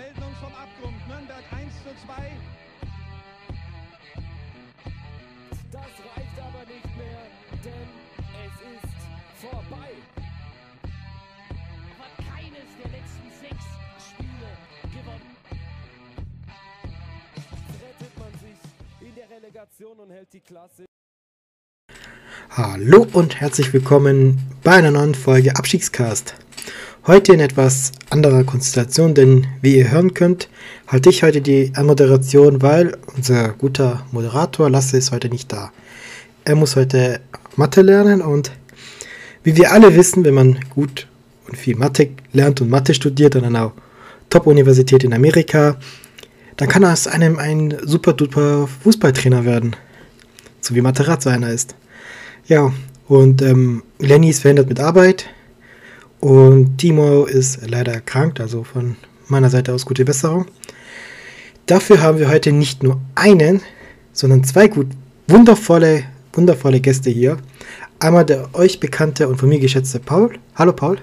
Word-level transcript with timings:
melden 0.00 0.22
uns 0.22 0.38
vom 0.38 0.54
Abgrund. 0.54 0.96
Nürnberg 1.08 1.44
1 1.52 1.72
zu 1.84 1.92
2. 2.06 2.32
Das 5.70 5.92
reicht 6.08 6.36
aber 6.38 6.64
nicht 6.74 6.90
mehr, 6.96 7.22
denn 7.64 7.88
es 8.46 8.54
ist 8.74 9.00
vorbei. 9.44 9.90
hat 12.00 12.14
keines 12.16 12.68
der 12.80 12.90
letzten 12.96 13.28
sechs 13.42 13.66
Spiele 14.08 14.50
gewonnen. 14.96 15.36
Rettet 17.84 18.18
man 18.18 18.32
sich 18.40 19.06
in 19.06 19.14
der 19.14 19.28
Relegation 19.28 19.98
und 19.98 20.10
hält 20.10 20.32
die 20.32 20.40
Klasse. 20.40 20.86
Hallo 22.50 23.06
und 23.12 23.40
herzlich 23.40 23.72
willkommen 23.72 24.38
bei 24.64 24.72
einer 24.72 24.90
neuen 24.90 25.14
Folge 25.14 25.56
Abstiegscast. 25.56 26.34
Heute 27.06 27.32
in 27.32 27.40
etwas 27.40 27.92
anderer 28.10 28.44
Konstellation, 28.44 29.14
denn 29.14 29.46
wie 29.62 29.78
ihr 29.78 29.90
hören 29.90 30.12
könnt, 30.12 30.50
halte 30.86 31.08
ich 31.08 31.22
heute 31.22 31.40
die 31.40 31.72
Moderation, 31.82 32.60
weil 32.60 32.98
unser 33.16 33.48
guter 33.54 34.04
Moderator 34.12 34.68
Lasse 34.68 34.98
ist 34.98 35.10
heute 35.10 35.30
nicht 35.30 35.50
da. 35.50 35.72
Er 36.44 36.56
muss 36.56 36.76
heute 36.76 37.20
Mathe 37.56 37.80
lernen 37.80 38.20
und 38.20 38.52
wie 39.42 39.56
wir 39.56 39.72
alle 39.72 39.96
wissen, 39.96 40.26
wenn 40.26 40.34
man 40.34 40.60
gut 40.68 41.08
und 41.48 41.56
viel 41.56 41.74
Mathe 41.74 42.10
lernt 42.34 42.60
und 42.60 42.68
Mathe 42.68 42.92
studiert 42.92 43.34
an 43.34 43.46
einer 43.46 43.72
Top-Universität 44.28 45.02
in 45.02 45.14
Amerika, 45.14 45.78
dann 46.58 46.68
kann 46.68 46.84
aus 46.84 47.06
einem 47.06 47.38
ein 47.38 47.78
super 47.82 48.12
duper 48.12 48.68
Fußballtrainer 48.82 49.46
werden. 49.46 49.74
So 50.60 50.74
wie 50.74 50.82
Materazzo 50.82 51.30
einer 51.30 51.48
ist. 51.48 51.74
Ja, 52.46 52.74
und 53.08 53.40
ähm, 53.40 53.84
Lenny 53.98 54.28
ist 54.28 54.42
verhindert 54.42 54.68
mit 54.68 54.80
Arbeit 54.80 55.30
und 56.20 56.78
Timo 56.78 57.24
ist 57.24 57.60
leider 57.68 57.92
erkrankt, 57.92 58.40
also 58.40 58.64
von 58.64 58.96
meiner 59.28 59.50
Seite 59.50 59.72
aus 59.72 59.86
gute 59.86 60.04
Besserung. 60.04 60.46
Dafür 61.66 62.00
haben 62.00 62.18
wir 62.18 62.28
heute 62.28 62.52
nicht 62.52 62.82
nur 62.82 63.00
einen, 63.14 63.62
sondern 64.12 64.44
zwei 64.44 64.68
gut 64.68 64.88
wundervolle, 65.28 66.04
wundervolle 66.32 66.80
Gäste 66.80 67.10
hier. 67.10 67.38
Einmal 68.00 68.24
der 68.24 68.54
euch 68.54 68.80
bekannte 68.80 69.28
und 69.28 69.36
von 69.36 69.48
mir 69.48 69.60
geschätzte 69.60 70.00
Paul. 70.00 70.38
Hallo 70.56 70.72
Paul. 70.72 70.98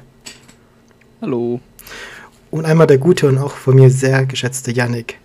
Hallo. 1.21 1.61
Und 2.51 2.65
einmal 2.65 2.87
der 2.87 2.97
gute 2.97 3.27
und 3.27 3.37
auch 3.37 3.55
von 3.55 3.75
mir 3.75 3.89
sehr 3.89 4.25
geschätzte 4.25 4.71
Yannick. 4.71 5.19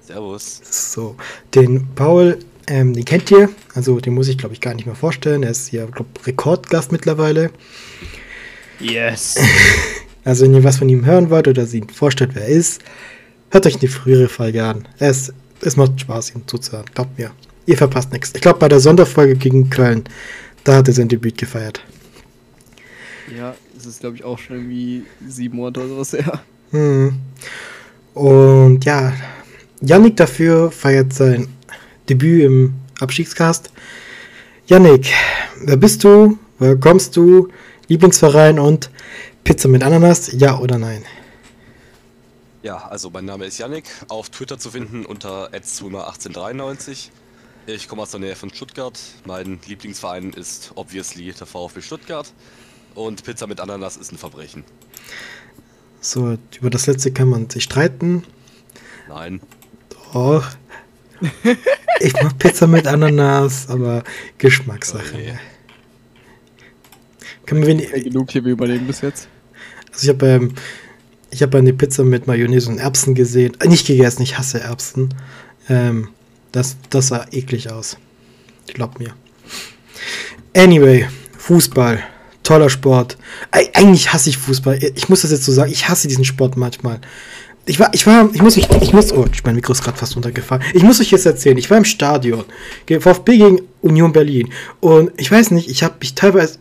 Servus. 0.00 0.60
So, 0.64 1.16
den 1.54 1.86
Paul, 1.94 2.38
ähm, 2.66 2.94
den 2.94 3.04
kennt 3.04 3.30
ihr, 3.30 3.48
also 3.74 4.00
den 4.00 4.14
muss 4.14 4.28
ich 4.28 4.38
glaube 4.38 4.54
ich 4.54 4.60
gar 4.60 4.74
nicht 4.74 4.86
mehr 4.86 4.96
vorstellen. 4.96 5.42
Er 5.42 5.50
ist 5.50 5.68
hier, 5.68 5.86
glaube 5.86 6.10
Rekordgast 6.26 6.92
mittlerweile. 6.92 7.50
Yes. 8.80 9.36
Also 10.22 10.44
wenn 10.44 10.52
ihr 10.52 10.62
was 10.62 10.76
von 10.76 10.88
ihm 10.90 11.06
hören 11.06 11.30
wollt 11.30 11.48
oder 11.48 11.64
sie 11.64 11.82
vorstellt, 11.92 12.32
wer 12.34 12.42
er 12.42 12.48
ist, 12.48 12.82
hört 13.50 13.64
euch 13.64 13.78
die 13.78 13.88
frühere 13.88 14.28
Folge 14.28 14.62
an. 14.62 14.86
Es, 14.98 15.32
es 15.62 15.76
macht 15.78 15.98
Spaß, 15.98 16.34
ihm 16.34 16.46
zuzuhören. 16.46 16.84
Glaubt 16.94 17.18
mir. 17.18 17.30
Ihr 17.64 17.78
verpasst 17.78 18.12
nichts. 18.12 18.32
Ich 18.34 18.42
glaube, 18.42 18.58
bei 18.58 18.68
der 18.68 18.80
Sonderfolge 18.80 19.36
gegen 19.36 19.70
Köln, 19.70 20.04
da 20.64 20.76
hat 20.76 20.88
er 20.88 20.94
sein 20.94 21.08
Debüt 21.08 21.38
gefeiert. 21.38 21.82
Ja, 23.34 23.54
es 23.76 23.86
ist 23.86 24.00
glaube 24.00 24.16
ich 24.16 24.24
auch 24.24 24.38
schon 24.38 24.56
irgendwie 24.56 25.04
sieben 25.26 25.56
Monate 25.56 25.80
oder 25.80 25.88
sowas 25.88 26.12
her. 26.12 26.40
Hm. 26.72 27.14
Und 28.14 28.84
ja, 28.84 29.12
Yannick 29.80 30.16
dafür 30.16 30.70
feiert 30.70 31.14
sein 31.14 31.48
Debüt 32.08 32.44
im 32.44 32.74
Abstiegscast. 33.00 33.70
Yannick, 34.66 35.12
wer 35.64 35.76
bist 35.76 36.04
du? 36.04 36.38
Woher 36.58 36.76
kommst 36.76 37.16
du? 37.16 37.48
Lieblingsverein 37.90 38.60
und 38.60 38.88
Pizza 39.42 39.66
mit 39.66 39.82
Ananas? 39.82 40.30
Ja 40.32 40.60
oder 40.60 40.78
nein? 40.78 41.04
Ja, 42.62 42.76
also 42.86 43.10
mein 43.10 43.24
Name 43.24 43.46
ist 43.46 43.58
Yannick, 43.58 43.86
auf 44.06 44.30
Twitter 44.30 44.60
zu 44.60 44.70
finden 44.70 45.04
unter 45.04 45.50
@zwimmer1893. 45.52 47.08
Ich 47.66 47.88
komme 47.88 48.02
aus 48.02 48.12
der 48.12 48.20
Nähe 48.20 48.36
von 48.36 48.54
Stuttgart. 48.54 48.96
Mein 49.24 49.58
Lieblingsverein 49.66 50.32
ist 50.34 50.70
obviously 50.76 51.32
der 51.32 51.48
VfB 51.48 51.82
Stuttgart 51.82 52.32
und 52.94 53.24
Pizza 53.24 53.48
mit 53.48 53.58
Ananas 53.58 53.96
ist 53.96 54.12
ein 54.12 54.18
Verbrechen. 54.18 54.62
So, 56.00 56.38
über 56.60 56.70
das 56.70 56.86
letzte 56.86 57.10
kann 57.10 57.28
man 57.28 57.50
sich 57.50 57.64
streiten. 57.64 58.22
Nein, 59.08 59.40
Doch. 60.12 60.46
Ich 61.98 62.14
mag 62.14 62.38
Pizza 62.38 62.68
mit 62.68 62.86
Ananas, 62.86 63.68
aber 63.68 64.04
Geschmackssache. 64.38 65.12
Okay. 65.12 65.38
Können 67.50 67.62
wir 67.62 67.68
wenig, 67.68 67.90
Ja, 67.90 68.00
genug 68.00 68.30
hier 68.30 68.44
wir 68.44 68.52
überleben 68.52 68.86
bis 68.86 69.00
jetzt. 69.00 69.26
Also 69.92 70.04
ich 70.04 70.08
habe 70.08 70.26
ähm, 70.28 70.54
ich 71.32 71.42
habe 71.42 71.58
eine 71.58 71.72
Pizza 71.72 72.04
mit 72.04 72.28
Mayonnaise 72.28 72.70
und 72.70 72.78
Erbsen 72.78 73.16
gesehen. 73.16 73.56
Äh, 73.58 73.66
nicht 73.66 73.88
gegessen, 73.88 74.22
ich 74.22 74.38
hasse 74.38 74.60
Erbsen. 74.60 75.12
Ähm, 75.68 76.10
das, 76.52 76.76
das 76.90 77.08
sah 77.08 77.26
eklig 77.32 77.72
aus. 77.72 77.96
Glaub 78.68 79.00
mir. 79.00 79.14
Anyway, 80.56 81.08
Fußball. 81.38 81.98
Toller 82.44 82.70
Sport. 82.70 83.18
Eig 83.50 83.70
eigentlich 83.74 84.12
hasse 84.12 84.30
ich 84.30 84.38
Fußball. 84.38 84.78
Ich 84.94 85.08
muss 85.08 85.22
das 85.22 85.32
jetzt 85.32 85.44
so 85.44 85.50
sagen. 85.50 85.72
Ich 85.72 85.88
hasse 85.88 86.06
diesen 86.06 86.24
Sport 86.24 86.56
manchmal. 86.56 87.00
Ich 87.66 87.80
war, 87.80 87.92
ich 87.92 88.06
war, 88.06 88.30
ich 88.32 88.42
muss 88.42 88.54
mich, 88.54 88.68
ich 88.80 88.92
muss, 88.92 89.12
oh, 89.12 89.26
mein 89.44 89.56
Mikro 89.56 89.72
ist 89.72 89.82
gerade 89.82 89.98
fast 89.98 90.14
runtergefallen. 90.14 90.62
Ich 90.72 90.84
muss 90.84 91.00
euch 91.00 91.10
jetzt 91.10 91.26
erzählen, 91.26 91.58
ich 91.58 91.68
war 91.68 91.78
im 91.78 91.84
Stadion. 91.84 92.44
VfB 92.86 93.38
gegen 93.38 93.60
Union 93.82 94.12
Berlin. 94.12 94.52
Und 94.78 95.10
ich 95.16 95.32
weiß 95.32 95.50
nicht, 95.50 95.68
ich 95.68 95.82
habe 95.82 95.96
mich 96.00 96.14
teilweise, 96.14 96.58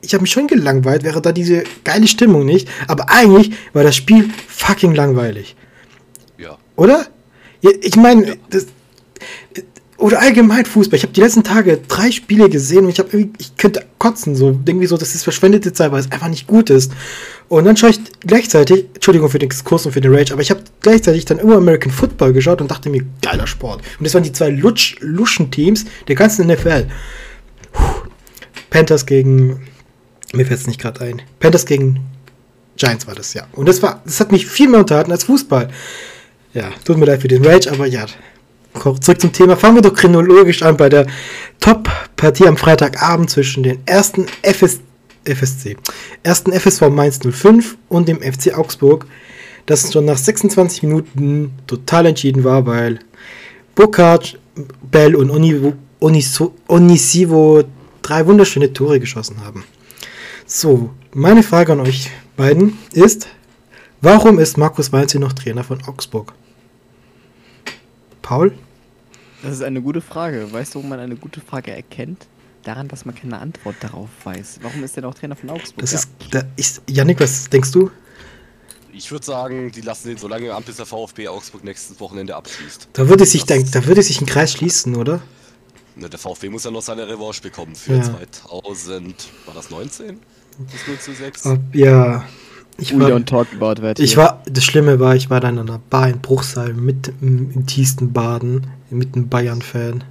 ich 0.00 0.14
habe 0.14 0.22
mich 0.22 0.30
schon 0.30 0.46
gelangweilt, 0.46 1.02
wäre 1.02 1.20
da 1.20 1.32
diese 1.32 1.64
geile 1.84 2.06
Stimmung 2.06 2.44
nicht. 2.44 2.68
Aber 2.86 3.10
eigentlich 3.10 3.52
war 3.72 3.82
das 3.82 3.96
Spiel 3.96 4.30
fucking 4.48 4.94
langweilig. 4.94 5.56
ja. 6.38 6.56
Oder? 6.76 7.06
Ja, 7.60 7.70
ich 7.80 7.96
meine, 7.96 8.36
das. 8.50 8.66
Oder 9.96 10.20
allgemein 10.20 10.64
Fußball. 10.64 10.96
Ich 10.96 11.02
habe 11.02 11.12
die 11.12 11.20
letzten 11.20 11.42
Tage 11.42 11.80
drei 11.88 12.12
Spiele 12.12 12.48
gesehen 12.48 12.84
und 12.84 12.90
ich 12.90 13.00
habe 13.00 13.08
irgendwie, 13.12 13.32
ich 13.40 13.56
könnte 13.56 13.84
kotzen, 13.98 14.36
so 14.36 14.56
irgendwie 14.64 14.86
so, 14.86 14.96
das 14.96 15.16
ist 15.16 15.24
verschwendete 15.24 15.72
Zeit, 15.72 15.90
weil 15.90 15.98
es 15.98 16.12
einfach 16.12 16.28
nicht 16.28 16.46
gut 16.46 16.70
ist. 16.70 16.92
Und 17.48 17.64
dann 17.64 17.76
schaue 17.76 17.90
ich 17.90 17.98
gleichzeitig, 18.20 18.86
Entschuldigung 18.94 19.28
für 19.28 19.40
den 19.40 19.46
Exkurs 19.46 19.86
und 19.86 19.92
für 19.92 20.00
den 20.00 20.14
Rage, 20.14 20.32
aber 20.32 20.42
ich 20.42 20.52
habe 20.52 20.62
gleichzeitig 20.82 21.24
dann 21.24 21.40
immer 21.40 21.56
American 21.56 21.90
Football 21.90 22.32
geschaut 22.32 22.60
und 22.60 22.70
dachte 22.70 22.90
mir, 22.90 23.02
geiler 23.22 23.48
Sport. 23.48 23.82
Und 23.98 24.06
das 24.06 24.14
waren 24.14 24.22
die 24.22 24.30
zwei 24.30 24.50
Lutsch, 24.50 24.94
Luschen-Teams 25.00 25.84
der 26.06 26.14
ganzen 26.14 26.46
NFL. 26.46 26.86
Puh. 27.72 27.82
Panthers 28.70 29.06
gegen, 29.06 29.66
mir 30.32 30.46
fällt 30.46 30.60
es 30.60 30.66
nicht 30.66 30.80
gerade 30.80 31.00
ein, 31.00 31.22
Panthers 31.40 31.66
gegen 31.66 32.00
Giants 32.76 33.06
war 33.06 33.14
das, 33.14 33.34
ja. 33.34 33.46
Und 33.52 33.68
das 33.68 33.82
war, 33.82 34.02
das 34.04 34.20
hat 34.20 34.32
mich 34.32 34.46
viel 34.46 34.68
mehr 34.68 34.80
unterhalten 34.80 35.10
als 35.10 35.24
Fußball. 35.24 35.68
Ja, 36.54 36.70
tut 36.84 36.96
mir 36.96 37.06
leid 37.06 37.20
für 37.20 37.28
den 37.28 37.44
Rage, 37.44 37.70
aber 37.70 37.86
ja. 37.86 38.06
Zurück 39.00 39.20
zum 39.20 39.32
Thema. 39.32 39.56
Fangen 39.56 39.76
wir 39.76 39.82
doch 39.82 39.94
chronologisch 39.94 40.62
an 40.62 40.76
bei 40.76 40.88
der 40.88 41.06
Top-Partie 41.58 42.46
am 42.46 42.56
Freitagabend 42.56 43.28
zwischen 43.28 43.64
den 43.64 43.80
ersten 43.86 44.26
FS, 44.42 44.80
FSC, 45.24 45.76
ersten 46.22 46.52
FSV 46.52 46.88
Mainz 46.88 47.18
05 47.18 47.76
und 47.88 48.06
dem 48.06 48.20
FC 48.20 48.56
Augsburg, 48.56 49.06
das 49.66 49.92
schon 49.92 50.04
nach 50.04 50.16
26 50.16 50.84
Minuten 50.84 51.52
total 51.66 52.06
entschieden 52.06 52.44
war, 52.44 52.66
weil 52.66 53.00
Burkhardt, 53.74 54.38
Bell 54.82 55.16
und 55.16 55.30
Onisivo 55.30 55.74
drei 58.02 58.26
wunderschöne 58.26 58.72
Tore 58.72 59.00
geschossen 59.00 59.44
haben. 59.44 59.64
So, 60.50 60.88
meine 61.12 61.42
Frage 61.42 61.72
an 61.72 61.80
euch 61.80 62.10
beiden 62.38 62.78
ist, 62.92 63.28
warum 64.00 64.38
ist 64.38 64.56
Markus 64.56 64.92
Weinzel 64.92 65.20
noch 65.20 65.34
Trainer 65.34 65.62
von 65.62 65.82
Augsburg? 65.84 66.32
Paul? 68.22 68.56
Das 69.42 69.52
ist 69.52 69.62
eine 69.62 69.82
gute 69.82 70.00
Frage. 70.00 70.50
Weißt 70.50 70.74
du, 70.74 70.82
wo 70.82 70.86
man 70.86 71.00
eine 71.00 71.16
gute 71.16 71.42
Frage 71.42 71.70
erkennt? 71.72 72.26
Daran, 72.62 72.88
dass 72.88 73.04
man 73.04 73.14
keine 73.14 73.38
Antwort 73.38 73.76
darauf 73.80 74.08
weiß. 74.24 74.60
Warum 74.62 74.82
ist 74.82 74.96
er 74.96 75.02
noch 75.02 75.14
Trainer 75.14 75.36
von 75.36 75.50
Augsburg? 75.50 75.80
Das 75.80 75.92
Ja. 75.92 75.98
ist, 75.98 76.08
da 76.30 76.42
ist, 76.56 76.82
Yannick, 76.88 77.20
was 77.20 77.50
denkst 77.50 77.70
du? 77.72 77.90
Ich 78.92 79.10
würde 79.12 79.26
sagen, 79.26 79.70
die 79.70 79.82
lassen 79.82 80.08
den 80.08 80.16
so 80.16 80.28
lange 80.28 80.46
im 80.46 80.52
Amt, 80.52 80.64
bis 80.64 80.76
der 80.76 80.86
VfB 80.86 81.28
Augsburg 81.28 81.62
nächstes 81.62 82.00
Wochenende 82.00 82.34
abschließt. 82.34 82.88
Da 82.94 83.06
würde 83.10 83.26
sich, 83.26 83.44
da 83.44 83.54
würde 83.84 84.02
sich 84.02 84.22
ein 84.22 84.26
Kreis 84.26 84.52
schließen, 84.52 84.96
oder? 84.96 85.20
Ne, 85.94 86.08
Der 86.08 86.18
VfB 86.18 86.48
muss 86.48 86.64
ja 86.64 86.70
noch 86.70 86.82
seine 86.82 87.06
Revanche 87.06 87.42
bekommen 87.42 87.74
für 87.74 87.96
Ja. 87.96 88.02
2000, 88.02 89.28
war 89.46 89.54
das 89.54 89.68
19? 89.70 90.18
Das 90.58 90.86
0 90.86 90.98
zu 90.98 91.12
6? 91.12 91.46
Ob, 91.46 91.74
ja. 91.74 92.24
Ich 92.80 92.94
We 92.94 93.00
war, 93.00 93.10
don't 93.10 93.26
talk 93.26 93.48
about 93.56 93.80
that 93.82 93.98
ich 93.98 94.16
here. 94.16 94.22
war, 94.22 94.42
das 94.46 94.64
Schlimme 94.64 95.00
war, 95.00 95.16
ich 95.16 95.30
war 95.30 95.40
dann 95.40 95.58
in 95.58 95.68
einer 95.68 95.80
Bar 95.90 96.08
in 96.08 96.20
Bruchsal 96.20 96.74
mit 96.74 97.12
im, 97.20 97.50
im 97.52 97.66
tiefsten 97.66 98.12
Baden, 98.12 98.68
mit 98.90 99.14
einem 99.14 99.28
Bayern-Fan. 99.28 100.04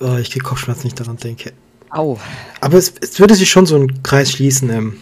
Oh, 0.00 0.16
ich 0.16 0.32
krieg 0.32 0.42
Kopfschmerzen, 0.42 0.88
ich 0.88 0.94
daran 0.94 1.16
denke. 1.18 1.52
Au. 1.90 2.18
Aber 2.60 2.78
es, 2.78 2.94
es 3.00 3.20
würde 3.20 3.34
sich 3.34 3.50
schon 3.50 3.66
so 3.66 3.76
ein 3.76 4.02
Kreis 4.02 4.32
schließen. 4.32 4.70
Ähm, 4.70 4.96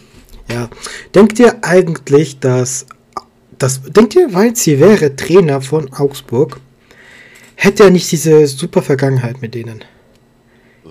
ja. 0.49 0.69
Denkt 1.15 1.39
ihr 1.39 1.63
eigentlich, 1.63 2.39
dass, 2.39 2.85
dass 3.57 3.81
denkt 3.83 4.15
ihr, 4.15 4.33
Weinziel 4.33 4.79
wäre 4.79 5.15
Trainer 5.15 5.61
von 5.61 5.91
Augsburg, 5.93 6.59
hätte 7.55 7.83
er 7.83 7.89
nicht 7.89 8.11
diese 8.11 8.45
super 8.47 8.81
Vergangenheit 8.81 9.41
mit 9.41 9.55
denen? 9.55 9.83
Äh, 10.85 10.89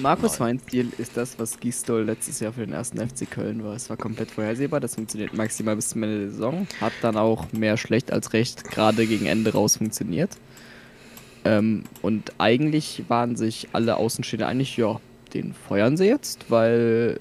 Markus. 0.00 0.40
Weinziel 0.40 0.92
ist 0.98 1.16
das, 1.16 1.38
was 1.38 1.60
Gisdol 1.60 2.02
letztes 2.04 2.40
Jahr 2.40 2.52
für 2.52 2.64
den 2.64 2.72
ersten 2.72 2.98
FC 2.98 3.30
Köln 3.30 3.62
war. 3.62 3.74
Es 3.74 3.90
war 3.90 3.96
komplett 3.96 4.30
vorhersehbar, 4.30 4.80
das 4.80 4.94
funktioniert 4.94 5.34
maximal 5.34 5.76
bis 5.76 5.90
zum 5.90 6.02
Ende 6.02 6.20
der 6.20 6.30
Saison. 6.30 6.66
Hat 6.80 6.92
dann 7.02 7.16
auch 7.16 7.52
mehr 7.52 7.76
schlecht 7.76 8.12
als 8.12 8.32
recht 8.32 8.64
gerade 8.64 9.06
gegen 9.06 9.26
Ende 9.26 9.52
raus 9.52 9.76
funktioniert. 9.76 10.30
Ähm, 11.44 11.84
und 12.00 12.32
eigentlich 12.38 13.04
waren 13.08 13.36
sich 13.36 13.68
alle 13.72 13.96
Außenstehende 13.96 14.46
einig, 14.46 14.76
ja, 14.76 15.00
den 15.34 15.54
feuern 15.54 15.96
sie 15.96 16.06
jetzt, 16.06 16.50
weil 16.50 17.18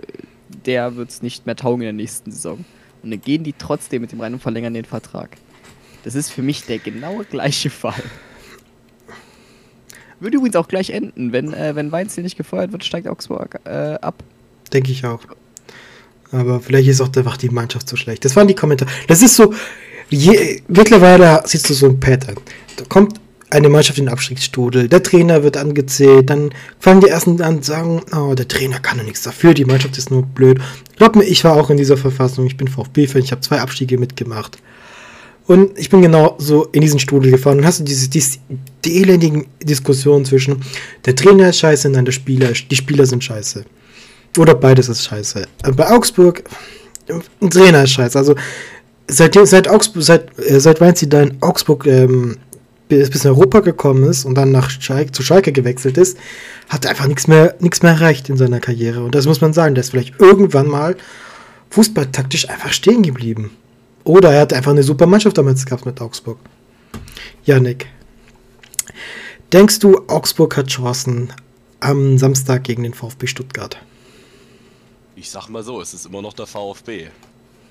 der 0.66 0.96
wird 0.96 1.10
es 1.10 1.22
nicht 1.22 1.46
mehr 1.46 1.56
taugen 1.56 1.82
in 1.82 1.88
der 1.88 1.94
nächsten 1.94 2.32
Saison. 2.32 2.64
Und 3.04 3.12
dann 3.12 3.22
gehen 3.22 3.44
die 3.44 3.54
trotzdem 3.54 4.02
mit 4.02 4.12
dem 4.12 4.22
rein 4.22 4.34
und 4.34 4.42
verlängern 4.42 4.74
den 4.74 4.86
Vertrag. 4.86 5.38
Das 6.04 6.16
ist 6.16 6.30
für 6.30 6.42
mich 6.42 6.66
der 6.66 6.80
genau 6.80 7.24
gleiche 7.30 7.70
Fall. 7.70 8.04
Würde 10.22 10.38
übrigens 10.38 10.56
auch 10.56 10.68
gleich 10.68 10.92
enden. 10.92 11.34
Wenn, 11.34 11.52
äh, 11.54 11.76
wenn 11.76 11.92
Weinziel 11.92 12.24
nicht 12.24 12.38
gefeuert 12.38 12.72
wird, 12.72 12.86
steigt 12.86 13.08
Augsburg 13.08 13.60
äh, 13.66 13.96
ab. 13.96 14.24
Denke 14.72 14.92
ich 14.92 15.04
auch. 15.06 15.20
Aber 16.32 16.62
vielleicht 16.62 16.88
ist 16.88 17.02
auch 17.02 17.14
einfach 17.16 17.38
die 17.38 17.50
Mannschaft 17.50 17.90
so 17.90 17.96
schlecht. 17.96 18.24
Das 18.24 18.36
waren 18.36 18.48
die 18.48 18.56
Kommentare. 18.56 18.90
Das 19.08 19.22
ist 19.22 19.36
so, 19.36 19.54
je, 20.10 20.62
mittlerweile 20.68 21.42
siehst 21.46 21.70
du 21.70 21.74
so 21.74 21.88
ein 21.88 22.00
Pattern. 22.00 22.36
Da 22.78 22.86
kommt 22.88 23.20
eine 23.50 23.68
Mannschaft 23.68 24.00
in 24.00 24.06
den 24.06 24.14
Abstiegsstudel, 24.14 24.88
der 24.88 25.04
Trainer 25.04 25.44
wird 25.44 25.58
angezählt, 25.58 26.30
dann 26.30 26.52
fangen 26.80 27.02
die 27.02 27.10
ersten 27.10 27.42
an 27.42 27.62
zu 27.62 27.72
sagen, 27.72 28.02
oh, 28.16 28.34
der 28.34 28.48
Trainer 28.48 28.80
kann 28.80 28.98
doch 28.98 29.04
nichts 29.04 29.24
dafür, 29.24 29.54
die 29.54 29.66
Mannschaft 29.66 29.98
ist 29.98 30.10
nur 30.10 30.24
blöd. 30.24 30.62
Glaub 30.96 31.18
mir, 31.18 31.26
ich 31.26 31.44
war 31.44 31.58
auch 31.58 31.70
in 31.70 31.76
dieser 31.76 31.98
Verfassung, 31.98 32.46
ich 32.46 32.56
bin 32.56 32.70
VfB-Fan, 32.70 33.22
ich 33.22 33.32
habe 33.32 33.42
zwei 33.42 33.60
Abstiege 33.60 33.98
mitgemacht. 33.98 34.58
Und 35.52 35.78
ich 35.78 35.90
bin 35.90 36.02
genau 36.02 36.36
so 36.38 36.70
in 36.72 36.80
diesen 36.80 36.98
Strudel 36.98 37.30
gefahren 37.30 37.58
und 37.58 37.66
hast 37.66 37.82
du 37.82 37.84
diese, 37.84 38.10
diese 38.10 38.38
die 38.86 39.02
elendigen 39.02 39.48
Diskussionen 39.62 40.24
zwischen 40.24 40.62
der 41.04 41.14
Trainer 41.14 41.50
ist 41.50 41.60
scheiße, 41.60 41.90
nein, 41.90 42.06
der 42.06 42.14
Spieler, 42.14 42.54
die 42.54 42.76
Spieler 42.78 43.06
sind 43.06 43.22
scheiße. 43.22 43.66
Oder 44.38 44.56
beides 44.56 44.88
ist 44.88 45.04
scheiße. 45.04 45.46
Bei 45.76 45.92
Augsburg, 45.92 46.44
ein 47.42 47.50
Trainer 47.50 47.84
ist 47.84 47.92
scheiße. 47.92 48.18
Also 48.18 48.36
seit, 49.10 49.38
seit 49.46 49.68
Augsburg, 49.68 50.04
seit, 50.04 50.40
äh, 50.40 50.58
seit 50.62 50.80
Weinziel 50.80 51.10
da 51.10 51.22
in 51.22 51.36
Augsburg 51.42 51.86
ähm, 51.86 52.38
bis, 52.88 53.10
bis 53.10 53.26
in 53.26 53.32
Europa 53.32 53.60
gekommen 53.60 54.06
ist 54.06 54.24
und 54.24 54.36
dann 54.36 54.54
nach 54.54 54.70
Schalke, 54.70 55.12
zu 55.12 55.22
Schalke 55.22 55.52
gewechselt 55.52 55.98
ist, 55.98 56.18
hat 56.70 56.86
er 56.86 56.92
einfach 56.92 57.08
nichts 57.08 57.28
mehr, 57.28 57.56
nichts 57.60 57.84
mehr 57.84 57.92
erreicht 57.92 58.30
in 58.30 58.38
seiner 58.38 58.62
Karriere. 58.62 59.04
Und 59.04 59.16
das 59.16 59.26
muss 59.26 59.42
man 59.42 59.52
sagen, 59.52 59.76
der 59.76 59.84
ist 59.84 59.90
vielleicht 59.90 60.18
irgendwann 60.18 60.70
mal 60.70 60.96
fußballtaktisch 61.72 62.48
einfach 62.48 62.72
stehen 62.72 63.04
geblieben. 63.04 63.52
Oder 64.04 64.34
er 64.34 64.42
hat 64.42 64.54
einfach 64.54 64.72
eine 64.72 64.84
super 64.84 65.06
Mannschaft 65.06 65.38
damals 65.38 65.66
gehabt 65.66 65.86
mit 65.86 66.02
Augsburg. 66.02 66.40
Janik, 67.44 67.88
denkst 69.52 69.80
du, 69.80 70.08
Augsburg 70.08 70.58
hat 70.58 70.68
Chancen 70.68 71.34
am 71.80 72.18
Samstag 72.18 72.64
gegen 72.64 72.84
den 72.84 72.94
VfB 72.94 73.28
Stuttgart? 73.28 73.78
Ich 75.16 75.30
sag 75.30 75.50
mal 75.50 75.64
so, 75.64 75.82
es 75.82 75.94
ist 75.94 76.06
immer 76.06 76.22
noch 76.22 76.34
der 76.34 76.48
VfB. 76.48 77.08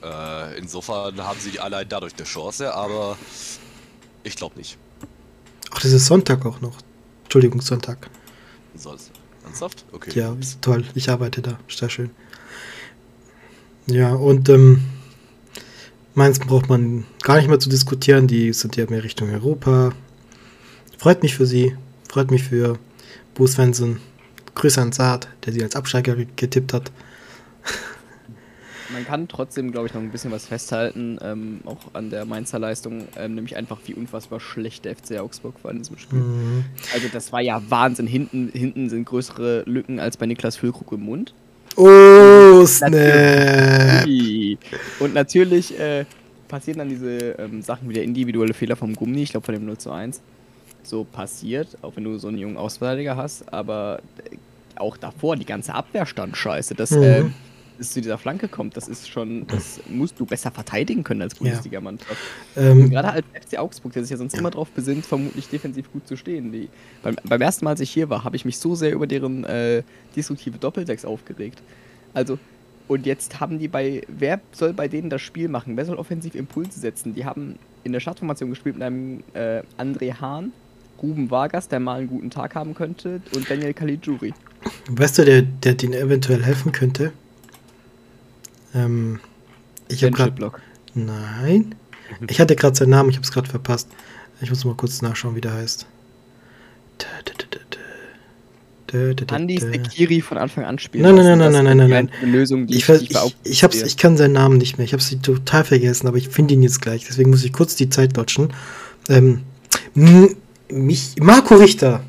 Äh, 0.03 0.59
insofern 0.59 1.21
haben 1.21 1.39
sie 1.39 1.59
allein 1.59 1.89
dadurch 1.89 2.15
eine 2.17 2.25
Chance, 2.25 2.73
aber 2.73 3.17
ich 4.23 4.37
glaube 4.37 4.57
nicht. 4.57 4.79
Ach, 5.71 5.81
das 5.81 5.93
ist 5.93 6.07
Sonntag 6.07 6.45
auch 6.47 6.61
noch. 6.61 6.79
Entschuldigung, 7.25 7.61
Sonntag. 7.61 8.11
Sonst. 8.75 9.11
Ernsthaft? 9.45 9.85
Okay. 9.93 10.13
Ja, 10.15 10.35
ist 10.39 10.63
toll. 10.63 10.85
Ich 10.95 11.11
arbeite 11.11 11.43
da. 11.43 11.59
Sehr 11.69 11.89
schön. 11.89 12.11
Ja, 13.87 14.13
und 14.15 14.49
ähm, 14.49 14.85
Mainz 16.21 16.39
braucht 16.39 16.69
man 16.69 17.05
gar 17.23 17.39
nicht 17.39 17.49
mehr 17.49 17.59
zu 17.59 17.71
diskutieren. 17.71 18.27
Die 18.27 18.53
sind 18.53 18.77
ja 18.77 18.85
mehr 18.91 19.03
Richtung 19.03 19.31
Europa. 19.31 19.93
Freut 20.99 21.23
mich 21.23 21.35
für 21.35 21.47
sie. 21.47 21.75
Freut 22.11 22.31
mich 22.31 22.43
für 22.43 22.79
Bo 23.35 23.47
Svensson. 23.47 24.01
Grüße 24.55 24.83
an 24.83 24.93
Saad, 24.93 25.29
der 25.47 25.55
sie 25.55 25.63
als 25.63 25.77
Absteiger 25.77 26.15
getippt 26.37 26.75
hat. 26.75 26.93
Man 28.93 29.07
kann 29.07 29.29
trotzdem, 29.29 29.73
glaube 29.73 29.87
ich, 29.87 29.95
noch 29.95 30.03
ein 30.03 30.11
bisschen 30.11 30.31
was 30.31 30.45
festhalten, 30.45 31.19
ähm, 31.23 31.61
auch 31.65 31.95
an 31.95 32.11
der 32.11 32.27
Mainzer 32.27 32.59
Leistung, 32.59 33.09
ähm, 33.17 33.37
nämlich 33.37 33.57
einfach, 33.57 33.79
wie 33.87 33.95
unfassbar 33.95 34.41
schlecht 34.41 34.85
der 34.85 34.97
FC 34.97 35.21
Augsburg 35.21 35.55
war 35.63 35.71
in 35.71 35.79
diesem 35.79 35.97
Spiel. 35.97 36.19
Mhm. 36.19 36.65
Also 36.93 37.09
das 37.11 37.33
war 37.33 37.41
ja 37.41 37.63
Wahnsinn. 37.71 38.07
Hinten, 38.07 38.51
hinten 38.53 38.91
sind 38.91 39.07
größere 39.07 39.63
Lücken 39.65 39.99
als 40.01 40.19
bei 40.19 40.27
Niklas 40.27 40.57
Füllkrug 40.57 40.93
im 40.93 41.01
Mund. 41.01 41.33
Oh, 41.81 42.67
Snap. 42.67 42.93
Und 44.99 45.15
natürlich 45.15 45.79
äh, 45.79 46.05
passieren 46.49 46.79
dann 46.79 46.89
diese 46.89 47.33
ähm, 47.39 47.63
Sachen 47.63 47.89
wie 47.89 47.95
der 47.95 48.05
individuelle 48.05 48.55
Fehler 48.55 48.77
vom 48.77 48.95
Gummi, 48.95 49.23
ich 49.23 49.31
glaube 49.31 49.47
von 49.47 49.55
dem 49.55 49.65
0 49.67 49.79
zu 49.79 49.91
1. 49.91 50.21
So 50.83 51.05
passiert, 51.05 51.79
auch 51.83 51.93
wenn 51.97 52.05
du 52.05 52.19
so 52.19 52.29
einen 52.29 52.39
jungen 52.39 52.57
Ausverteidiger 52.57 53.17
hast, 53.17 53.53
aber 53.53 54.01
äh, 54.31 54.37
auch 54.77 54.97
davor, 54.97 55.37
die 55.37 55.45
ganze 55.45 55.75
Abwehr 55.75 56.07
stand 56.07 56.37
scheiße. 56.37 56.75
Das, 56.75 56.91
Mhm. 56.93 57.03
äh, 57.03 57.25
es 57.81 57.93
zu 57.93 58.01
dieser 58.01 58.19
Flanke 58.19 58.49
kommt, 58.49 58.77
das 58.77 58.89
ist 58.89 59.09
schon, 59.09 59.47
das 59.47 59.81
musst 59.89 60.19
du 60.21 60.27
besser 60.27 60.51
verteidigen 60.51 61.03
können 61.03 61.23
als 61.23 61.35
Ja. 61.35 61.39
Bundesligamannschaft. 61.41 62.17
Ähm, 62.57 62.91
Gerade 62.91 63.09
als 63.11 63.25
FC 63.33 63.59
Augsburg, 63.59 63.93
der 63.93 64.03
sich 64.03 64.11
ja 64.11 64.17
sonst 64.17 64.35
immer 64.35 64.51
darauf 64.51 64.69
besinnt, 64.71 65.07
vermutlich 65.07 65.49
defensiv 65.49 65.91
gut 65.93 66.07
zu 66.07 66.17
stehen. 66.17 66.53
Die, 66.53 66.69
beim, 67.03 67.17
beim 67.25 67.41
ersten 67.41 67.65
Mal, 67.65 67.73
als 67.73 67.81
ich 67.81 67.91
hier 67.91 68.11
war, 68.11 68.25
habe 68.25 68.37
ich 68.37 68.45
mich 68.45 68.59
so 68.59 68.75
sehr 68.75 68.93
über 68.93 69.07
deren 69.07 69.45
äh, 69.45 69.83
destruktive 70.15 70.59
Doppelsechs 70.59 71.05
aufgeregt. 71.05 71.63
Also, 72.15 72.39
und 72.89 73.07
jetzt 73.07 73.39
haben 73.41 73.59
die 73.59 73.69
bei, 73.69 74.03
wer 74.09 74.41
soll 74.53 74.73
bei 74.73 74.89
denen 74.89 75.11
das 75.11 75.23
Spiel 75.23 75.49
machen? 75.49 75.77
Wer 75.77 75.85
soll 75.87 75.97
offensiv 75.97 76.35
Impulse 76.35 76.81
setzen? 76.81 77.15
Die 77.15 77.25
haben 77.25 77.57
in 77.85 77.93
der 77.93 78.01
Startformation 78.01 78.51
gespielt 78.51 78.75
mit 78.77 78.83
einem 78.83 79.23
äh, 79.33 79.63
André 79.79 80.15
Hahn, 80.21 80.53
Ruben 81.01 81.31
Vargas, 81.31 81.69
der 81.69 81.81
mal 81.81 82.01
einen 82.01 82.09
guten 82.09 82.31
Tag 82.31 82.55
haben 82.55 82.75
könnte, 82.75 83.23
und 83.35 83.49
Daniel 83.49 83.73
Caligiuri. 83.73 84.35
weißt 84.91 85.19
du, 85.19 85.25
der, 85.25 85.43
der 85.43 85.75
denen 85.75 85.95
eventuell 85.95 86.43
helfen 86.43 86.73
könnte? 86.73 87.13
Ähm, 88.75 89.21
ich 89.89 90.05
habe 90.05 90.13
gerade. 90.13 90.53
Nein. 90.95 91.75
Ich 92.29 92.41
hatte 92.41 92.57
gerade 92.57 92.77
seinen 92.77 92.91
Namen, 92.91 93.11
ich 93.11 93.17
habe 93.17 93.25
es 93.25 93.33
gerade 93.33 93.49
verpasst. 93.49 93.89
Ich 94.41 94.51
muss 94.51 94.65
mal 94.65 94.75
kurz 94.75 95.03
nachschauen, 95.03 95.37
wie 95.37 95.41
der 95.41 95.55
heißt. 95.55 95.87
Andi 99.29 99.57
dä. 99.57 99.61
Sekiri 99.61 100.21
von 100.21 100.39
Anfang 100.39 100.65
an 100.65 100.79
spielen. 100.79 101.05
Nein, 101.05 101.15
nein, 101.15 101.39
nein, 101.39 101.39
nein, 101.39 101.55
ist 101.55 101.63
nein, 101.63 101.77
nein, 101.77 102.11
nein. 102.21 102.33
Lösung, 102.33 102.67
die 102.67 102.77
Ich, 102.77 102.89
ich, 102.89 103.17
ich, 103.45 103.65
hab's, 103.65 103.83
ich 103.83 103.97
kann 103.97 104.17
seinen 104.17 104.33
Namen 104.33 104.59
nicht 104.59 104.79
mehr. 104.79 104.85
Ich 104.85 104.93
habe 104.93 105.03
sie 105.03 105.19
total 105.19 105.65
vergessen, 105.65 106.09
aber 106.09 106.17
ich 106.17 106.29
finde 106.29 106.55
ihn 106.55 106.63
jetzt 106.63 106.81
gleich. 106.83 107.05
Deswegen 107.07 107.31
muss 107.31 107.45
ich 107.45 107.53
kurz 107.53 107.77
die 107.77 107.89
Zeit 107.89 108.17
dodgen. 108.17 108.49
Ähm, 109.09 109.43
mich, 110.69 111.15
Marco 111.21 111.55
Richter. 111.55 112.03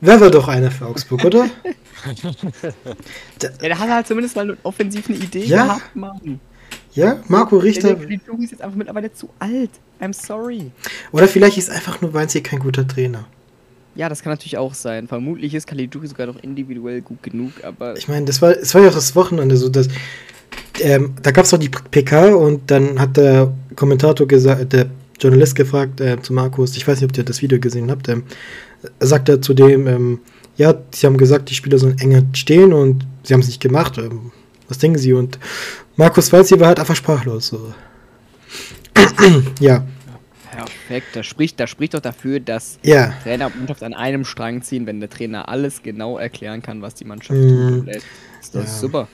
Wer 0.00 0.20
war 0.20 0.30
doch 0.30 0.48
einer 0.48 0.70
für 0.70 0.86
Augsburg, 0.86 1.24
oder? 1.24 1.48
Ja, 2.04 3.48
der 3.62 3.78
hat 3.78 3.88
halt 3.88 4.06
zumindest 4.06 4.36
mal 4.36 4.56
offensiv 4.62 5.08
eine 5.08 5.18
Idee 5.18 5.44
Ja. 5.44 5.64
gehabt, 5.64 5.96
Mann. 5.96 6.40
Ja, 6.94 7.20
Marco 7.28 7.56
Richter. 7.58 7.94
Der 7.94 7.96
Caligiuri 7.96 8.44
ist 8.44 8.50
jetzt 8.52 8.62
einfach 8.62 8.76
mittlerweile 8.76 9.12
zu 9.12 9.28
alt. 9.38 9.70
I'm 10.00 10.12
sorry. 10.12 10.70
Oder 11.12 11.26
vielleicht 11.28 11.58
ist 11.58 11.70
einfach 11.70 12.00
nur 12.00 12.12
Weinziel 12.14 12.42
kein 12.42 12.58
guter 12.58 12.86
Trainer. 12.86 13.26
Ja, 13.94 14.08
das 14.08 14.22
kann 14.22 14.32
natürlich 14.32 14.56
auch 14.56 14.74
sein. 14.74 15.06
Vermutlich 15.08 15.54
ist 15.54 15.66
Caligiuri 15.66 16.06
sogar 16.06 16.26
noch 16.26 16.42
individuell 16.42 17.00
gut 17.02 17.22
genug, 17.22 17.52
aber 17.62 17.96
Ich 17.96 18.08
meine, 18.08 18.24
das 18.26 18.40
war, 18.42 18.50
es 18.56 18.74
war 18.74 18.82
ja 18.82 18.88
auch 18.88 18.94
das 18.94 19.14
Wochenende 19.16 19.56
so, 19.56 19.68
dass 19.68 19.88
ähm, 20.80 21.14
da 21.22 21.30
gab 21.30 21.44
es 21.44 21.50
doch 21.50 21.58
die 21.58 21.68
PK 21.68 22.34
und 22.34 22.70
dann 22.70 22.98
hat 22.98 23.16
der 23.16 23.52
Kommentator 23.76 24.26
gesagt, 24.26 24.72
der 24.72 24.86
Journalist 25.20 25.54
gefragt 25.54 26.00
äh, 26.00 26.20
zu 26.20 26.32
Markus, 26.32 26.76
ich 26.76 26.86
weiß 26.88 27.00
nicht, 27.00 27.10
ob 27.10 27.16
ihr 27.16 27.24
das 27.24 27.42
Video 27.42 27.60
gesehen 27.60 27.90
habt, 27.90 28.08
ähm, 28.08 28.24
er 28.98 29.06
sagt 29.06 29.28
er 29.28 29.40
zu 29.40 29.54
dem, 29.54 29.86
ähm, 29.86 30.20
ja, 30.62 30.74
sie 30.94 31.06
haben 31.06 31.16
gesagt, 31.16 31.50
die 31.50 31.54
Spieler 31.54 31.78
sollen 31.78 31.98
enger 31.98 32.22
stehen 32.34 32.72
und 32.72 33.04
sie 33.24 33.34
haben 33.34 33.40
es 33.40 33.46
nicht 33.48 33.60
gemacht. 33.60 33.98
Ähm, 33.98 34.30
was 34.68 34.78
denken 34.78 34.98
sie? 34.98 35.12
Und 35.12 35.38
Markus 35.96 36.32
Walzi 36.32 36.58
war 36.60 36.68
halt 36.68 36.80
einfach 36.80 36.96
sprachlos. 36.96 37.48
So. 37.48 37.74
ja, 39.60 39.84
perfekt. 40.50 41.06
Das 41.14 41.26
spricht, 41.26 41.58
das 41.60 41.68
spricht 41.70 41.94
doch 41.94 42.00
dafür, 42.00 42.40
dass 42.40 42.78
ja. 42.82 43.12
Trainer 43.22 43.46
und 43.46 43.56
Mannschaft 43.58 43.82
an 43.82 43.94
einem 43.94 44.24
Strang 44.24 44.62
ziehen, 44.62 44.86
wenn 44.86 45.00
der 45.00 45.10
Trainer 45.10 45.48
alles 45.48 45.82
genau 45.82 46.18
erklären 46.18 46.62
kann, 46.62 46.80
was 46.82 46.94
die 46.94 47.04
Mannschaft 47.04 47.38
Mhm. 47.38 47.84
tut. 47.86 47.88
Ist 47.96 48.54
das 48.54 48.64
Ja. 48.64 48.78
super. 48.78 49.08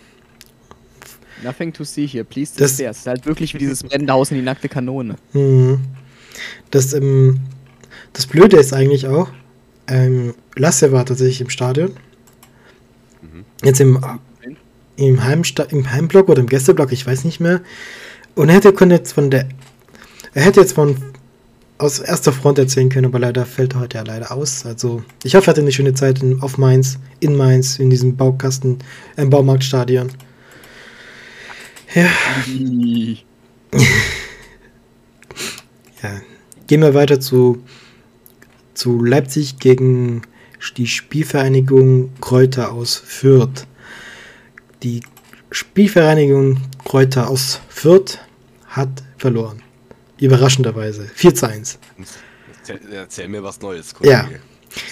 Nothing 1.45 1.73
to 1.73 1.85
see 1.85 2.07
here, 2.07 2.25
please 2.25 2.53
Das- 2.57 2.77
das 2.77 2.81
Es 2.81 2.99
ist 2.99 3.07
halt 3.07 3.25
wirklich 3.27 3.55
wie 3.55 3.59
dieses 3.59 3.83
brennende 3.85 4.13
Haus 4.13 4.31
in 4.31 4.37
die 4.39 4.43
nackte 4.43 4.69
Kanone. 4.69 5.15
Mhm. 5.33 5.81
Das, 6.71 6.93
ähm, 6.93 7.41
das 8.13 8.27
Blöde 8.27 8.57
ist 8.59 8.73
eigentlich 8.73 9.07
auch, 9.07 9.29
ähm, 9.89 10.35
Lasse 10.55 10.93
war 10.93 11.05
tatsächlich 11.05 11.41
im 11.41 11.51
Stadion. 11.51 11.93
Jetzt 13.63 13.81
im, 13.81 13.99
im, 14.97 15.25
Heimsta 15.25 15.65
im 15.65 15.91
Heimblock 15.91 16.29
oder 16.29 16.41
im 16.41 16.47
Gästeblock, 16.47 16.93
ich 16.93 17.07
weiß 17.07 17.25
nicht 17.25 17.41
mehr. 17.41 17.61
Und 18.35 18.49
er 18.49 18.57
hätte 18.57 18.75
jetzt 18.91 19.13
von 19.13 19.31
der. 19.31 19.49
Er 20.35 20.45
hätte 20.45 20.61
jetzt 20.61 20.75
von 20.75 20.97
aus 21.79 22.01
erster 22.01 22.33
Front 22.33 22.59
erzählen 22.59 22.89
können, 22.89 23.07
aber 23.07 23.19
leider 23.19 23.47
fällt 23.47 23.75
er 23.75 23.81
heute 23.81 23.99
ja 23.99 24.05
leider 24.05 24.33
aus. 24.33 24.67
Also, 24.67 25.03
ich 25.25 25.35
hoffe, 25.35 25.47
er 25.47 25.51
hatte 25.51 25.61
eine 25.61 25.73
schöne 25.73 25.95
Zeit 25.95 26.23
in, 26.23 26.41
auf 26.43 26.59
Mainz, 26.59 26.99
in 27.21 27.37
Mainz, 27.37 27.79
in 27.79 27.89
diesem 27.91 28.17
Baukasten, 28.17 28.79
im 29.17 29.31
Baumarktstadion. 29.31 30.11
Ja. 31.95 32.09
Ja. 36.03 36.21
Gehen 36.67 36.83
wir 36.83 36.95
weiter 36.95 37.19
zu, 37.19 37.63
zu 38.79 39.05
Leipzig 39.05 39.59
gegen 39.59 40.23
die 40.77 40.87
Spielvereinigung 40.87 42.13
Kräuter 42.21 42.73
aus 42.73 42.97
Fürth. 42.97 43.67
Die 44.83 45.01
Spielvereinigung 45.51 46.59
Kräuter 46.85 47.29
aus 47.29 47.61
Fürth 47.69 48.19
hat 48.69 48.89
verloren. 49.17 49.63
Überraschenderweise. 50.21 51.09
4 51.13 51.35
zu 51.35 51.49
1. 51.49 51.79
Erzähl, 52.61 52.81
erzähl 52.93 53.29
mir 53.29 53.43
was 53.43 53.61
Neues, 53.61 53.95
Ja. 54.03 54.29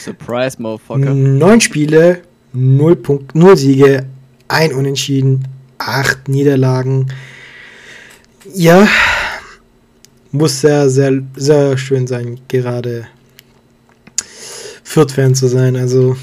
Surprise, 0.03 0.61
Motherfucker. 0.61 1.15
Neun 1.15 1.61
Spiele, 1.61 2.23
0, 2.53 2.97
Punkt, 2.97 3.35
0 3.35 3.57
Siege, 3.57 4.07
ein 4.49 4.73
Unentschieden, 4.73 5.47
8 5.79 6.29
Niederlagen. 6.29 7.13
Ja, 8.53 8.89
muss 10.33 10.61
sehr, 10.61 10.89
sehr, 10.91 11.23
sehr 11.37 11.79
schön 11.79 12.07
sein, 12.07 12.41
gerade 12.49 13.07
Fürth-Fan 14.87 15.35
zu 15.35 15.49
sein. 15.49 15.77
Also, 15.77 16.17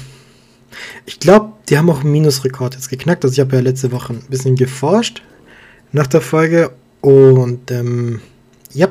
ich 1.04 1.20
glaube, 1.20 1.52
die 1.68 1.76
haben 1.76 1.90
auch 1.90 2.00
einen 2.00 2.12
Minusrekord 2.12 2.74
jetzt 2.74 2.88
geknackt. 2.88 3.24
Also, 3.24 3.34
ich 3.34 3.40
habe 3.40 3.54
ja 3.54 3.62
letzte 3.62 3.92
Woche 3.92 4.14
ein 4.14 4.22
bisschen 4.28 4.56
geforscht 4.56 5.22
nach 5.92 6.06
der 6.06 6.22
Folge 6.22 6.72
und, 7.00 7.70
ähm, 7.70 8.20
ja, 8.72 8.88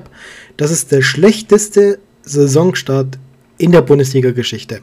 das 0.56 0.72
ist 0.72 0.92
der 0.92 1.02
schlechteste 1.02 2.00
Saisonstart 2.22 3.18
in 3.58 3.72
der 3.72 3.82
Bundesliga-Geschichte. 3.82 4.82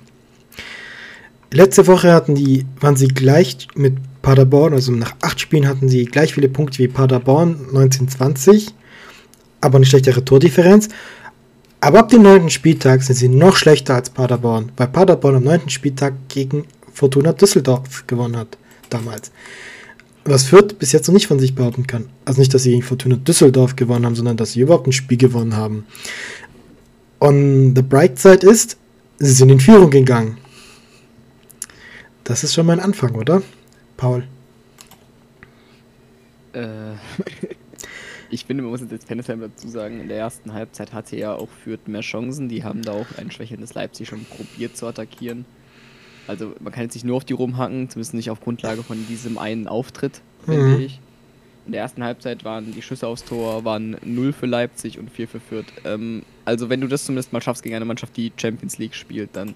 Letzte 1.52 1.86
Woche 1.86 2.12
hatten 2.12 2.34
die, 2.34 2.66
waren 2.80 2.96
sie 2.96 3.08
gleich 3.08 3.68
mit 3.74 3.94
Paderborn, 4.22 4.74
also 4.74 4.92
nach 4.92 5.14
acht 5.22 5.40
Spielen 5.40 5.68
hatten 5.68 5.88
sie 5.88 6.04
gleich 6.04 6.34
viele 6.34 6.48
Punkte 6.48 6.78
wie 6.78 6.88
Paderborn 6.88 7.54
1920, 7.68 8.74
aber 9.60 9.76
eine 9.76 9.86
schlechtere 9.86 10.24
Tordifferenz. 10.24 10.88
Aber 11.80 12.00
ab 12.00 12.08
dem 12.10 12.22
neunten 12.22 12.50
Spieltag 12.50 13.02
sind 13.02 13.16
sie 13.16 13.28
noch 13.28 13.56
schlechter 13.56 13.94
als 13.94 14.10
Paderborn, 14.10 14.72
weil 14.76 14.88
Paderborn 14.88 15.36
am 15.36 15.44
neunten 15.44 15.70
Spieltag 15.70 16.14
gegen 16.28 16.64
Fortuna 16.92 17.32
Düsseldorf 17.32 18.06
gewonnen 18.06 18.36
hat, 18.36 18.58
damals. 18.90 19.30
Was 20.24 20.44
Fürth 20.44 20.78
bis 20.78 20.92
jetzt 20.92 21.08
noch 21.08 21.14
nicht 21.14 21.26
von 21.26 21.38
sich 21.38 21.54
behaupten 21.54 21.86
kann. 21.86 22.10
Also 22.26 22.40
nicht, 22.40 22.52
dass 22.52 22.64
sie 22.64 22.72
gegen 22.72 22.82
Fortuna 22.82 23.16
Düsseldorf 23.16 23.76
gewonnen 23.76 24.04
haben, 24.04 24.14
sondern 24.14 24.36
dass 24.36 24.52
sie 24.52 24.60
überhaupt 24.60 24.86
ein 24.86 24.92
Spiel 24.92 25.16
gewonnen 25.16 25.56
haben. 25.56 25.86
On 27.18 27.74
the 27.74 27.82
bright 27.82 28.18
side 28.18 28.46
ist, 28.46 28.76
sie 29.18 29.32
sind 29.32 29.48
in 29.48 29.60
Führung 29.60 29.90
gegangen. 29.90 30.36
Das 32.24 32.44
ist 32.44 32.54
schon 32.54 32.66
mal 32.66 32.74
ein 32.74 32.80
Anfang, 32.80 33.14
oder? 33.14 33.42
Paul. 33.96 34.24
Äh, 36.52 36.94
ich 38.30 38.44
finde, 38.44 38.62
man 38.62 38.70
muss 38.72 38.80
jetzt 38.80 38.92
als 38.92 39.04
Fansheim 39.04 39.40
dazu 39.40 39.68
sagen, 39.68 40.00
in 40.00 40.08
der 40.08 40.18
ersten 40.18 40.52
Halbzeit 40.52 40.92
hatte 40.92 41.16
ja 41.16 41.34
auch 41.34 41.48
Fürth 41.64 41.86
mehr 41.88 42.00
Chancen. 42.00 42.48
Die 42.48 42.64
haben 42.64 42.82
da 42.82 42.92
auch 42.92 43.06
ein 43.18 43.30
schwächelndes 43.30 43.74
Leipzig 43.74 44.08
schon 44.08 44.24
probiert 44.24 44.76
zu 44.76 44.86
attackieren. 44.86 45.44
Also 46.26 46.54
man 46.60 46.72
kann 46.72 46.84
jetzt 46.84 46.94
nicht 46.94 47.04
nur 47.04 47.16
auf 47.16 47.24
die 47.24 47.32
rumhacken, 47.32 47.88
zumindest 47.90 48.14
nicht 48.14 48.30
auf 48.30 48.40
Grundlage 48.40 48.82
von 48.82 49.04
diesem 49.08 49.36
einen 49.38 49.66
Auftritt, 49.66 50.20
finde 50.44 50.76
Mhm. 50.76 50.80
ich. 50.80 51.00
In 51.66 51.72
der 51.72 51.82
ersten 51.82 52.02
Halbzeit 52.02 52.44
waren 52.44 52.72
die 52.72 52.82
Schüsse 52.82 53.06
aufs 53.06 53.24
Tor 53.24 53.64
waren 53.64 53.96
0 54.02 54.32
für 54.32 54.46
Leipzig 54.46 54.98
und 54.98 55.10
4 55.10 55.28
für 55.28 55.40
Fürth. 55.40 55.66
Ähm, 55.84 56.22
also 56.44 56.68
wenn 56.68 56.80
du 56.80 56.86
das 56.88 57.04
zumindest 57.04 57.32
mal 57.32 57.42
schaffst 57.42 57.62
gegen 57.62 57.74
eine 57.76 57.84
Mannschaft, 57.84 58.16
die 58.16 58.32
Champions 58.36 58.78
League 58.78 58.94
spielt, 58.94 59.30
dann 59.34 59.54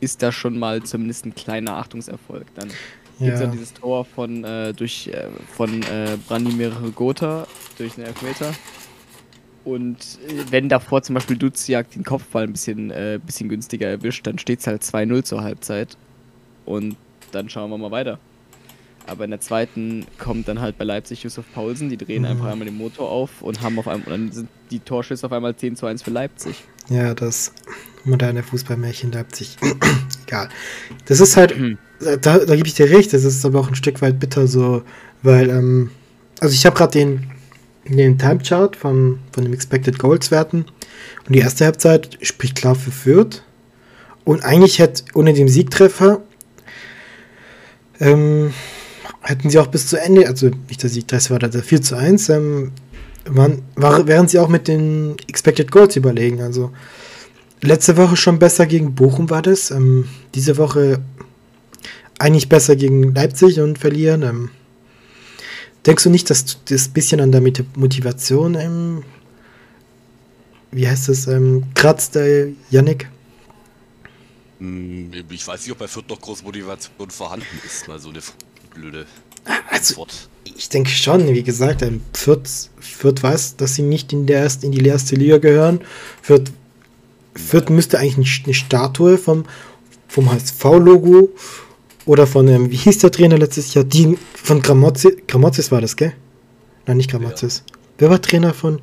ist 0.00 0.22
das 0.22 0.34
schon 0.34 0.58
mal 0.58 0.82
zumindest 0.82 1.26
ein 1.26 1.34
kleiner 1.34 1.76
Achtungserfolg. 1.76 2.46
Dann 2.54 2.68
gibt 3.18 3.34
es 3.34 3.40
ja 3.40 3.46
Ja. 3.46 3.52
dieses 3.52 3.72
Tor 3.74 4.04
von, 4.04 4.44
äh, 4.44 4.72
durch, 4.72 5.08
äh, 5.08 5.28
von 5.56 5.82
äh, 5.82 6.16
Branimir 6.28 6.70
Gotha 6.94 7.46
durch 7.78 7.96
einen 7.96 8.06
Elfmeter. 8.06 8.52
Und 9.64 9.98
äh, 10.28 10.44
wenn 10.50 10.68
davor 10.68 11.02
zum 11.02 11.14
Beispiel 11.14 11.36
Duziak 11.36 11.90
den 11.92 12.04
Kopfball 12.04 12.44
ein 12.44 12.52
bisschen, 12.52 12.90
äh, 12.90 13.18
bisschen 13.24 13.48
günstiger 13.48 13.88
erwischt, 13.88 14.26
dann 14.26 14.38
steht 14.38 14.60
es 14.60 14.66
halt 14.66 14.82
2-0 14.82 15.22
zur 15.24 15.42
Halbzeit. 15.42 15.96
Und 16.66 16.96
dann 17.32 17.48
schauen 17.48 17.70
wir 17.70 17.78
mal 17.78 17.90
weiter. 17.90 18.18
Aber 19.06 19.24
in 19.24 19.30
der 19.30 19.40
zweiten 19.40 20.06
kommt 20.18 20.48
dann 20.48 20.60
halt 20.60 20.78
bei 20.78 20.84
Leipzig 20.84 21.22
Yusuf 21.24 21.44
Paulsen, 21.54 21.90
die 21.90 21.98
drehen 21.98 22.22
Mhm. 22.22 22.28
einfach 22.28 22.46
einmal 22.46 22.64
den 22.66 22.76
Motor 22.78 23.10
auf 23.10 23.42
und 23.42 23.60
haben 23.60 23.78
auf 23.78 23.86
einmal, 23.86 24.06
und 24.06 24.10
dann 24.12 24.32
sind 24.32 24.48
die 24.70 24.80
Torschüsse 24.80 25.26
auf 25.26 25.32
einmal 25.32 25.54
10 25.54 25.76
zu 25.76 25.84
1 25.86 26.02
für 26.02 26.10
Leipzig. 26.10 26.56
Ja, 26.88 27.12
das 27.14 27.52
moderne 28.04 28.42
Fußballmärchen 28.42 29.12
Leipzig. 29.12 29.56
Egal. 30.26 30.48
Das 31.06 31.20
ist 31.20 31.36
halt, 31.36 31.54
da, 32.00 32.38
da 32.38 32.56
gebe 32.56 32.66
ich 32.66 32.74
dir 32.74 32.90
recht, 32.90 33.12
das 33.12 33.24
ist 33.24 33.44
aber 33.44 33.60
auch 33.60 33.68
ein 33.68 33.74
Stück 33.74 34.00
weit 34.02 34.18
bitter 34.18 34.46
so, 34.46 34.82
weil, 35.22 35.50
ähm, 35.50 35.90
also 36.40 36.54
ich 36.54 36.66
habe 36.66 36.76
gerade 36.76 36.92
den, 36.92 37.30
den 37.86 38.18
Time-Chart 38.18 38.74
von, 38.76 39.18
von 39.32 39.44
den 39.44 39.52
Expected 39.52 39.98
Goals-Werten 39.98 40.64
und 41.26 41.34
die 41.34 41.40
erste 41.40 41.64
Halbzeit 41.64 42.18
spricht 42.22 42.56
klar 42.56 42.74
für 42.74 42.90
Fürth 42.90 43.42
und 44.24 44.44
eigentlich 44.44 44.78
hätte 44.78 45.04
ohne 45.14 45.34
den 45.34 45.48
Siegtreffer 45.48 46.22
ähm, 48.00 48.52
hätten 49.20 49.50
sie 49.50 49.58
auch 49.58 49.68
bis 49.68 49.86
zu 49.88 50.00
Ende, 50.00 50.26
also 50.26 50.50
nicht 50.68 50.82
der 50.82 50.90
Siegtreffer, 50.90 51.30
war 51.30 51.38
der 51.38 51.62
4 51.62 51.82
zu 51.82 51.96
1, 51.96 52.28
ähm, 52.28 52.72
waren, 53.26 53.62
war, 53.74 54.06
wären 54.06 54.28
sie 54.28 54.38
auch 54.38 54.48
mit 54.48 54.68
den 54.68 55.16
Expected 55.28 55.70
Goals 55.70 55.96
überlegen. 55.96 56.42
Also 56.42 56.72
letzte 57.64 57.96
Woche 57.96 58.16
schon 58.16 58.38
besser 58.38 58.66
gegen 58.66 58.94
Bochum 58.94 59.30
war 59.30 59.42
das. 59.42 59.70
Ähm, 59.70 60.08
diese 60.34 60.56
Woche 60.56 61.00
eigentlich 62.18 62.48
besser 62.48 62.76
gegen 62.76 63.14
Leipzig 63.14 63.60
und 63.60 63.78
verlieren. 63.78 64.22
Ähm, 64.22 64.50
denkst 65.86 66.04
du 66.04 66.10
nicht, 66.10 66.30
dass 66.30 66.58
das 66.64 66.88
bisschen 66.88 67.20
an 67.20 67.32
der 67.32 67.40
Mot- 67.40 67.76
Motivation, 67.76 68.54
ähm, 68.54 69.02
wie 70.70 70.88
heißt 70.88 71.08
das, 71.08 71.26
ähm, 71.26 71.64
kratzt, 71.74 72.16
äh, 72.16 72.52
Yannick? 72.70 73.08
Hm, 74.58 75.10
Ich 75.30 75.46
weiß 75.46 75.62
nicht, 75.62 75.72
ob 75.72 75.78
bei 75.78 75.88
Fürth 75.88 76.08
noch 76.08 76.20
große 76.20 76.44
Motivation 76.44 77.10
vorhanden 77.10 77.46
ist. 77.66 77.88
Mal 77.88 77.98
so 77.98 78.10
eine 78.10 78.20
blöde 78.74 79.06
Also, 79.70 79.94
Antwort. 79.94 80.28
ich 80.44 80.68
denke 80.68 80.90
schon, 80.90 81.28
wie 81.28 81.42
gesagt, 81.42 81.82
ähm, 81.82 82.00
Fürth, 82.12 82.70
Fürth 82.80 83.22
weiß, 83.22 83.56
dass 83.56 83.74
sie 83.74 83.82
nicht 83.82 84.12
in, 84.12 84.26
der 84.26 84.40
ersten, 84.40 84.66
in 84.66 84.72
die 84.72 84.84
erste 84.86 85.16
Liga 85.16 85.38
gehören. 85.38 85.80
Fürth, 86.22 86.50
Fürth 87.34 87.70
müsste 87.70 87.98
eigentlich 87.98 88.42
eine 88.44 88.54
Statue 88.54 89.18
vom, 89.18 89.44
vom 90.08 90.30
HSV-Logo 90.30 91.30
oder 92.06 92.26
von, 92.26 92.48
ähm, 92.48 92.70
wie 92.70 92.76
hieß 92.76 92.98
der 92.98 93.10
Trainer 93.10 93.38
letztes 93.38 93.74
Jahr? 93.74 93.84
Die 93.84 94.16
von 94.34 94.60
Gramozis, 94.62 95.16
Gramozis 95.26 95.70
war 95.70 95.80
das, 95.80 95.96
gell? 95.96 96.12
Nein, 96.86 96.98
nicht 96.98 97.10
Gramozis. 97.10 97.64
Wer 97.98 98.10
war 98.10 98.20
Trainer 98.20 98.52
von, 98.52 98.80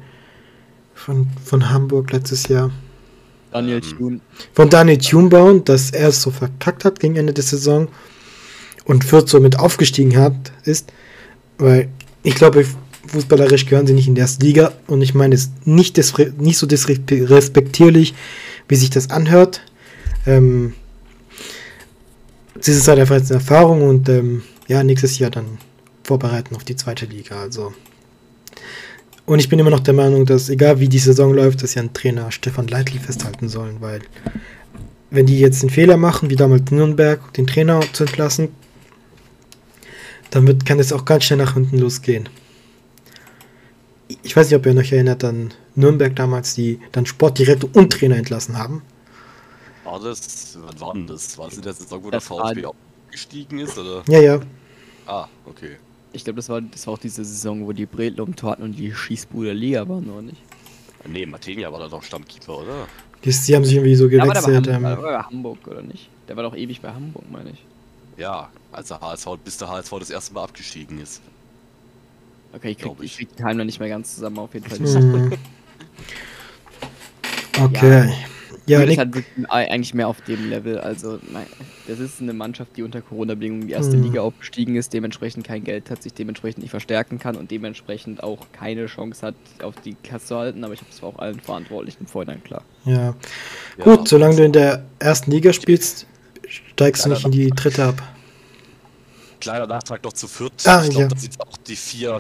von, 0.93 1.27
von 1.43 1.70
Hamburg 1.70 2.12
letztes 2.12 2.48
Jahr? 2.48 2.72
Daniel 3.51 3.81
Ähm, 3.84 3.98
Thun. 3.98 4.22
Von 4.53 4.70
Daniel 4.70 4.98
Thunbaum, 4.98 5.63
dass 5.63 5.91
er 5.91 6.10
es 6.10 6.22
so 6.22 6.31
verkackt 6.31 6.86
hat 6.86 7.00
gegen 7.00 7.15
Ende 7.15 7.34
der 7.34 7.43
Saison 7.43 7.89
und 8.86 9.03
Fürth 9.03 9.29
somit 9.29 9.60
aufgestiegen 9.60 10.17
hat, 10.17 10.51
ist, 10.63 10.91
weil 11.58 11.89
ich 12.24 12.36
glaube, 12.36 12.65
fußballerisch 13.08 13.65
gehören 13.65 13.88
sie 13.88 13.93
nicht 13.93 14.08
in 14.08 14.15
die 14.15 14.22
erste 14.22 14.46
Liga 14.46 14.74
und 14.88 15.01
ich 15.01 15.13
meine 15.13 15.36
es 15.36 15.51
nicht, 15.65 15.98
nicht 16.39 16.58
so 16.58 16.67
disrespektierlich, 16.67 18.13
wie 18.67 18.75
sich 18.75 18.89
das 18.89 19.10
anhört. 19.10 19.62
Ähm, 20.25 20.74
es 22.60 22.67
ist 22.67 22.88
halt 22.88 23.00
einfach 23.00 23.15
jetzt 23.15 23.31
eine 23.31 23.39
Erfahrung 23.39 23.81
und 23.88 24.08
ähm, 24.10 24.43
ja, 24.67 24.84
nächstes 24.84 25.17
Jahr 25.20 25.31
dann 25.31 25.58
vorbereiten 26.03 26.55
auf 26.55 26.63
die 26.63 26.75
zweite 26.75 27.05
Liga. 27.05 27.39
Also. 27.41 27.74
Und 29.25 29.39
ich 29.39 29.50
bin 29.50 29.60
immer 29.60 29.70
noch 29.70 29.79
der 29.79 29.93
Meinung, 29.93 30.25
dass 30.25 30.50
egal 30.50 30.79
wie 30.79 30.89
die 30.89 31.00
Saison 31.00 31.34
läuft, 31.34 31.63
dass 31.63 31.75
ja 31.75 31.81
ein 31.81 31.93
Trainer 31.93 32.31
Stefan 32.31 32.67
Leitli 32.67 33.00
festhalten 33.00 33.50
sollen, 33.50 33.77
weil 33.79 34.01
wenn 35.10 35.25
die 35.25 35.39
jetzt 35.39 35.62
den 35.62 35.70
Fehler 35.70 35.98
machen, 35.98 36.29
wie 36.29 36.36
damals 36.36 36.72
Nürnberg, 36.72 37.34
den 37.34 37.48
Trainer 37.48 37.81
zu 37.93 38.05
entlassen, 38.05 38.50
dann 40.29 40.48
wird, 40.48 40.65
kann 40.65 40.79
es 40.79 40.93
auch 40.93 41.05
ganz 41.05 41.25
schnell 41.25 41.39
nach 41.39 41.53
hinten 41.55 41.77
losgehen. 41.77 42.29
Ich 44.23 44.35
weiß 44.35 44.47
nicht, 44.49 44.55
ob 44.55 44.65
ihr 44.65 44.75
euch 44.75 44.91
erinnert 44.91 45.23
an 45.23 45.53
Nürnberg 45.75 46.15
damals, 46.15 46.53
die 46.53 46.79
dann 46.91 47.05
Sportdirektor 47.05 47.69
und 47.73 47.91
Trainer 47.91 48.17
entlassen 48.17 48.57
haben. 48.57 48.83
War 49.83 49.99
das, 49.99 50.57
wann 50.61 50.79
war 50.79 50.93
denn 50.93 51.07
das? 51.07 51.37
War 51.37 51.47
das 51.47 51.57
in 51.57 51.63
der 51.63 51.73
Saison, 51.73 52.03
wo 52.03 52.11
Das 52.11 52.27
der 52.27 52.37
VfB 52.37 52.65
aufgestiegen 52.65 53.59
ist? 53.59 53.77
Oder? 53.77 54.03
Ja, 54.07 54.19
ja. 54.19 54.39
Ah, 55.07 55.27
okay. 55.45 55.77
Ich 56.13 56.23
glaube, 56.23 56.37
das 56.37 56.49
war, 56.49 56.61
das 56.61 56.85
war 56.85 56.93
auch 56.93 56.99
diese 56.99 57.23
Saison, 57.25 57.65
wo 57.65 57.71
die 57.71 57.87
Tor 57.87 58.51
hatten 58.51 58.63
und 58.63 58.73
die 58.73 58.93
Schießbude 58.93 59.53
Liga 59.53 59.87
waren, 59.87 60.09
oder 60.09 60.21
nicht? 60.21 60.41
Nee, 61.07 61.25
Matenia 61.25 61.71
war 61.71 61.79
da 61.79 61.87
doch 61.87 62.03
Stammkeeper, 62.03 62.59
oder? 62.59 62.87
Die, 63.23 63.31
die 63.31 63.55
haben 63.55 63.65
sich 63.65 63.75
irgendwie 63.75 63.95
so 63.95 64.07
Ja, 64.07 64.23
aber 64.23 64.33
der 64.33 64.43
war, 64.43 64.49
gewechselt. 64.49 64.75
Ähm, 64.75 64.83
war 64.83 65.25
Hamburg, 65.25 65.67
oder 65.67 65.81
nicht? 65.81 66.09
Der 66.27 66.35
war 66.35 66.43
doch 66.43 66.55
ewig 66.55 66.81
bei 66.81 66.93
Hamburg, 66.93 67.23
meine 67.31 67.51
ich. 67.51 67.65
Ja, 68.17 68.49
als 68.71 68.89
der 68.89 68.99
HSV, 69.01 69.27
bis 69.43 69.57
der 69.57 69.69
HSV 69.69 69.91
das 69.99 70.09
erste 70.09 70.33
Mal 70.33 70.43
abgestiegen 70.43 70.99
ist. 71.01 71.21
Okay, 72.53 72.72
ich 72.72 72.77
krieg, 72.77 72.91
ich 73.00 73.05
ich. 73.05 73.17
krieg 73.17 73.29
die 73.29 73.36
Timeline 73.36 73.65
nicht 73.65 73.79
mehr 73.79 73.89
ganz 73.89 74.15
zusammen, 74.15 74.39
auf 74.39 74.53
jeden 74.53 74.67
Fall. 74.70 74.79
hm. 74.79 75.31
Okay. 77.60 78.13
Ja, 78.67 78.81
ist 78.81 78.89
Nick, 78.89 79.00
halt 79.00 79.13
wirklich 79.15 79.50
eigentlich 79.50 79.93
mehr 79.93 80.08
auf 80.08 80.22
dem 80.22 80.50
Level. 80.50 80.79
Also, 80.79 81.20
nein, 81.31 81.48
das 81.88 82.00
ist 82.00 82.22
eine 82.22 82.31
Mannschaft, 82.31 82.77
die 82.77 82.84
unter 82.84 83.01
Corona-Bedingungen 83.01 83.63
in 83.63 83.67
die 83.67 83.74
erste 83.74 83.98
Mhm. 83.98 84.03
Liga 84.03 84.22
aufgestiegen 84.22 84.75
ist, 84.75 84.93
dementsprechend 84.93 85.46
kein 85.46 85.63
Geld 85.63 85.89
hat, 85.89 86.03
sich 86.03 86.13
dementsprechend 86.13 86.62
nicht 86.62 86.72
verstärken 86.72 87.17
kann 87.20 87.36
und 87.36 87.51
dementsprechend 87.51 88.24
auch 88.24 88.48
keine 88.53 88.86
Chance 88.86 89.25
hat, 89.27 89.36
auf 89.63 89.75
die 89.84 89.96
Klasse 89.96 90.27
zu 90.27 90.38
halten. 90.38 90.63
Aber 90.63 90.74
ich 90.74 90.79
habe 90.79 90.91
es 90.91 91.01
auch 91.03 91.17
allen 91.20 91.39
Verantwortlichen 91.39 92.01
im 92.01 92.08
Vorhinein 92.08 92.43
klar. 92.43 92.63
ja. 92.86 93.15
Ja, 93.77 93.84
Gut, 93.84 94.08
solange 94.08 94.36
du 94.36 94.43
in 94.46 94.53
der 94.53 94.86
ersten 95.00 95.31
Liga 95.31 95.53
spielst, 95.53 96.05
steigst 96.48 97.05
du 97.05 97.10
nicht 97.10 97.25
in 97.25 97.31
die 97.31 97.50
dritte 97.50 97.84
ab. 97.86 98.01
Kleiner 99.41 99.67
Nachtrag 99.67 100.03
noch 100.03 100.13
zu 100.13 100.27
Fürth. 100.27 100.65
Ah, 100.65 100.83
ich 100.83 100.91
glaube, 100.91 101.01
ja. 101.03 101.07
das 101.10 101.21
sind 101.24 101.41
auch 101.41 101.57
die 101.57 101.75
vier 101.75 102.17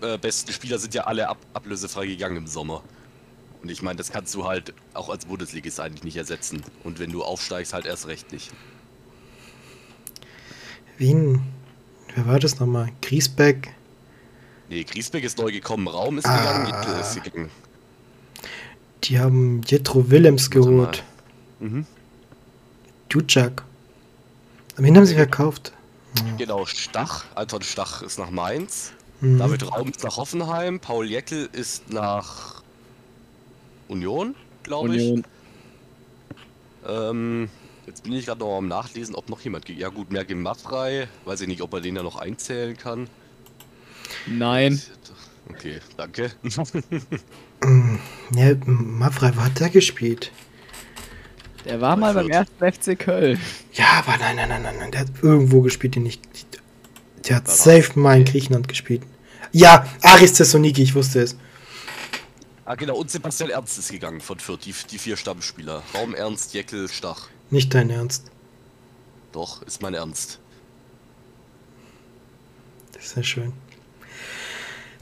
äh, 0.00 0.18
besten 0.18 0.50
Spieler 0.52 0.78
sind 0.78 0.94
ja 0.94 1.04
alle 1.04 1.28
ab 1.28 1.38
ablösefrei 1.54 2.06
gegangen 2.06 2.36
im 2.38 2.46
Sommer. 2.46 2.82
Und 3.62 3.70
ich 3.70 3.82
meine, 3.82 3.96
das 3.96 4.10
kannst 4.10 4.34
du 4.34 4.46
halt 4.46 4.72
auch 4.94 5.08
als 5.08 5.26
Bundesligist 5.26 5.80
eigentlich 5.80 6.02
nicht 6.04 6.16
ersetzen. 6.16 6.62
Und 6.82 6.98
wenn 6.98 7.12
du 7.12 7.22
aufsteigst, 7.22 7.72
halt 7.74 7.86
erst 7.86 8.06
recht 8.08 8.32
nicht. 8.32 8.50
Wien, 10.98 11.42
wer 12.14 12.26
war 12.26 12.38
das 12.38 12.58
nochmal? 12.58 12.88
Griesbeck? 13.02 13.72
Nee, 14.68 14.84
Griesbeck 14.84 15.24
ist 15.24 15.38
neu 15.38 15.52
gekommen, 15.52 15.86
Raum 15.88 16.18
ist 16.18 16.26
Ah. 16.26 16.36
gegangen, 16.38 16.66
Jittel 16.66 17.00
ist 17.00 17.22
gegangen. 17.22 17.50
Die 19.04 19.18
haben 19.18 19.60
Jetro 19.66 20.10
Willems 20.10 20.50
geholt. 20.50 21.04
Mhm. 21.60 21.86
Dujak. 23.08 23.62
Wen 24.76 24.96
haben 24.96 25.06
sie 25.06 25.14
verkauft? 25.14 25.72
Genau, 26.38 26.66
Stach, 26.66 27.24
Anton 27.34 27.62
Stach 27.62 28.02
ist 28.02 28.18
nach 28.18 28.30
Mainz. 28.30 28.92
Mhm. 29.20 29.38
David 29.38 29.70
Raum 29.72 29.88
ist 29.88 30.02
nach 30.04 30.16
Hoffenheim. 30.16 30.80
Paul 30.80 31.08
Jeckel 31.08 31.48
ist 31.52 31.90
nach 31.90 32.62
Union, 33.88 34.34
glaube 34.62 34.96
ich. 34.96 35.22
Ähm, 36.86 37.48
jetzt 37.86 38.02
bin 38.04 38.12
ich 38.12 38.26
gerade 38.26 38.40
noch 38.40 38.58
am 38.58 38.68
Nachlesen, 38.68 39.14
ob 39.14 39.28
noch 39.28 39.40
jemand. 39.40 39.64
ge- 39.64 39.76
Ja, 39.76 39.88
gut, 39.88 40.10
Mergim 40.12 40.42
Maffrey. 40.42 41.06
Weiß 41.24 41.40
ich 41.40 41.48
nicht, 41.48 41.62
ob 41.62 41.72
er 41.74 41.80
den 41.80 41.94
da 41.96 42.02
noch 42.02 42.16
einzählen 42.16 42.76
kann. 42.76 43.08
Nein. 44.26 44.80
Okay, 45.50 45.80
danke. 45.96 46.32
Ja, 48.34 48.54
Mafrei, 48.66 49.32
wo 49.34 49.40
hat 49.40 49.58
der 49.58 49.70
gespielt? 49.70 50.30
Der 51.66 51.80
war 51.80 51.96
mal 51.96 52.14
beim 52.14 52.30
ersten 52.30 52.72
FC 52.72 52.98
Köln. 52.98 53.40
Ja, 53.72 54.02
aber 54.06 54.16
nein, 54.18 54.36
nein, 54.36 54.48
nein, 54.48 54.62
nein, 54.62 54.76
nein. 54.78 54.90
Der 54.92 55.00
hat 55.00 55.08
irgendwo 55.22 55.60
gespielt, 55.62 55.96
den 55.96 56.06
ich. 56.06 56.20
Der 57.28 57.36
hat 57.36 57.48
safe 57.48 57.98
mal 57.98 58.16
in 58.18 58.24
Griechenland 58.24 58.68
gespielt. 58.68 59.02
Ja, 59.52 59.86
Aris 60.02 60.34
Thessaloniki, 60.34 60.82
ich 60.82 60.94
wusste 60.94 61.22
es. 61.22 61.36
ah, 62.64 62.74
genau, 62.76 62.96
und 62.96 63.10
Sebastian 63.10 63.50
Ernst 63.50 63.78
ist 63.78 63.90
gegangen 63.90 64.20
von 64.20 64.38
Fürth, 64.38 64.60
die, 64.64 64.74
die 64.90 64.98
vier 64.98 65.16
Stammspieler. 65.16 65.82
Raum 65.94 66.14
Ernst, 66.14 66.54
Jeckel, 66.54 66.88
Stach. 66.88 67.28
Nicht 67.50 67.74
dein 67.74 67.90
Ernst. 67.90 68.30
Doch, 69.32 69.62
ist 69.62 69.82
mein 69.82 69.94
Ernst. 69.94 70.38
Das 72.92 73.04
ist 73.06 73.16
ja 73.16 73.22
schön. 73.22 73.52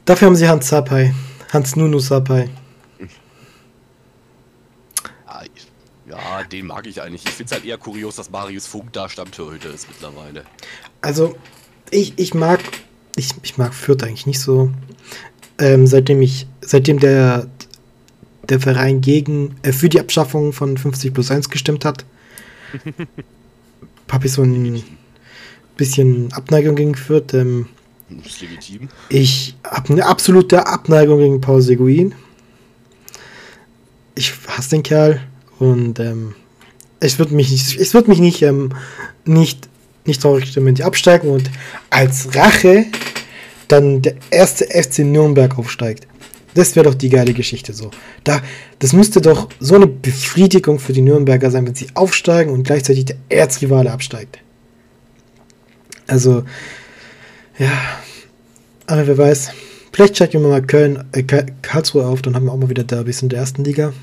Dafür 0.05 0.27
haben 0.27 0.35
sie 0.35 0.47
Hans 0.47 0.67
Sapai. 0.67 1.13
Hans 1.53 1.75
Nunu 1.75 1.99
Sapai. 1.99 2.49
Ah, 5.25 5.43
ich- 5.43 5.67
ja, 6.15 6.43
den 6.43 6.67
mag 6.67 6.87
ich 6.87 7.01
eigentlich. 7.01 7.23
Ich 7.25 7.31
finde 7.31 7.45
es 7.45 7.51
halt 7.51 7.65
eher 7.65 7.77
kurios, 7.77 8.15
dass 8.15 8.29
Marius 8.29 8.67
Funk 8.67 8.93
da 8.93 9.09
Stammtorhüter 9.09 9.73
ist 9.73 9.87
mittlerweile. 9.87 10.43
Also, 11.01 11.35
ich, 11.91 12.13
ich 12.17 12.33
mag. 12.33 12.59
Ich, 13.15 13.29
ich 13.43 13.57
mag 13.57 13.73
Fürth 13.73 14.03
eigentlich 14.03 14.25
nicht 14.25 14.39
so. 14.39 14.71
Ähm, 15.57 15.87
seitdem 15.87 16.21
ich. 16.21 16.47
Seitdem 16.61 16.99
der. 16.99 17.47
Der 18.49 18.59
Verein 18.59 19.01
gegen. 19.01 19.55
Äh, 19.63 19.71
für 19.71 19.89
die 19.89 19.99
Abschaffung 19.99 20.53
von 20.53 20.77
50 20.77 21.13
plus 21.13 21.31
1 21.31 21.49
gestimmt 21.49 21.85
hat. 21.85 22.05
habe 24.11 24.27
ich 24.27 24.33
so 24.33 24.43
ein 24.43 24.83
bisschen 25.75 26.31
Abneigung 26.33 26.75
gegen 26.75 26.95
Fürth. 26.95 27.33
Ähm, 27.33 27.67
Ist 28.25 28.41
legitim. 28.41 28.89
Ich 29.09 29.55
habe 29.63 29.93
eine 29.93 30.05
absolute 30.05 30.67
Abneigung 30.67 31.19
gegen 31.19 31.41
Paul 31.41 31.61
Seguin. 31.61 32.15
Ich 34.15 34.33
hasse 34.47 34.69
den 34.69 34.83
Kerl 34.83 35.21
und 35.59 35.99
ähm, 35.99 36.35
es 36.99 37.19
wird 37.19 37.31
mich 37.31 37.51
nicht, 37.51 37.79
es 37.79 37.93
wird 37.93 38.07
mich 38.07 38.19
nicht, 38.19 38.41
ähm, 38.41 38.69
nicht, 39.25 39.69
nicht 40.05 40.21
traurig 40.21 40.45
stimmen, 40.49 40.67
wenn 40.67 40.75
die 40.75 40.83
absteigen 40.83 41.29
und 41.29 41.49
als 41.89 42.35
Rache 42.35 42.85
dann 43.67 44.01
der 44.01 44.15
erste 44.31 44.65
FC 44.65 44.99
Nürnberg 44.99 45.57
aufsteigt. 45.57 46.07
Das 46.53 46.75
wäre 46.75 46.85
doch 46.85 46.93
die 46.93 47.09
geile 47.09 47.33
Geschichte 47.33 47.73
so. 47.73 47.91
Da, 48.23 48.41
das 48.79 48.93
müsste 48.93 49.19
doch 49.19 49.49
so 49.59 49.75
eine 49.75 49.87
Befriedigung 49.87 50.79
für 50.79 50.93
die 50.93 51.01
Nürnberger 51.01 51.51
sein, 51.51 51.67
wenn 51.67 51.75
sie 51.75 51.87
aufsteigen 51.95 52.51
und 52.53 52.63
gleichzeitig 52.63 53.05
der 53.05 53.17
Erzrivale 53.27 53.91
absteigt. 53.91 54.39
Also, 56.07 56.43
ja, 57.57 57.71
aber 58.87 59.07
wer 59.07 59.17
weiß. 59.17 59.49
Vielleicht 59.91 60.15
steigt 60.17 60.35
immer 60.35 60.49
mal 60.49 60.61
Köln, 60.61 61.03
äh, 61.13 61.23
Ka- 61.23 61.45
Karlsruhe 61.61 62.05
auf, 62.05 62.21
dann 62.21 62.35
haben 62.35 62.45
wir 62.45 62.51
auch 62.51 62.57
mal 62.57 62.69
wieder 62.69 62.83
Derbys 62.83 63.21
in 63.21 63.29
der 63.29 63.39
ersten 63.39 63.63
Liga. 63.63 63.93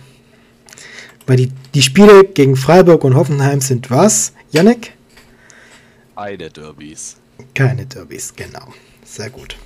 Weil 1.26 1.36
die, 1.36 1.52
die 1.74 1.82
Spiele 1.82 2.24
gegen 2.24 2.56
Freiburg 2.56 3.04
und 3.04 3.14
Hoffenheim 3.14 3.60
sind 3.60 3.90
was? 3.90 4.32
Yannick? 4.50 4.94
Eine 6.16 6.50
Derbys. 6.50 7.16
Keine 7.54 7.86
Derbys, 7.86 8.34
genau. 8.34 8.72
Sehr 9.04 9.30
gut. 9.30 9.56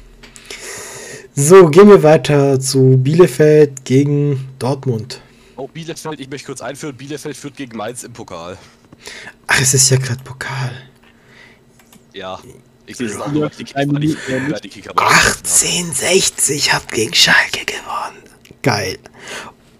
So, 1.35 1.69
gehen 1.69 1.88
wir 1.88 2.03
weiter 2.03 2.59
zu 2.61 2.97
Bielefeld 2.97 3.85
gegen 3.85 4.49
Dortmund. 4.59 5.21
Oh, 5.57 5.69
Bielefeld, 5.69 6.21
ich 6.21 6.31
möchte 6.31 6.47
kurz 6.47 6.61
einführen. 6.62 6.97
Bielefeld 6.97 7.37
führt 7.37 7.57
gegen 7.57 7.77
Mainz 7.77 8.05
im 8.05 8.12
Pokal. 8.12 8.57
Ach, 9.47 9.61
es 9.61 9.75
ist 9.75 9.90
ja 9.90 9.99
gerade 9.99 10.23
Pokal. 10.23 10.73
Ja. 12.12 12.40
Ich 12.87 12.97
sehe 12.97 13.09
Ja, 13.09 13.29
nur, 13.29 13.51
die 13.51 13.64
Kicker, 13.64 14.49
ja, 14.49 14.59
die 14.61 14.69
Kicker 14.69 14.92
rausgeschmissen 14.92 15.69
haben. 15.69 15.88
1860 15.90 16.73
hat 16.73 16.92
gegen 16.92 17.14
Schalke 17.14 17.64
gewonnen. 17.66 18.23
Geil. 18.62 18.99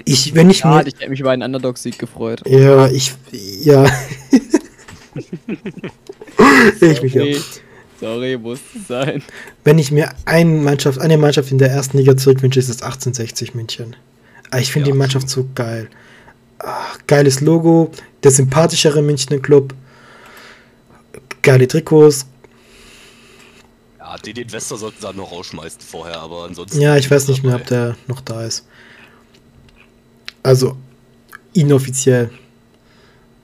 Ich, 0.09 0.35
wenn 0.35 0.49
ich 0.51 0.61
Ja, 0.61 0.77
mir. 0.77 0.87
ich 0.87 0.95
hätte 0.95 1.11
mich 1.11 1.21
über 1.21 1.33
einen 1.33 1.43
Underdog-Sieg 1.43 1.99
gefreut. 1.99 2.41
Ja, 2.47 2.87
ich. 2.89 3.13
Ja. 3.63 3.85
ich 6.81 7.03
mich 7.03 7.13
Sorry, 7.13 7.37
auch. 7.39 7.43
sorry, 8.01 8.39
muss 8.39 8.61
sein. 8.89 9.23
Wenn 9.65 9.79
ich 9.79 9.91
mir 9.91 10.11
eine 10.25 10.51
Mannschaft, 10.51 11.01
eine 11.01 11.19
Mannschaft 11.19 11.51
in 11.51 11.59
der 11.59 11.71
ersten 11.71 11.99
Liga 11.99 12.17
zurückwünsche, 12.17 12.61
ist 12.61 12.69
es 12.69 12.83
1860 12.83 13.55
München. 13.55 13.97
Ah, 14.51 14.59
Ich 14.59 14.71
finde 14.73 14.89
Ja, 14.89 14.93
die 14.93 14.99
Mannschaft 14.99 15.29
so 15.29 15.49
geil. 15.55 15.89
Ach, 16.59 16.99
geiles 17.07 17.41
Logo, 17.41 17.91
der 18.23 18.31
sympathischere 18.31 19.03
Münchner 19.03 19.39
Club. 19.39 19.75
Geile 21.43 21.67
Trikots. 21.69 22.27
Ja, 23.99 24.17
den 24.19 24.37
Investor 24.37 24.79
sollten 24.79 24.99
sie 25.01 25.07
dann 25.07 25.17
noch 25.17 25.33
rausschmeißen 25.33 25.81
vorher, 25.81 26.21
aber 26.21 26.45
ansonsten. 26.45 26.81
Ja, 26.81 26.97
ich 26.97 27.11
weiß 27.11 27.27
nicht 27.29 27.43
mehr, 27.43 27.57
ob 27.57 27.67
der 27.67 27.97
noch 28.07 28.21
da 28.21 28.45
ist. 28.45 28.67
Also, 30.47 30.77
inoffiziell. 31.55 32.31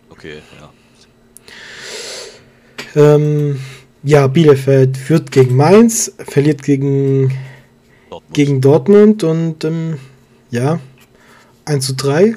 Okay, 0.09 0.41
ja. 2.95 3.15
Ähm, 3.15 3.59
ja, 4.05 4.29
Bielefeld 4.29 4.97
führt 4.97 5.33
gegen 5.33 5.57
Mainz, 5.57 6.13
verliert 6.19 6.63
gegen, 6.63 7.37
Dortmund. 8.09 8.35
gegen 8.35 8.61
Dortmund 8.61 9.25
und 9.25 9.65
ähm, 9.65 9.99
ja, 10.53 10.79
1 11.65 11.87
zu 11.87 11.95
3. 11.97 12.37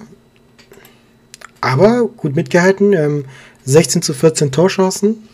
Aber 1.62 2.08
gut 2.08 2.36
mitgehalten. 2.36 2.94
Ähm, 2.94 3.26
16 3.66 4.02
zu 4.02 4.16
14 4.16 4.52
Torschancen. 4.52 5.28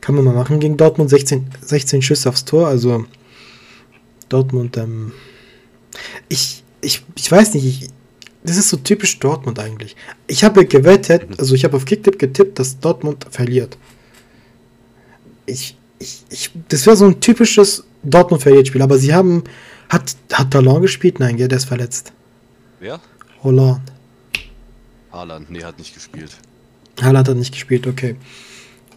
Kann 0.00 0.14
man 0.14 0.24
mal 0.24 0.32
machen 0.32 0.60
gegen 0.60 0.78
Dortmund. 0.78 1.10
16, 1.10 1.50
16 1.60 2.00
Schüsse 2.00 2.30
aufs 2.30 2.46
Tor. 2.46 2.68
Also 2.68 3.04
Dortmund, 4.30 4.78
ähm, 4.78 5.12
ich, 6.30 6.64
ich, 6.80 7.04
ich 7.16 7.30
weiß 7.30 7.52
nicht, 7.52 7.66
ich, 7.66 7.88
das 8.44 8.56
ist 8.56 8.68
so 8.68 8.76
typisch 8.76 9.18
Dortmund 9.18 9.58
eigentlich. 9.58 9.96
Ich 10.26 10.44
habe 10.44 10.66
gewettet, 10.66 11.22
also 11.38 11.54
ich 11.54 11.64
habe 11.64 11.76
auf 11.76 11.84
Kicktip 11.84 12.18
getippt, 12.18 12.58
dass 12.58 12.78
Dortmund 12.78 13.26
verliert. 13.30 13.76
Ich, 15.46 15.76
ich, 15.98 16.22
ich, 16.30 16.50
das 16.68 16.86
wäre 16.86 16.96
so 16.96 17.06
ein 17.06 17.20
typisches 17.20 17.84
Dortmund 18.02 18.42
verliert 18.42 18.68
Spiel, 18.68 18.82
aber 18.82 18.98
sie 18.98 19.14
haben, 19.14 19.44
hat, 19.88 20.14
hat 20.32 20.50
Talon 20.50 20.82
gespielt? 20.82 21.20
Nein, 21.20 21.36
der 21.36 21.50
ist 21.50 21.64
verletzt. 21.64 22.12
Wer? 22.80 23.00
Holland. 23.42 23.80
Haaland, 25.12 25.50
nee, 25.50 25.62
hat 25.62 25.78
nicht 25.78 25.94
gespielt. 25.94 26.36
Haaland 27.00 27.28
hat 27.28 27.36
nicht 27.36 27.52
gespielt, 27.52 27.86
okay. 27.86 28.16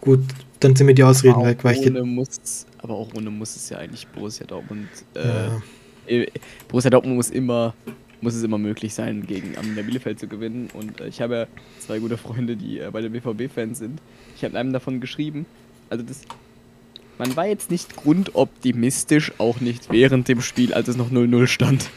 Gut, 0.01 0.21
dann 0.59 0.75
sind 0.75 0.87
mir 0.87 0.93
die 0.95 1.03
Ausreden 1.03 1.35
Aber 1.35 1.45
weg, 1.45 1.63
weil 1.63 1.75
ich 1.75 1.87
ohne 1.87 2.03
muss, 2.03 2.65
aber 2.79 2.95
auch 2.95 3.13
ohne 3.13 3.29
muss 3.29 3.55
es 3.55 3.69
ja 3.69 3.77
eigentlich 3.77 4.07
Borussia 4.07 4.45
Dortmund. 4.45 4.87
Äh, 5.13 5.27
Ja. 5.27 5.61
äh, 6.07 6.27
Borussia 6.67 6.89
Dortmund 6.89 7.15
muss 7.17 7.29
immer, 7.29 7.73
muss 8.21 8.35
es 8.35 8.43
immer 8.43 8.57
möglich 8.57 8.93
sein, 8.93 9.25
gegen 9.27 9.57
Arminia 9.57 9.83
Bielefeld 9.83 10.19
zu 10.19 10.27
gewinnen. 10.27 10.69
Und 10.73 11.01
äh, 11.01 11.07
ich 11.07 11.21
habe 11.21 11.35
ja 11.35 11.47
zwei 11.79 11.99
gute 11.99 12.17
Freunde, 12.17 12.55
die 12.55 12.79
äh, 12.79 12.89
bei 12.91 13.01
den 13.01 13.11
BVB-Fans 13.11 13.79
sind. 13.79 13.99
Ich 14.35 14.43
habe 14.43 14.57
einem 14.57 14.73
davon 14.73 14.99
geschrieben. 14.99 15.45
Also 15.89 16.03
das, 16.03 16.21
man 17.17 17.35
war 17.35 17.47
jetzt 17.47 17.71
nicht 17.71 17.95
grundoptimistisch, 17.95 19.33
auch 19.37 19.59
nicht 19.61 19.91
während 19.91 20.27
dem 20.27 20.41
Spiel, 20.41 20.73
als 20.73 20.87
es 20.87 20.97
noch 20.97 21.11
0-0 21.11 21.47
stand. 21.47 21.89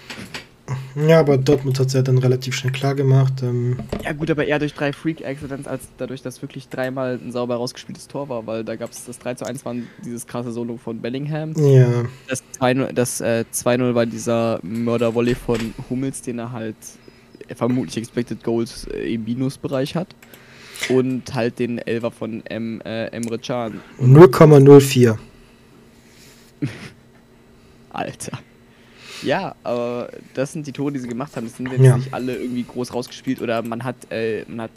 Ja, 0.94 1.20
aber 1.20 1.38
Dortmund 1.38 1.78
hat 1.78 1.88
es 1.88 1.92
ja 1.92 2.02
dann 2.02 2.18
relativ 2.18 2.54
schnell 2.54 2.72
klar 2.72 2.94
gemacht. 2.94 3.42
Ähm, 3.42 3.78
Ja 4.04 4.12
gut, 4.12 4.30
aber 4.30 4.44
eher 4.46 4.58
durch 4.58 4.74
drei 4.74 4.92
Freak-Accidents, 4.92 5.66
als 5.68 5.88
dadurch, 5.98 6.22
dass 6.22 6.42
wirklich 6.42 6.68
dreimal 6.68 7.18
ein 7.22 7.32
sauber 7.32 7.56
rausgespieltes 7.56 8.08
Tor 8.08 8.28
war, 8.28 8.46
weil 8.46 8.64
da 8.64 8.76
gab 8.76 8.90
es 8.90 9.04
das 9.04 9.18
3 9.18 9.34
zu 9.34 9.46
1 9.46 9.64
war 9.64 9.74
dieses 10.04 10.26
krasse 10.26 10.52
Solo 10.52 10.76
von 10.76 11.00
Bellingham. 11.00 11.52
ja, 11.56 12.04
Das 12.28 12.42
2-0 12.60 12.92
das, 12.92 13.20
äh, 13.20 13.44
2-0 13.52 13.94
war 13.94 14.06
dieser 14.06 14.60
Mörder-Volley 14.62 15.34
von 15.34 15.74
Hummels, 15.88 16.22
den 16.22 16.38
er 16.38 16.52
halt 16.52 16.76
äh, 17.48 17.54
vermutlich 17.54 17.96
Expected 17.96 18.42
Goals 18.42 18.86
äh, 18.86 19.14
im 19.14 19.24
Minusbereich 19.24 19.94
hat. 19.94 20.08
Und 20.88 21.34
halt 21.34 21.58
den 21.58 21.78
Elfer 21.78 22.10
von 22.10 22.44
M, 22.46 22.80
äh, 22.80 23.06
Emre 23.08 23.38
Can. 23.38 23.80
0,04. 24.00 25.18
Alter. 27.90 28.38
Ja, 29.22 29.54
aber 29.64 30.10
das 30.34 30.52
sind 30.52 30.66
die 30.66 30.72
Tore, 30.72 30.92
die 30.92 30.98
sie 30.98 31.08
gemacht 31.08 31.36
haben. 31.36 31.46
Das 31.46 31.56
sind 31.56 31.70
jetzt 31.70 31.82
Ja. 31.82 31.96
nicht 31.96 32.12
alle 32.14 32.36
irgendwie 32.36 32.64
groß 32.64 32.94
rausgespielt 32.94 33.40
oder 33.42 33.62
man 33.62 33.84
hat, 33.84 33.96
äh, 34.10 34.44
man 34.48 34.62
hat 34.62 34.70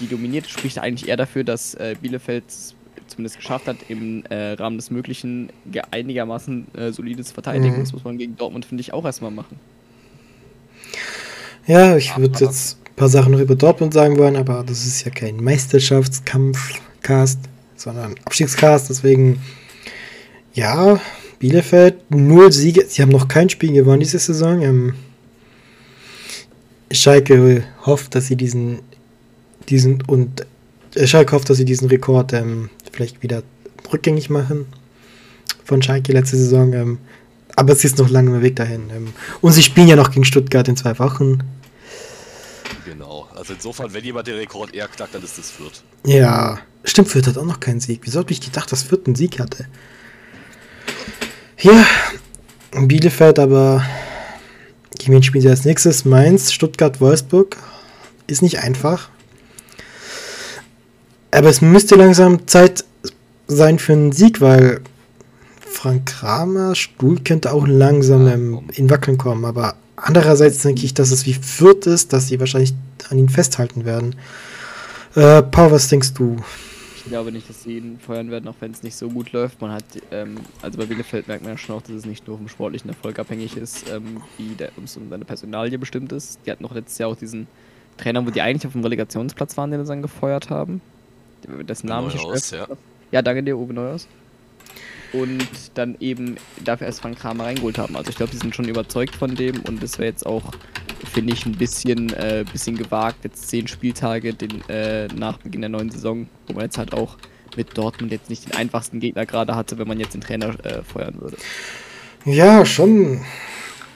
die 0.00 0.06
dominiert. 0.08 0.48
Spricht 0.48 0.78
eigentlich 0.78 1.08
eher 1.08 1.16
dafür, 1.16 1.44
dass 1.44 1.74
äh, 1.74 1.96
Bielefeld 2.00 2.44
es 2.48 2.74
zumindest 3.06 3.36
geschafft 3.36 3.66
hat, 3.68 3.76
im 3.88 4.24
äh, 4.26 4.52
Rahmen 4.52 4.76
des 4.78 4.90
Möglichen 4.90 5.50
ge- 5.70 5.82
einigermaßen 5.90 6.66
äh, 6.76 6.90
solides 6.92 7.32
Verteidigen. 7.32 7.76
Mhm. 7.76 7.80
Das 7.80 7.92
muss 7.92 8.04
man 8.04 8.16
gegen 8.16 8.36
Dortmund, 8.36 8.64
finde 8.64 8.80
ich, 8.80 8.92
auch 8.92 9.04
erstmal 9.04 9.30
machen. 9.30 9.58
Ja, 11.66 11.96
ich 11.96 12.16
würde 12.16 12.44
jetzt 12.44 12.78
ein 12.88 12.94
paar 12.96 13.08
Sachen 13.08 13.32
noch 13.32 13.40
über 13.40 13.56
Dortmund 13.56 13.92
sagen 13.94 14.16
wollen, 14.18 14.36
aber 14.36 14.62
das 14.66 14.86
ist 14.86 15.04
ja 15.04 15.10
kein 15.10 15.36
Meisterschaftskampf-Cast, 15.42 17.38
sondern 17.76 18.14
Abstiegscast. 18.24 18.88
Deswegen, 18.90 19.40
ja, 20.54 21.00
Bielefeld, 21.44 22.10
null 22.10 22.50
Siege. 22.52 22.86
Sie 22.88 23.02
haben 23.02 23.10
noch 23.10 23.28
kein 23.28 23.50
Spiel 23.50 23.70
gewonnen 23.70 24.00
diese 24.00 24.18
Saison. 24.18 24.62
Ähm, 24.62 24.94
Schalke 26.90 27.64
hofft, 27.84 28.14
dass 28.14 28.28
sie 28.28 28.36
diesen, 28.36 28.78
diesen 29.68 30.00
und 30.06 30.46
äh, 30.94 31.06
Schalke 31.06 31.32
hofft, 31.32 31.50
dass 31.50 31.58
sie 31.58 31.66
diesen 31.66 31.88
Rekord 31.88 32.32
ähm, 32.32 32.70
vielleicht 32.90 33.22
wieder 33.22 33.42
rückgängig 33.92 34.30
machen 34.30 34.64
von 35.66 35.82
Schalke 35.82 36.14
letzte 36.14 36.38
Saison. 36.38 36.72
Ähm, 36.72 36.98
aber 37.56 37.74
es 37.74 37.84
ist 37.84 37.98
noch 37.98 38.08
lange 38.08 38.40
Weg 38.40 38.56
dahin. 38.56 38.88
Ähm, 38.88 39.12
und 39.42 39.52
sie 39.52 39.62
spielen 39.62 39.88
ja 39.88 39.96
noch 39.96 40.12
gegen 40.12 40.24
Stuttgart 40.24 40.66
in 40.66 40.78
zwei 40.78 40.98
Wochen. 40.98 41.40
Genau. 42.86 43.28
Also 43.34 43.52
insofern, 43.52 43.92
wenn 43.92 44.02
jemand 44.02 44.28
den 44.28 44.36
Rekord 44.36 44.72
eher 44.72 44.88
knackt, 44.88 45.14
dann 45.14 45.22
ist 45.22 45.38
es 45.38 45.50
Fürth. 45.50 45.82
Ja, 46.06 46.58
stimmt, 46.84 47.08
Fürth 47.08 47.26
hat 47.26 47.36
auch 47.36 47.44
noch 47.44 47.60
keinen 47.60 47.80
Sieg. 47.80 48.00
Wieso 48.04 48.20
habe 48.20 48.32
ich 48.32 48.40
gedacht, 48.40 48.72
dass 48.72 48.84
Fürth 48.84 49.02
einen 49.04 49.14
Sieg 49.14 49.38
hatte? 49.38 49.66
Ja, 51.64 51.86
Bielefeld, 52.72 53.38
aber 53.38 53.82
gegen 54.98 55.14
wen 55.14 55.22
spielen 55.22 55.40
sie 55.40 55.48
als 55.48 55.64
nächstes? 55.64 56.04
Mainz, 56.04 56.52
Stuttgart, 56.52 57.00
Wolfsburg. 57.00 57.56
Ist 58.26 58.42
nicht 58.42 58.58
einfach. 58.58 59.08
Aber 61.30 61.48
es 61.48 61.62
müsste 61.62 61.94
langsam 61.94 62.46
Zeit 62.46 62.84
sein 63.46 63.78
für 63.78 63.94
einen 63.94 64.12
Sieg, 64.12 64.42
weil 64.42 64.82
Frank 65.58 66.04
Kramer 66.04 66.74
Stuhl 66.74 67.20
könnte 67.24 67.50
auch 67.50 67.66
langsam 67.66 68.28
ähm, 68.28 68.68
in 68.74 68.90
Wackeln 68.90 69.16
kommen. 69.16 69.46
Aber 69.46 69.76
andererseits 69.96 70.60
denke 70.60 70.84
ich, 70.84 70.92
dass 70.92 71.12
es 71.12 71.24
wie 71.24 71.32
Fürth 71.32 71.86
ist, 71.86 72.12
dass 72.12 72.28
sie 72.28 72.40
wahrscheinlich 72.40 72.74
an 73.08 73.16
ihn 73.16 73.30
festhalten 73.30 73.86
werden. 73.86 74.16
Äh, 75.14 75.40
Paul, 75.40 75.70
was 75.70 75.88
denkst 75.88 76.12
du? 76.12 76.36
Ich 77.04 77.10
glaube 77.10 77.32
nicht, 77.32 77.48
dass 77.50 77.62
sie 77.62 77.76
ihn 77.76 77.98
feuern 77.98 78.30
werden, 78.30 78.48
auch 78.48 78.54
wenn 78.60 78.70
es 78.70 78.82
nicht 78.82 78.96
so 78.96 79.10
gut 79.10 79.32
läuft. 79.32 79.60
Man 79.60 79.72
hat, 79.72 79.84
ähm, 80.10 80.36
also 80.62 80.78
bei 80.78 80.86
Bielefeld 80.86 81.28
merkt 81.28 81.42
man 81.42 81.52
ja 81.52 81.58
schon 81.58 81.76
auch, 81.76 81.82
dass 81.82 81.90
es 81.90 82.06
nicht 82.06 82.26
nur 82.26 82.38
vom 82.38 82.48
sportlichen 82.48 82.88
Erfolg 82.88 83.18
abhängig 83.18 83.58
ist, 83.58 83.90
ähm, 83.90 84.22
wie 84.38 84.54
der 84.54 84.70
um 84.78 84.86
seine 84.86 85.26
Personalie 85.26 85.76
bestimmt 85.78 86.12
ist. 86.12 86.38
Die 86.46 86.50
hatten 86.50 86.62
noch 86.62 86.74
letztes 86.74 86.96
Jahr 86.96 87.10
auch 87.10 87.16
diesen 87.16 87.46
Trainer, 87.98 88.26
wo 88.26 88.30
die 88.30 88.40
eigentlich 88.40 88.66
auf 88.66 88.72
dem 88.72 88.82
Relegationsplatz 88.82 89.56
waren, 89.58 89.70
den 89.70 89.84
sie 89.84 89.92
dann 89.92 90.00
gefeuert 90.00 90.48
haben. 90.48 90.80
Dessen 91.68 91.88
Namen 91.88 92.08
ich 92.08 92.50
ja. 92.50 92.66
Ja, 93.12 93.20
danke 93.20 93.42
dir, 93.42 93.58
Uwe 93.58 93.74
Neuhaus. 93.74 94.08
Und 95.14 95.46
dann 95.74 95.96
eben 96.00 96.36
dafür 96.64 96.88
erst 96.88 97.00
Frank 97.00 97.18
Kramer 97.18 97.44
reingeholt 97.44 97.78
haben. 97.78 97.96
Also 97.96 98.10
ich 98.10 98.16
glaube, 98.16 98.32
die 98.32 98.38
sind 98.38 98.54
schon 98.54 98.68
überzeugt 98.68 99.14
von 99.14 99.34
dem 99.34 99.60
und 99.60 99.82
es 99.82 99.98
wäre 99.98 100.08
jetzt 100.08 100.26
auch, 100.26 100.50
finde 101.12 101.32
ich, 101.32 101.46
ein 101.46 101.52
bisschen, 101.52 102.12
äh, 102.14 102.44
bisschen 102.50 102.76
gewagt, 102.76 103.18
jetzt 103.22 103.48
zehn 103.48 103.68
Spieltage 103.68 104.34
den, 104.34 104.68
äh, 104.68 105.06
nach 105.14 105.38
Beginn 105.38 105.60
der 105.60 105.70
neuen 105.70 105.90
Saison, 105.90 106.26
wo 106.48 106.54
man 106.54 106.64
jetzt 106.64 106.78
halt 106.78 106.92
auch 106.92 107.16
mit 107.56 107.78
Dortmund 107.78 108.10
jetzt 108.10 108.28
nicht 108.28 108.46
den 108.46 108.54
einfachsten 108.54 108.98
Gegner 108.98 109.24
gerade 109.24 109.54
hatte, 109.54 109.78
wenn 109.78 109.86
man 109.86 110.00
jetzt 110.00 110.14
den 110.14 110.20
Trainer 110.20 110.56
äh, 110.64 110.82
feuern 110.82 111.14
würde. 111.20 111.36
Ja, 112.24 112.64
schon. 112.66 113.20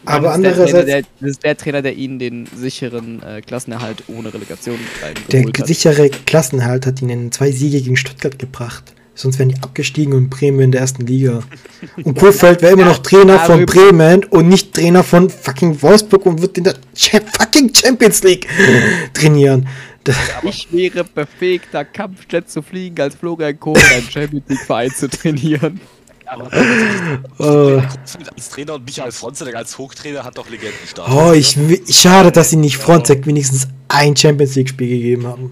Aber 0.05 0.33
Trainer, 0.33 0.35
andererseits, 0.35 0.87
der, 0.87 1.03
das 1.21 1.31
ist 1.31 1.45
der 1.45 1.57
Trainer, 1.57 1.83
der 1.83 1.97
ihnen 1.97 2.19
den 2.19 2.47
sicheren 2.47 3.23
äh, 3.23 3.41
Klassenerhalt 3.41 4.05
ohne 4.09 4.33
Relegation 4.33 4.79
der 5.33 5.67
sichere 5.67 6.09
Klassenhalt 6.09 6.87
hat 6.87 7.03
ihnen 7.03 7.33
zwei 7.33 7.51
Siege 7.51 7.81
gegen 7.81 7.97
Stuttgart 7.97 8.39
gebracht. 8.39 8.95
Sonst 9.21 9.41
wären 9.41 9.49
die 9.49 9.61
abgestiegen 9.61 10.13
und 10.15 10.31
Bremen 10.31 10.61
in 10.61 10.71
der 10.71 10.81
ersten 10.83 11.05
Liga. 11.05 11.43
Und 12.05 12.17
Kurfeld 12.17 12.63
wäre 12.63 12.75
immer 12.75 12.85
noch 12.85 12.99
Trainer 12.99 13.41
von 13.41 13.57
aber- 13.57 13.67
Bremen 13.67 14.23
und 14.25 14.49
nicht 14.49 14.73
Trainer 14.73 15.03
von 15.03 15.29
fucking 15.29 15.83
Wolfsburg 15.83 16.25
und 16.25 16.41
wird 16.41 16.57
in 16.57 16.63
der 16.65 16.77
fucking 16.95 17.75
Champions 17.75 18.23
League 18.23 18.47
trainieren. 19.15 19.67
Ich 20.45 20.69
wäre 20.71 21.03
befähigter, 21.03 21.85
Kampfjet 21.85 22.49
zu 22.49 22.63
fliegen, 22.63 23.01
als 23.01 23.17
Florian 23.17 23.59
Kohl 23.59 23.77
einen 23.93 24.09
Champions 24.09 24.45
League 24.49 24.61
Verein 24.61 24.91
zu 24.93 25.11
trainieren. 25.11 25.81
äh, 26.51 27.43
Als 27.43 28.49
Trainer 28.51 28.75
und 28.75 28.85
Michael 28.85 29.11
Fronzek 29.13 29.55
als 29.57 29.77
Hochtrainer 29.79 30.25
hat 30.25 30.39
doch 30.39 30.49
Legendenstatus. 30.49 31.13
oh, 31.15 31.33
ich, 31.33 31.57
wi- 31.59 31.83
schade, 31.91 32.31
dass 32.31 32.51
sie 32.51 32.57
nicht 32.57 32.77
Fronzek 32.77 33.27
wenigstens 33.27 33.67
ein 33.89 34.17
Champions 34.17 34.55
League 34.55 34.69
Spiel 34.69 34.89
gegeben 34.89 35.27
haben. 35.27 35.51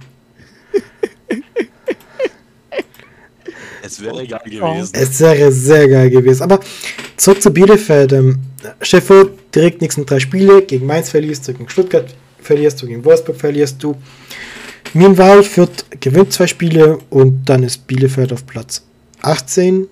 Es 3.87 4.03
wäre 4.03 4.22
egal 4.22 4.40
gewesen. 4.44 4.92
Es 4.92 5.20
wäre 5.20 5.53
sehr 5.53 5.88
geil 5.88 6.11
gewesen. 6.11 6.42
Aber 6.42 6.61
zurück 7.16 7.40
zu 7.40 7.51
Bielefeld. 7.51 8.12
Ähm, 8.12 8.38
Sheffield, 8.83 9.31
direkt 9.55 9.81
nächsten 9.81 10.05
drei 10.05 10.18
Spiele. 10.18 10.62
Gegen 10.62 10.87
Mainz 10.87 11.11
verlierst 11.11 11.46
du, 11.46 11.53
gegen 11.53 11.68
Stuttgart 11.68 12.12
verlierst 12.40 12.83
du, 12.83 12.87
gegen 12.87 13.05
Wolfsburg 13.05 13.37
verlierst 13.37 13.83
du. 13.83 13.96
Meanwhile, 14.92 15.42
Fürth 15.42 15.85
gewinnt 16.01 16.33
zwei 16.33 16.46
Spiele 16.46 16.99
und 17.11 17.44
dann 17.49 17.62
ist 17.62 17.87
Bielefeld 17.87 18.33
auf 18.33 18.46
Platz 18.46 18.83
18 19.22 19.88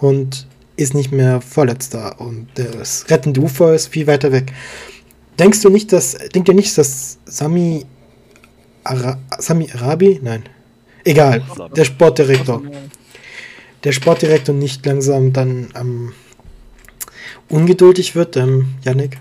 und 0.00 0.46
ist 0.76 0.94
nicht 0.94 1.12
mehr 1.12 1.40
Vorletzter. 1.40 2.20
Und 2.20 2.48
das 2.54 3.06
rettende 3.10 3.40
Ufer 3.40 3.74
ist 3.74 3.88
viel 3.88 4.06
weiter 4.06 4.32
weg. 4.32 4.52
Denkst 5.38 5.60
du 5.62 5.68
nicht, 5.68 5.92
dass, 5.92 6.16
denkt 6.34 6.48
ihr 6.48 6.54
nicht, 6.54 6.76
dass 6.78 7.18
Sami, 7.26 7.84
Ara, 8.84 9.18
Sami 9.38 9.70
Arabi? 9.72 10.20
Nein. 10.22 10.44
Egal, 11.06 11.42
der 11.76 11.84
Sportdirektor 11.84 12.62
der 13.86 13.92
Sportdirektor 13.92 14.52
nicht 14.52 14.84
langsam 14.84 15.32
dann 15.32 15.68
ähm, 15.76 16.12
ungeduldig 17.48 18.16
wird, 18.16 18.36
ähm, 18.36 18.74
Yannick? 18.84 19.18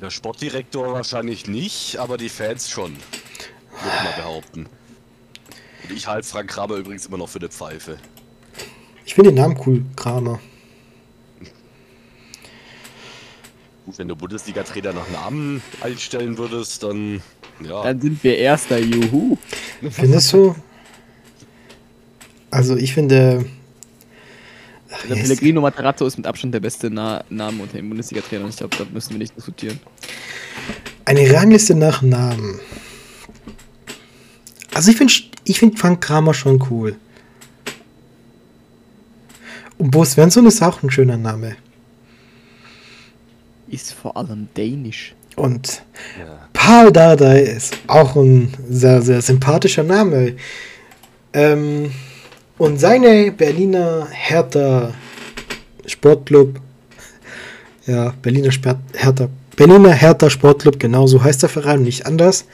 Der 0.00 0.10
Sportdirektor 0.10 0.92
wahrscheinlich 0.92 1.48
nicht, 1.48 1.96
aber 1.96 2.16
die 2.16 2.28
Fans 2.28 2.70
schon. 2.70 2.92
Würde 2.92 3.96
ich 3.96 4.04
mal 4.04 4.22
behaupten. 4.22 4.66
Und 5.82 5.96
ich 5.96 6.06
halte 6.06 6.28
Frank 6.28 6.48
Kramer 6.48 6.76
übrigens 6.76 7.06
immer 7.06 7.18
noch 7.18 7.28
für 7.28 7.40
eine 7.40 7.48
Pfeife. 7.48 7.98
Ich 9.04 9.14
finde 9.14 9.30
den 9.30 9.40
Namen 9.40 9.58
cool, 9.66 9.84
Kramer. 9.96 10.38
Gut, 13.84 13.98
wenn 13.98 14.06
du 14.06 14.14
Bundesliga-Trainer 14.14 14.92
nach 14.92 15.10
Namen 15.10 15.60
einstellen 15.80 16.38
würdest, 16.38 16.84
dann 16.84 17.20
ja. 17.60 17.82
Dann 17.82 18.00
sind 18.00 18.22
wir 18.22 18.38
Erster, 18.38 18.78
juhu. 18.78 19.36
Findest 19.90 20.32
du? 20.32 20.54
Also 22.52 22.76
ich 22.76 22.92
finde. 22.94 23.46
Ach, 24.92 25.06
Der 25.06 25.16
yes. 25.16 25.22
Pellegrino 25.22 25.62
Matarazzo 25.62 26.06
ist 26.06 26.18
mit 26.18 26.26
Abstand 26.26 26.52
der 26.52 26.60
beste 26.60 26.90
Na 26.90 27.24
Name 27.30 27.62
unter 27.62 27.78
den 27.78 27.88
Bundesliga-Trainern. 27.88 28.50
Ich 28.50 28.58
glaube, 28.58 28.76
da 28.76 28.84
müssen 28.92 29.12
wir 29.12 29.18
nicht 29.18 29.34
diskutieren. 29.34 29.80
Eine 31.06 31.32
Rangliste 31.32 31.74
nach 31.74 32.02
Namen. 32.02 32.60
Also 34.74 34.90
ich 34.90 34.98
finde 34.98 35.12
ich 35.44 35.58
find 35.58 35.78
Frank 35.78 36.02
Kramer 36.02 36.34
schon 36.34 36.62
cool. 36.70 36.96
Und 39.78 39.90
Bo 39.90 40.04
Svensson 40.04 40.46
ist 40.46 40.62
auch 40.62 40.82
ein 40.82 40.90
schöner 40.90 41.16
Name. 41.16 41.56
Ist 43.68 43.94
vor 43.94 44.16
allem 44.16 44.48
dänisch. 44.54 45.14
Und 45.36 45.82
ja. 46.20 46.48
Paul 46.52 46.92
Dardai 46.92 47.40
ist 47.40 47.78
auch 47.86 48.14
ein 48.14 48.52
sehr, 48.68 49.00
sehr 49.00 49.22
sympathischer 49.22 49.82
Name. 49.82 50.36
Ähm, 51.32 51.90
und 52.62 52.78
seine 52.78 53.32
Berliner 53.32 54.06
Hertha 54.12 54.94
Sportclub, 55.84 56.60
ja, 57.86 58.14
Berliner 58.22 58.52
Sport, 58.52 58.76
Hertha, 58.94 59.28
Berliner 59.56 59.90
Hertha 59.90 60.30
Sportclub, 60.30 60.78
genau 60.78 61.08
so 61.08 61.24
heißt 61.24 61.42
der 61.42 61.48
Verein, 61.48 61.82
nicht 61.82 62.06
anders, 62.06 62.44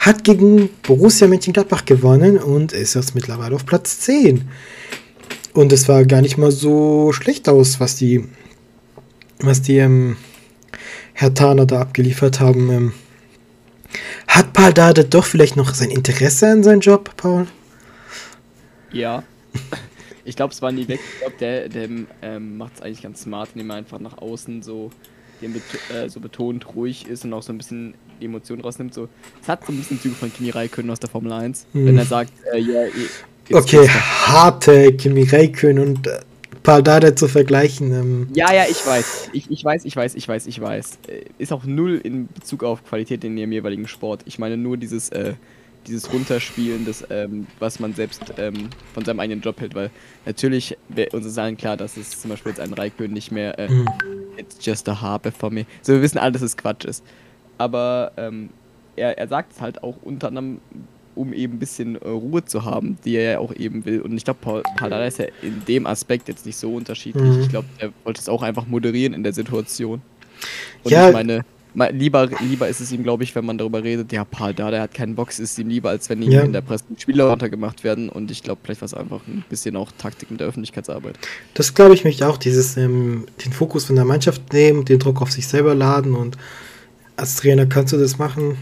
hat 0.00 0.22
gegen 0.22 0.68
Borussia 0.82 1.26
Mönchengladbach 1.28 1.86
gewonnen 1.86 2.36
und 2.36 2.74
ist 2.74 2.92
jetzt 2.92 3.14
mittlerweile 3.14 3.54
auf 3.54 3.64
Platz 3.64 4.00
10. 4.00 4.46
Und 5.54 5.72
es 5.72 5.88
war 5.88 6.04
gar 6.04 6.20
nicht 6.20 6.36
mal 6.36 6.50
so 6.50 7.12
schlecht 7.14 7.48
aus, 7.48 7.80
was 7.80 7.96
die, 7.96 8.28
was 9.38 9.62
die, 9.62 9.78
ähm, 9.78 10.18
Herr 11.14 11.32
Thaner 11.32 11.64
da 11.64 11.80
abgeliefert 11.80 12.38
haben. 12.38 12.70
Ähm, 12.70 12.92
hat 14.28 14.52
Paul 14.52 14.74
Dade 14.74 15.06
doch 15.06 15.24
vielleicht 15.24 15.56
noch 15.56 15.72
sein 15.72 15.88
Interesse 15.88 16.48
an 16.48 16.62
seinem 16.62 16.80
Job, 16.80 17.16
Paul? 17.16 17.46
Ja. 18.92 19.22
Ich 20.26 20.36
glaube, 20.36 20.54
es 20.54 20.62
war 20.62 20.72
nie 20.72 20.88
weg. 20.88 21.00
Ich 21.12 21.20
glaube, 21.20 21.34
der, 21.38 21.68
der 21.68 21.88
ähm, 22.22 22.56
macht 22.56 22.76
es 22.76 22.80
eigentlich 22.80 23.02
ganz 23.02 23.20
smart, 23.20 23.50
indem 23.54 23.68
er 23.68 23.76
einfach 23.76 24.00
nach 24.00 24.16
außen 24.16 24.62
so 24.62 24.90
bet 25.40 25.62
äh, 25.94 26.08
so 26.08 26.20
betont 26.20 26.74
ruhig 26.74 27.06
ist 27.06 27.24
und 27.24 27.32
auch 27.34 27.42
so 27.42 27.52
ein 27.52 27.58
bisschen 27.58 27.94
die 28.20 28.26
Emotionen 28.26 28.62
rausnimmt. 28.62 28.94
So, 28.94 29.08
es 29.42 29.48
hat 29.48 29.66
so 29.66 29.72
ein 29.72 29.76
bisschen 29.76 30.00
Züge 30.00 30.14
von 30.14 30.32
Kimi 30.32 30.50
Räikkönen 30.50 30.90
aus 30.90 31.00
der 31.00 31.10
Formel 31.10 31.32
1. 31.32 31.66
Mhm. 31.72 31.86
Wenn 31.86 31.98
er 31.98 32.06
sagt, 32.06 32.32
äh, 32.52 32.58
ja, 32.58 32.84
it's 32.86 33.24
Okay, 33.52 33.86
harte 33.88 34.94
Kimi 34.94 35.24
Räikkönen 35.24 35.86
und 35.86 36.06
äh, 36.06 36.20
Paldada 36.62 37.14
zu 37.14 37.28
vergleichen. 37.28 37.92
Ähm, 37.92 38.28
Ja, 38.34 38.52
ja, 38.54 38.64
ich 38.68 38.86
weiß. 38.86 39.30
Ich, 39.34 39.50
ich 39.50 39.62
weiß, 39.62 39.84
ich 39.84 39.94
weiß, 39.94 40.14
ich 40.14 40.26
weiß, 40.26 40.46
ich 40.46 40.60
weiß. 40.60 40.98
Äh, 41.08 41.24
Ist 41.36 41.52
auch 41.52 41.64
null 41.64 42.00
in 42.02 42.28
Bezug 42.32 42.64
auf 42.64 42.84
Qualität 42.84 43.22
in 43.24 43.36
dem 43.36 43.52
jeweiligen 43.52 43.86
Sport. 43.86 44.22
Ich 44.24 44.38
meine 44.38 44.56
nur 44.56 44.78
dieses, 44.78 45.10
äh, 45.10 45.34
dieses 45.86 46.12
Runterspielen, 46.12 46.84
das, 46.86 47.04
ähm, 47.10 47.46
was 47.58 47.80
man 47.80 47.94
selbst 47.94 48.22
ähm, 48.38 48.68
von 48.94 49.04
seinem 49.04 49.20
eigenen 49.20 49.40
Job 49.42 49.60
hält, 49.60 49.74
weil 49.74 49.90
natürlich 50.26 50.76
uns 51.12 51.26
ist 51.26 51.38
allen 51.38 51.56
klar, 51.56 51.76
dass 51.76 51.96
es 51.96 52.20
zum 52.20 52.30
Beispiel 52.30 52.50
jetzt 52.50 52.60
ein 52.60 52.72
Raikön 52.72 53.12
nicht 53.12 53.30
mehr 53.32 53.58
äh, 53.58 53.68
Mhm. 53.68 53.86
It's 54.36 54.58
just 54.64 54.88
a 54.88 55.00
harpe 55.00 55.30
for 55.30 55.50
me. 55.50 55.64
So, 55.82 55.92
wir 55.92 56.02
wissen 56.02 56.18
alle, 56.18 56.32
dass 56.32 56.42
es 56.42 56.56
Quatsch 56.56 56.84
ist. 56.84 57.04
Aber 57.56 58.10
ähm, 58.16 58.50
er, 58.96 59.16
er 59.16 59.28
sagt 59.28 59.52
es 59.52 59.60
halt 59.60 59.82
auch 59.84 59.96
unter 60.02 60.28
anderem, 60.28 60.60
um 61.14 61.32
eben 61.32 61.54
ein 61.54 61.58
bisschen 61.60 61.94
äh, 61.96 62.08
Ruhe 62.08 62.44
zu 62.44 62.64
haben, 62.64 62.98
die 63.04 63.14
er 63.14 63.32
ja 63.32 63.38
auch 63.38 63.54
eben 63.54 63.84
will. 63.84 64.00
Und 64.00 64.16
ich 64.16 64.24
glaube, 64.24 64.40
Paul 64.42 64.62
Pardada 64.76 65.04
ist 65.06 65.18
ja 65.18 65.26
in 65.42 65.64
dem 65.66 65.86
Aspekt 65.86 66.26
jetzt 66.28 66.46
nicht 66.46 66.56
so 66.56 66.74
unterschiedlich. 66.74 67.22
Mhm. 67.22 67.40
Ich 67.42 67.48
glaube, 67.48 67.68
er 67.78 67.90
wollte 68.02 68.20
es 68.20 68.28
auch 68.28 68.42
einfach 68.42 68.66
moderieren 68.66 69.14
in 69.14 69.22
der 69.22 69.32
Situation. 69.32 70.02
Und 70.82 70.90
Ja. 70.90 71.06
ich 71.08 71.12
meine, 71.14 71.44
lieber, 71.74 72.28
lieber 72.40 72.68
ist 72.68 72.80
es 72.80 72.92
ihm, 72.92 73.02
glaube 73.02 73.24
ich, 73.24 73.34
wenn 73.34 73.44
man 73.44 73.58
darüber 73.58 73.82
redet, 73.82 74.12
ja, 74.12 74.24
Pardada 74.24 74.80
hat 74.80 74.94
keinen 74.94 75.14
Box, 75.16 75.38
ist 75.40 75.58
ihm 75.58 75.68
lieber, 75.68 75.90
als 75.90 76.08
wenn 76.08 76.22
ihm 76.22 76.30
Ja. 76.30 76.42
in 76.42 76.52
der 76.52 76.60
Presse 76.60 76.84
Spieler 76.96 77.28
runtergemacht 77.30 77.82
werden. 77.84 78.08
Und 78.08 78.30
ich 78.30 78.42
glaube, 78.42 78.60
vielleicht 78.62 78.80
war 78.80 78.86
es 78.86 78.94
einfach 78.94 79.20
ein 79.26 79.44
bisschen 79.48 79.74
auch 79.76 79.90
Taktik 79.98 80.30
mit 80.30 80.40
der 80.40 80.46
Öffentlichkeitsarbeit. 80.46 81.18
Das 81.54 81.74
glaube 81.74 81.94
ich 81.94 82.04
mich 82.04 82.22
auch, 82.22 82.36
dieses 82.36 82.76
ähm, 82.76 83.26
den 83.44 83.52
Fokus 83.52 83.84
von 83.86 83.96
der 83.96 84.04
Mannschaft 84.04 84.52
nehmen, 84.52 84.84
den 84.84 84.98
Druck 85.00 85.20
auf 85.20 85.32
sich 85.32 85.46
selber 85.48 85.74
laden 85.74 86.14
und 86.14 86.36
als 87.16 87.36
Trainer 87.36 87.66
kannst 87.66 87.92
du 87.92 87.96
das 87.96 88.18
machen. 88.18 88.56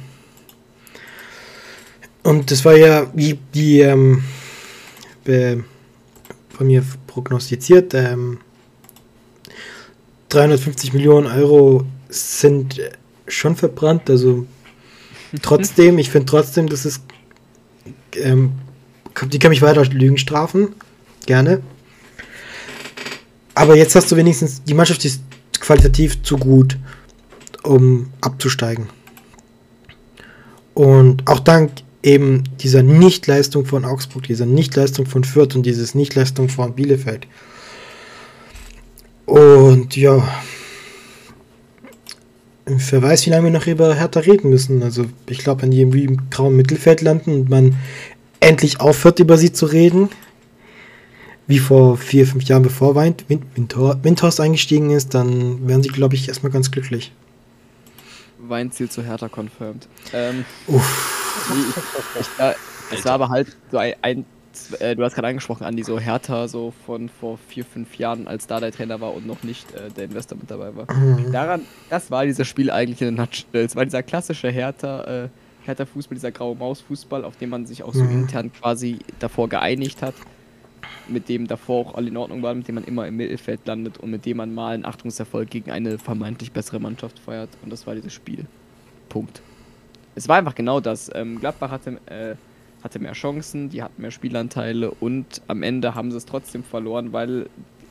Und 2.22 2.50
das 2.50 2.64
war 2.64 2.76
ja, 2.76 3.10
wie 3.14 3.38
die 3.54 3.80
ähm, 3.80 4.22
von 5.24 6.66
mir 6.66 6.84
prognostiziert, 7.06 7.94
ähm, 7.94 8.38
350 10.28 10.92
Millionen 10.92 11.26
Euro 11.26 11.84
sind 12.08 12.78
äh, 12.78 12.90
schon 13.34 13.56
verbrannt, 13.56 14.08
also 14.10 14.46
trotzdem, 15.40 15.98
ich 15.98 16.10
finde 16.10 16.26
trotzdem, 16.26 16.68
dass 16.68 16.84
es 16.84 17.00
ähm, 18.16 18.52
die 19.26 19.38
können 19.38 19.50
mich 19.50 19.62
weiter 19.62 19.84
Lügen 19.84 20.18
strafen, 20.18 20.74
gerne. 21.26 21.62
Aber 23.54 23.76
jetzt 23.76 23.94
hast 23.94 24.10
du 24.10 24.16
wenigstens, 24.16 24.62
die 24.64 24.74
Mannschaft 24.74 25.04
ist 25.04 25.22
qualitativ 25.60 26.22
zu 26.22 26.38
gut, 26.38 26.78
um 27.62 28.10
abzusteigen. 28.20 28.88
Und 30.74 31.28
auch 31.28 31.40
dank 31.40 31.70
eben 32.02 32.44
dieser 32.60 32.82
Nichtleistung 32.82 33.66
von 33.66 33.84
Augsburg, 33.84 34.24
dieser 34.24 34.46
Nichtleistung 34.46 35.06
von 35.06 35.22
Fürth 35.22 35.54
und 35.54 35.64
dieses 35.64 35.94
Nichtleistung 35.94 36.48
von 36.48 36.74
Bielefeld. 36.74 37.26
Und 39.26 39.96
ja, 39.96 40.26
wer 42.66 43.02
weiß, 43.02 43.26
wie 43.26 43.30
lange 43.30 43.44
wir 43.44 43.50
noch 43.50 43.66
über 43.66 43.94
Hertha 43.94 44.20
reden 44.20 44.50
müssen. 44.50 44.82
Also 44.82 45.06
ich 45.26 45.38
glaube, 45.38 45.62
wenn 45.62 45.70
die 45.70 45.80
irgendwie 45.80 46.04
im 46.04 46.30
grauen 46.30 46.56
Mittelfeld 46.56 47.00
landen 47.00 47.32
und 47.32 47.50
man 47.50 47.76
endlich 48.40 48.80
aufhört, 48.80 49.18
über 49.18 49.36
sie 49.36 49.52
zu 49.52 49.66
reden, 49.66 50.08
wie 51.46 51.58
vor 51.58 51.96
vier, 51.96 52.26
fünf 52.26 52.44
Jahren, 52.44 52.62
bevor 52.62 52.94
Wind, 52.94 53.24
Wind, 53.28 53.44
Windhor- 53.56 54.02
Windhorst 54.02 54.40
eingestiegen 54.40 54.90
ist, 54.90 55.14
dann 55.14 55.66
wären 55.66 55.82
sie, 55.82 55.90
glaube 55.90 56.14
ich, 56.14 56.28
erstmal 56.28 56.52
ganz 56.52 56.70
glücklich. 56.70 57.12
Weinziel 58.38 58.88
zu 58.88 59.02
Hertha 59.02 59.28
confirmed. 59.28 59.88
Ähm, 60.12 60.44
Uff. 60.66 61.44
ich, 61.50 62.20
ich, 62.20 62.26
ja, 62.38 62.54
es 62.92 63.04
war 63.04 63.12
aber 63.12 63.28
halt 63.28 63.56
so 63.70 63.78
ein, 63.78 63.94
ein 64.02 64.24
äh, 64.80 64.94
du 64.96 65.04
hast 65.04 65.14
gerade 65.14 65.28
angesprochen, 65.28 65.64
Andi, 65.64 65.82
so 65.82 65.98
Hertha 65.98 66.48
so 66.48 66.72
von 66.86 67.08
vor 67.08 67.38
vier, 67.48 67.64
fünf 67.64 67.96
Jahren, 67.98 68.26
als 68.28 68.46
da 68.46 68.60
der 68.60 68.72
Trainer 68.72 69.00
war 69.00 69.14
und 69.14 69.26
noch 69.26 69.42
nicht 69.42 69.72
äh, 69.74 69.90
der 69.90 70.04
Investor 70.04 70.38
mit 70.38 70.50
dabei 70.50 70.74
war. 70.76 70.92
Mhm. 70.92 71.32
Daran, 71.32 71.62
das 71.90 72.10
war 72.10 72.24
dieses 72.24 72.46
Spiel 72.46 72.70
eigentlich 72.70 73.00
in 73.02 73.14
der 73.16 73.24
Nutshell. 73.26 73.64
Es 73.64 73.76
war 73.76 73.84
dieser 73.84 74.02
klassische 74.02 74.48
Hertha, 74.50 75.24
äh, 75.24 75.28
Hertha 75.64 75.86
Fußball, 75.86 76.16
dieser 76.16 76.32
graue 76.32 76.56
Maus 76.56 76.80
Fußball, 76.80 77.24
auf 77.24 77.36
den 77.36 77.50
man 77.50 77.66
sich 77.66 77.82
auch 77.82 77.94
so 77.94 78.02
Mhm. 78.04 78.22
intern 78.22 78.52
quasi 78.52 78.98
davor 79.18 79.48
geeinigt 79.48 80.02
hat, 80.02 80.14
mit 81.08 81.28
dem 81.28 81.46
davor 81.46 81.86
auch 81.86 81.94
alle 81.94 82.08
in 82.08 82.16
Ordnung 82.16 82.42
waren, 82.42 82.58
mit 82.58 82.68
dem 82.68 82.74
man 82.76 82.84
immer 82.84 83.06
im 83.06 83.16
Mittelfeld 83.16 83.66
landet 83.66 83.98
und 83.98 84.10
mit 84.10 84.24
dem 84.26 84.36
man 84.38 84.54
mal 84.54 84.74
einen 84.74 84.84
Achtungserfolg 84.84 85.50
gegen 85.50 85.70
eine 85.70 85.98
vermeintlich 85.98 86.52
bessere 86.52 86.80
Mannschaft 86.80 87.18
feiert. 87.18 87.50
Und 87.62 87.70
das 87.72 87.86
war 87.86 87.94
dieses 87.94 88.12
Spiel. 88.12 88.46
Punkt. 89.08 89.40
Es 90.14 90.28
war 90.28 90.36
einfach 90.36 90.54
genau 90.54 90.80
das. 90.80 91.10
Ähm, 91.14 91.38
Gladbach 91.40 91.70
hatte, 91.70 91.98
äh, 92.06 92.34
hatte 92.82 92.98
mehr 92.98 93.12
Chancen, 93.12 93.68
die 93.70 93.82
hatten 93.82 94.00
mehr 94.02 94.10
Spielanteile 94.10 94.90
und 94.90 95.26
am 95.48 95.62
Ende 95.62 95.94
haben 95.94 96.10
sie 96.10 96.16
es 96.16 96.26
trotzdem 96.26 96.64
verloren, 96.64 97.12
weil 97.12 97.46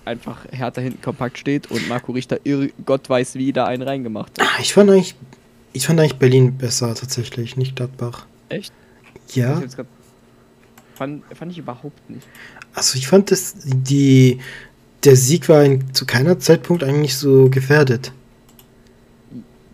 einfach 0.06 0.46
Hertha 0.52 0.82
hinten 0.82 1.02
kompakt 1.02 1.38
steht 1.38 1.70
und 1.72 1.88
Marco 1.88 2.12
Richter 2.12 2.40
irr 2.44 2.68
Gott 2.86 3.10
weiß 3.10 3.36
wie 3.36 3.54
da 3.54 3.66
einen 3.66 3.84
reingemacht 3.84 4.40
hat. 4.40 4.48
Ah, 4.48 4.60
Ich 4.62 4.74
fand 4.74 4.90
eigentlich, 4.90 5.16
ich 5.74 5.86
fand 5.88 6.00
eigentlich 6.00 6.16
Berlin 6.18 6.58
besser 6.58 6.94
tatsächlich, 6.96 7.56
nicht 7.58 7.76
Gladbach. 7.76 8.26
Echt? 8.50 8.74
Ja, 9.34 9.62
Ich 9.66 9.76
grad- 9.76 9.88
Fand, 10.96 11.24
fand 11.36 11.52
ich 11.52 11.58
überhaupt 11.58 12.10
nicht. 12.10 12.28
also 12.76 12.98
ich 12.98 13.08
fand 13.08 13.32
das, 13.32 13.56
die, 13.64 14.40
der 15.04 15.16
Sieg 15.16 15.50
war 15.50 15.64
in, 15.64 15.94
zu 15.96 16.06
keiner 16.06 16.38
Zeitpunkt 16.38 16.84
eigentlich 16.84 17.16
so 17.16 17.50
gefährdet. 17.50 18.12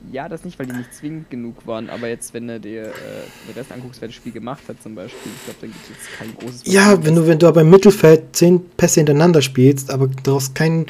Ja, 0.09 0.29
das 0.29 0.43
nicht, 0.45 0.57
weil 0.59 0.67
die 0.67 0.73
nicht 0.73 0.93
zwingend 0.93 1.29
genug 1.29 1.65
waren, 1.65 1.89
aber 1.89 2.07
jetzt, 2.07 2.33
wenn 2.33 2.47
du 2.47 2.59
dir 2.59 2.97
äh, 2.97 3.31
den 3.43 3.53
Rest 3.53 3.71
anguckst, 3.71 3.99
wer 4.01 4.07
das 4.07 4.15
Spiel 4.15 4.31
gemacht 4.31 4.67
hat 4.69 4.81
zum 4.81 4.95
Beispiel, 4.95 5.33
ich 5.33 5.43
glaube, 5.43 5.59
dann 5.61 5.71
gibt 5.73 5.85
es 5.85 5.89
jetzt 5.89 6.11
kein 6.11 6.33
großes 6.33 6.63
Ja, 6.63 6.91
Problem. 6.91 7.05
wenn 7.05 7.15
du, 7.15 7.27
wenn 7.27 7.39
du 7.39 7.47
aber 7.47 7.61
im 7.61 7.69
Mittelfeld 7.69 8.35
zehn 8.35 8.61
Pässe 8.77 8.99
hintereinander 8.99 9.41
spielst, 9.41 9.89
aber 9.91 10.07
daraus 10.23 10.53
kein, 10.53 10.85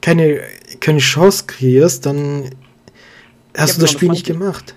keine, 0.00 0.40
keine 0.80 0.98
Chance 1.00 1.44
kreierst, 1.46 2.06
dann 2.06 2.50
hast 3.56 3.72
Ja, 3.72 3.76
du 3.76 3.80
das 3.80 3.90
Spiel 3.90 4.08
nicht 4.10 4.26
gemacht. 4.26 4.74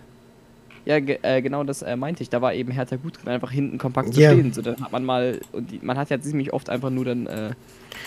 Ja, 0.89 0.99
ge 0.99 1.19
äh, 1.21 1.41
genau 1.43 1.63
das 1.63 1.83
äh, 1.83 1.95
meinte 1.95 2.23
ich. 2.23 2.29
Da 2.31 2.41
war 2.41 2.53
eben 2.55 2.71
Hertha 2.71 2.95
gut 2.95 3.21
drin, 3.21 3.29
einfach 3.29 3.51
hinten 3.51 3.77
kompakt 3.77 4.11
zu 4.13 4.19
Ja. 4.21 4.31
stehen. 4.31 4.51
So, 4.53 4.61
dann 4.63 4.81
hat 4.81 4.91
man 4.91 5.05
mal, 5.05 5.39
und 5.51 5.69
die, 5.69 5.79
man 5.83 5.97
hat 5.99 6.09
ja 6.09 6.19
ziemlich 6.19 6.51
oft 6.51 6.67
einfach 6.69 6.89
nur 6.89 7.05
dann, 7.05 7.27
äh, 7.27 7.51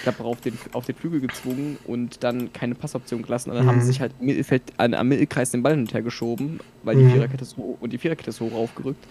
glaube, 0.03 0.25
auf 0.25 0.41
den, 0.41 0.59
auf 0.73 0.85
den 0.85 0.97
Flügel 0.97 1.21
gezwungen 1.21 1.77
und 1.85 2.25
dann 2.25 2.53
keine 2.53 2.75
Passoption 2.75 3.23
gelassen. 3.23 3.51
Und 3.51 3.57
dann 3.57 3.67
haben 3.67 3.77
Mhm. 3.77 3.81
sie 3.83 3.87
sich 3.87 4.01
halt 4.01 4.21
Mittelfeld, 4.21 4.73
an, 4.79 4.95
am 4.95 5.07
Mittelkreis 5.09 5.53
den 5.53 5.63
Ball 5.63 5.75
hin 5.75 5.83
und 5.83 5.95
her 5.95 6.03
geschoben, 6.03 6.59
weil 6.83 6.97
Mhm. 6.97 7.05
die 7.07 7.11
Viererkette 7.13 7.45
ist 7.45 7.57
hoch 7.57 7.79
und 7.81 7.93
die 7.93 7.99
Viererkette 7.99 8.31
ist 8.31 8.41
hoch 8.41 8.53
aufgerückt. 8.53 9.07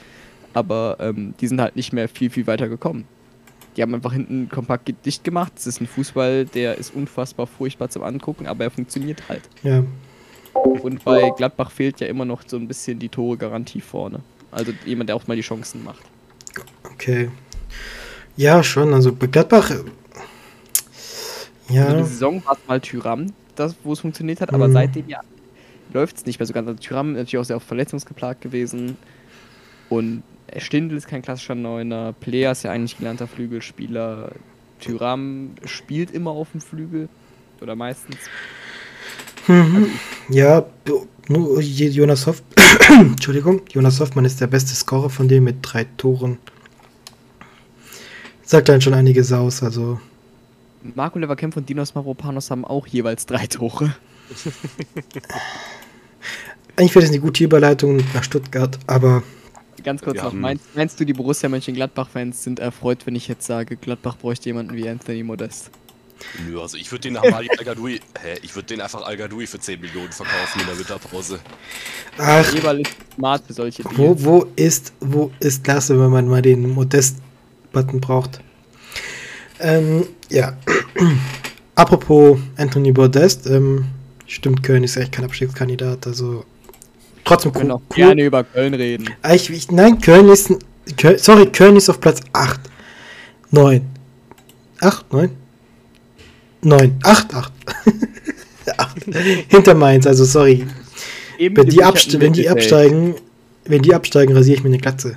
Aber 0.52 0.98
ähm, 1.00 1.34
die 1.40 1.48
sind 1.48 1.62
halt 1.62 1.78
nicht 1.78 1.94
mehr 1.94 2.10
viel, 2.10 2.30
viel 2.30 2.48
weiter 2.48 2.68
gekommen. 2.68 3.06
Die 3.78 3.82
haben 3.82 3.96
einfach 3.96 4.12
hinten 4.12 4.50
kompakt 4.50 4.92
dicht 5.06 5.24
gemacht. 5.24 5.54
Es 5.56 5.66
ist 5.66 5.80
ein 5.80 5.88
Fußball, 5.88 6.44
der 6.46 6.78
ist 6.78 6.94
unfassbar 6.94 7.48
furchtbar 7.48 7.88
zum 7.90 8.04
Angucken, 8.04 8.48
aber 8.48 8.66
er 8.66 8.72
funktioniert 8.72 9.30
halt. 9.30 9.48
Ja. 9.64 9.86
Und 10.54 11.04
bei 11.06 11.30
Gladbach 11.32 11.72
fehlt 11.72 12.00
ja 12.00 12.08
immer 12.08 12.26
noch 12.26 12.44
so 12.46 12.58
ein 12.58 12.68
bisschen 12.68 13.00
die 13.00 13.10
Tore-Garantie 13.10 13.82
vorne. 13.82 14.20
Also 14.52 14.74
jemand, 14.86 15.10
der 15.10 15.16
auch 15.16 15.28
mal 15.28 15.36
die 15.36 15.42
Chancen 15.42 15.84
macht. 15.84 16.02
Okay. 16.94 17.30
Ja, 18.36 18.64
schon. 18.64 18.94
Also 18.94 19.14
bei 19.14 19.28
Gladbach. 19.28 19.72
äh, 19.72 19.76
Also 19.76 19.86
Ja. 21.70 21.94
die 21.94 22.04
Saison 22.04 22.44
war 22.46 22.54
es 22.54 22.68
mal 22.68 22.82
Tyram, 22.82 23.28
das, 23.56 23.76
wo 23.84 23.94
es 23.94 24.02
funktioniert 24.02 24.42
hat, 24.42 24.54
aber 24.54 24.68
Mhm. 24.68 24.74
seitdem 24.74 25.08
ja 25.08 25.22
läuft 25.94 26.18
es 26.18 26.26
nicht 26.26 26.40
mehr 26.40 26.46
so 26.46 26.54
ganz. 26.54 26.68
Also 26.68 26.80
Tyram 26.80 27.12
ist 27.12 27.18
natürlich 27.18 27.38
auch 27.38 27.46
sehr 27.46 27.56
oft 27.58 27.68
verletzungsgeplagt 27.68 28.42
gewesen. 28.42 28.98
Und 29.90 30.24
Stindl 30.58 30.96
ist 30.98 31.08
kein 31.08 31.22
klassischer 31.22 31.56
Neuner. 31.56 32.14
Player 32.20 32.52
ist 32.52 32.64
ja 32.64 32.72
eigentlich 32.72 32.98
gelernter 32.98 33.28
Flügelspieler. 33.28 34.32
Tyram 34.80 35.52
spielt 35.66 36.12
immer 36.12 36.32
auf 36.32 36.52
dem 36.52 36.62
Flügel. 36.62 37.08
Oder 37.62 37.76
meistens. 37.76 38.18
Mhm. 39.48 39.88
Ja, 40.30 40.66
nur 41.28 41.62
Jonas 41.62 42.28
Hoff. 42.28 42.42
Entschuldigung, 42.90 43.62
Jonas 43.70 44.00
Hoffmann 44.00 44.26
ist 44.26 44.42
der 44.42 44.48
beste 44.48 44.74
Scorer 44.76 45.10
von 45.10 45.28
dem 45.28 45.44
mit 45.44 45.58
drei 45.62 45.86
Toren. 45.98 46.38
Sagt 48.44 48.70
dann 48.70 48.82
schon 48.82 48.94
einiges 48.94 49.32
aus, 49.32 49.64
also. 49.64 50.00
Marco 50.96 51.20
Leverkämpf 51.20 51.58
und 51.58 51.70
Dinos 51.70 51.96
Maropanos 51.96 52.50
haben 52.52 52.66
auch 52.66 52.88
jeweils 52.88 53.26
drei 53.26 53.48
Tore. 53.48 53.96
Eigentlich 56.76 56.96
wäre 56.96 57.02
das 57.06 57.12
eine 57.12 57.20
gute 57.20 57.44
Überleitung 57.44 58.02
nach 58.14 58.24
Stuttgart, 58.24 58.80
aber 58.88 59.24
Ganz 59.84 60.02
kurz 60.02 60.18
Ja, 60.18 60.26
noch, 60.26 60.34
hm. 60.34 60.42
meinst, 60.42 60.76
meinst 60.76 61.00
du, 61.00 61.06
die 61.06 61.14
Borussia 61.14 61.50
Mönchengladbach-Fans 61.50 62.44
sind 62.44 62.60
erfreut, 62.60 63.06
wenn 63.06 63.16
ich 63.16 63.28
jetzt 63.28 63.46
sage, 63.46 63.76
Gladbach 63.78 64.18
bräuchte 64.18 64.50
jemanden 64.50 64.76
wie 64.76 64.88
Anthony 64.88 65.24
Modest? 65.24 65.72
Nö, 66.48 66.60
also 66.62 66.78
ich 66.78 66.92
würde 66.92 67.02
den 67.04 67.14
nach 67.14 67.24
Mali 67.30 67.50
Al-Gadoui, 67.58 68.00
hä, 68.22 68.36
ich 68.42 68.56
würde 68.56 68.68
den 68.68 68.82
einfach 68.82 69.02
Al-Gadoui 69.04 69.48
für 69.48 69.60
10 69.60 69.80
Millionen 69.82 70.12
verkaufen 70.12 70.62
in 70.62 70.68
der 70.68 70.78
Winterpause. 70.78 71.40
ach, 72.18 72.54
ist 72.54 72.64
smart 73.16 73.44
für 73.48 73.54
solche 73.54 73.84
Dinge. 73.84 73.98
wo, 73.98 74.16
wo 74.24 74.46
ist, 74.56 74.94
wo 75.00 75.32
ist 75.40 75.66
Lasse, 75.68 76.00
wenn 76.00 76.10
man 76.10 76.28
mal 76.28 76.42
den 76.42 76.70
Modest-Button 76.70 78.02
braucht? 78.02 78.40
Ähm, 79.60 80.06
ja. 80.30 80.58
Apropos 81.76 82.38
Anthony 82.58 82.92
Modest, 82.92 83.48
ähm, 83.48 83.86
Stimmt, 84.28 84.64
Köln 84.64 84.84
ist 84.84 84.96
echt 84.96 85.12
kein 85.12 85.26
Abstiegskandidat, 85.26 86.08
also 86.08 86.46
trotzdem 87.26 87.54
Wir 87.54 87.60
können 87.60 87.72
cool. 87.72 87.82
auch 87.90 87.96
gerne 87.96 88.24
über 88.24 88.44
Köln 88.46 88.74
reden. 88.74 89.10
Ah, 89.22 89.34
Ich, 89.34 89.50
ich, 89.50 89.70
nein, 89.72 90.00
Köln 90.00 90.30
ist. 90.30 90.50
ein- 90.50 90.60
Köln, 90.98 91.18
sorry, 91.18 91.48
Köln 91.48 91.76
ist 91.76 91.90
auf 91.90 92.00
Platz 92.00 92.22
8. 92.34 92.60
9. 93.52 93.86
8, 94.80 95.12
9? 95.14 95.30
9. 96.62 97.00
8, 97.04 97.34
8. 97.34 97.52
8. 98.78 98.98
Hinter 99.50 99.76
Mainz, 99.76 100.06
also 100.08 100.26
sorry. 100.26 100.66
Eben 101.38 101.58
Wenn 101.58 101.68
die, 101.68 101.84
abste 101.84 102.20
wenn 102.20 102.34
die 102.34 102.50
absteigen, 102.50 103.16
wenn 103.66 103.82
die 103.82 103.94
absteigen, 103.94 104.36
rasiere 104.36 104.58
ich 104.58 104.64
mir 104.64 104.70
eine 104.70 104.78
Glatze. 104.78 105.16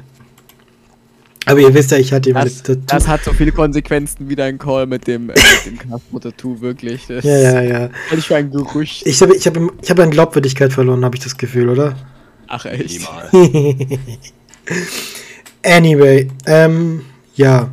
Aber 1.47 1.61
ihr 1.61 1.75
wisst 1.75 1.91
ja, 1.91 1.99
ich 1.99 2.13
hatte 2.13 2.33
Das, 2.33 2.63
das 2.63 2.79
das 2.87 3.07
hat 3.09 3.23
so 3.23 3.33
viele 3.35 3.53
Konsequenzen 3.53 4.31
wie 4.31 4.37
dein 4.37 4.59
Call 4.59 4.87
mit 4.87 5.07
dem, 5.07 5.29
äh, 5.29 5.35
mit 5.35 5.67
dem 5.67 5.79
Castro-Tattoo, 5.91 6.63
wirklich. 6.63 7.07
Das 7.07 7.23
Ja, 7.23 7.37
ja, 7.37 7.61
ja. 7.63 7.91
ich 8.17 8.27
für 8.27 8.37
ein 8.37 8.51
Gerücht. 8.51 9.07
Ich 9.07 9.21
habe 9.21 9.37
ich 9.37 9.47
hab, 9.47 9.59
ich 9.83 9.91
hab 9.91 9.99
an 9.99 10.11
Glaubwürdigkeit 10.11 10.73
verloren, 10.73 11.05
habe 11.05 11.17
ich 11.17 11.23
das 11.23 11.37
Gefühl, 11.37 11.69
oder? 11.69 11.95
Ach 12.49 12.65
echt? 12.65 13.07
Anyway, 15.65 16.29
ähm, 16.47 17.03
ja. 17.37 17.73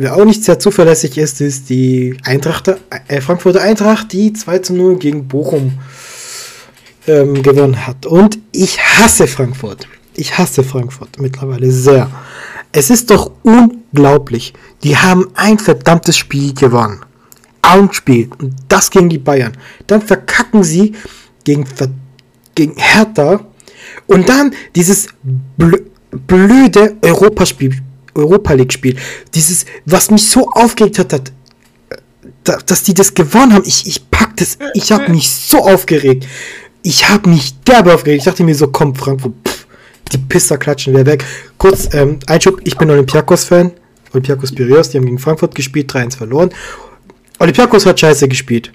Wer 0.00 0.16
auch 0.16 0.24
nicht 0.24 0.42
sehr 0.42 0.58
zuverlässig 0.58 1.18
ist, 1.18 1.42
ist 1.42 1.68
die 1.68 2.16
Eintracht, 2.24 2.68
äh, 3.08 3.20
Frankfurter 3.20 3.60
Eintracht, 3.60 4.14
die 4.14 4.32
2 4.32 4.60
zu 4.60 4.72
0 4.72 4.96
gegen 4.96 5.28
Bochum 5.28 5.72
ähm, 7.06 7.42
gewonnen 7.42 7.86
hat. 7.86 8.06
Und 8.06 8.38
ich 8.50 8.80
hasse 8.80 9.26
Frankfurt. 9.26 9.86
Ich 10.14 10.38
hasse 10.38 10.64
Frankfurt 10.64 11.20
mittlerweile 11.20 11.70
sehr. 11.70 12.10
Es 12.72 12.88
ist 12.88 13.10
doch 13.10 13.30
unglaublich. 13.42 14.54
Die 14.84 14.96
haben 14.96 15.28
ein 15.34 15.58
verdammtes 15.58 16.16
Spiel 16.16 16.54
gewonnen. 16.54 17.04
Ein 17.60 17.92
Spiel. 17.92 18.30
Und 18.38 18.54
das 18.68 18.90
gegen 18.90 19.10
die 19.10 19.18
Bayern. 19.18 19.52
Dann 19.86 20.00
verkacken 20.00 20.64
sie 20.64 20.94
gegen, 21.44 21.66
gegen 22.54 22.74
Hertha. 22.78 23.40
Und 24.06 24.30
dann 24.30 24.54
dieses 24.74 25.08
blö 25.58 25.76
blöde 26.26 26.96
Europaspiel, 27.02 27.76
Europa 28.20 28.52
League 28.52 28.72
Spiel. 28.72 28.96
Dieses, 29.34 29.66
was 29.86 30.10
mich 30.10 30.28
so 30.28 30.48
aufgeregt 30.50 30.98
hat, 30.98 31.12
hat 31.12 31.32
da, 32.44 32.58
dass 32.58 32.82
die 32.82 32.94
das 32.94 33.14
gewonnen 33.14 33.54
haben. 33.54 33.64
Ich, 33.66 33.86
ich 33.86 34.10
pack 34.10 34.36
das, 34.36 34.58
ich 34.74 34.92
habe 34.92 35.10
mich 35.10 35.30
so 35.30 35.58
aufgeregt. 35.58 36.26
Ich 36.82 37.08
habe 37.08 37.28
mich 37.28 37.60
derbe 37.62 37.92
aufgeregt. 37.92 38.20
Ich 38.20 38.24
dachte 38.24 38.44
mir 38.44 38.54
so, 38.54 38.68
komm, 38.68 38.94
Frankfurt, 38.94 39.34
pff, 39.46 39.66
die 40.12 40.18
Pisser 40.18 40.56
klatschen 40.58 40.94
wir 40.94 41.06
weg. 41.06 41.24
Kurz, 41.58 41.88
ähm, 41.92 42.18
Einschub, 42.26 42.60
ich 42.64 42.76
bin 42.76 42.90
Olympiakos-Fan. 42.90 43.72
Olympiakos 44.12 44.52
Piraeus, 44.52 44.90
die 44.90 44.98
haben 44.98 45.04
gegen 45.04 45.18
Frankfurt 45.18 45.54
gespielt, 45.54 45.92
3-1 45.92 46.16
verloren. 46.16 46.50
Olympiakos 47.38 47.86
hat 47.86 48.00
scheiße 48.00 48.26
gespielt. 48.28 48.72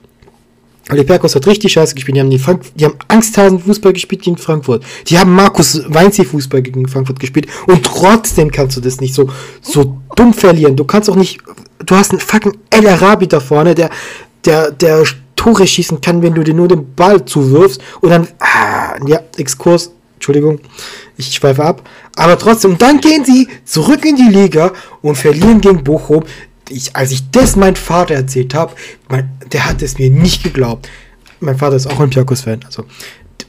Olympiakos 0.91 1.34
hat 1.36 1.48
richtig 1.48 1.74
scheiße 1.74 1.95
gespielt. 1.95 2.15
Die 2.15 2.21
haben, 2.21 2.30
die 2.30 2.39
Frank 2.39 2.62
die 2.76 2.86
haben 2.86 2.95
Angsthasen 3.08 3.60
Fußball 3.60 3.93
gespielt 3.93 4.21
gegen 4.21 4.38
Frankfurt. 4.38 4.84
Die 5.08 5.17
haben 5.17 5.34
Markus 5.34 5.82
Weinzi 5.88 6.24
Fußball 6.24 6.62
gegen 6.62 6.88
Frankfurt 6.88 7.19
gespielt. 7.19 7.48
Und 7.65 7.84
trotzdem 7.84 8.52
kannst 8.52 8.78
du 8.78 8.82
das 8.82 9.02
nicht 9.02 9.15
so, 9.15 9.30
so 9.62 9.98
dumm 10.15 10.34
verlieren. 10.34 10.76
Du 10.76 10.84
kannst 10.84 11.10
auch 11.10 11.15
nicht, 11.15 11.39
du 11.84 11.95
hast 11.95 12.12
einen 12.12 12.19
fucking 12.19 12.58
El 12.69 12.88
Arabi 12.88 13.28
da 13.28 13.39
vorne, 13.39 13.74
der, 13.74 13.89
der, 14.45 14.71
der 14.71 15.04
Tore 15.36 15.65
schießen 15.65 16.02
kann, 16.02 16.21
wenn 16.21 16.36
du 16.36 16.43
dir 16.43 16.54
nur 16.54 16.67
den 16.67 16.93
Ball 16.93 17.26
zuwirfst. 17.26 17.82
Und 18.02 18.12
dann, 18.12 18.28
ah, 18.39 18.95
ja, 19.08 19.21
Exkurs, 19.38 19.91
Entschuldigung, 20.15 20.60
ich 21.17 21.34
schweife 21.34 21.63
ab. 21.63 21.88
Aber 22.15 22.38
trotzdem, 22.38 22.71
und 22.71 22.82
dann 22.82 23.00
gehen 23.00 23.26
sie 23.26 23.48
zurück 23.65 24.06
in 24.06 24.15
die 24.15 24.30
Liga 24.30 24.71
und 25.02 25.15
verlieren 25.15 25.62
gegen 25.62 25.84
Bochum. 25.84 26.24
Ich, 26.69 26.95
als 26.95 27.12
ich 27.12 27.30
das 27.32 27.56
meinem 27.56 27.75
Vater 27.75 28.15
erzählt 28.15 28.54
habe, 28.54 28.73
der 29.51 29.65
hat 29.65 29.82
es 29.82 29.97
mir 29.99 30.10
nicht 30.10 30.43
geglaubt. 30.43 30.89
Mein 31.39 31.58
Vater 31.58 31.75
ist 31.75 31.88
auch 31.88 31.99
Olympiakos-Fan. 31.99 32.62
Also. 32.65 32.86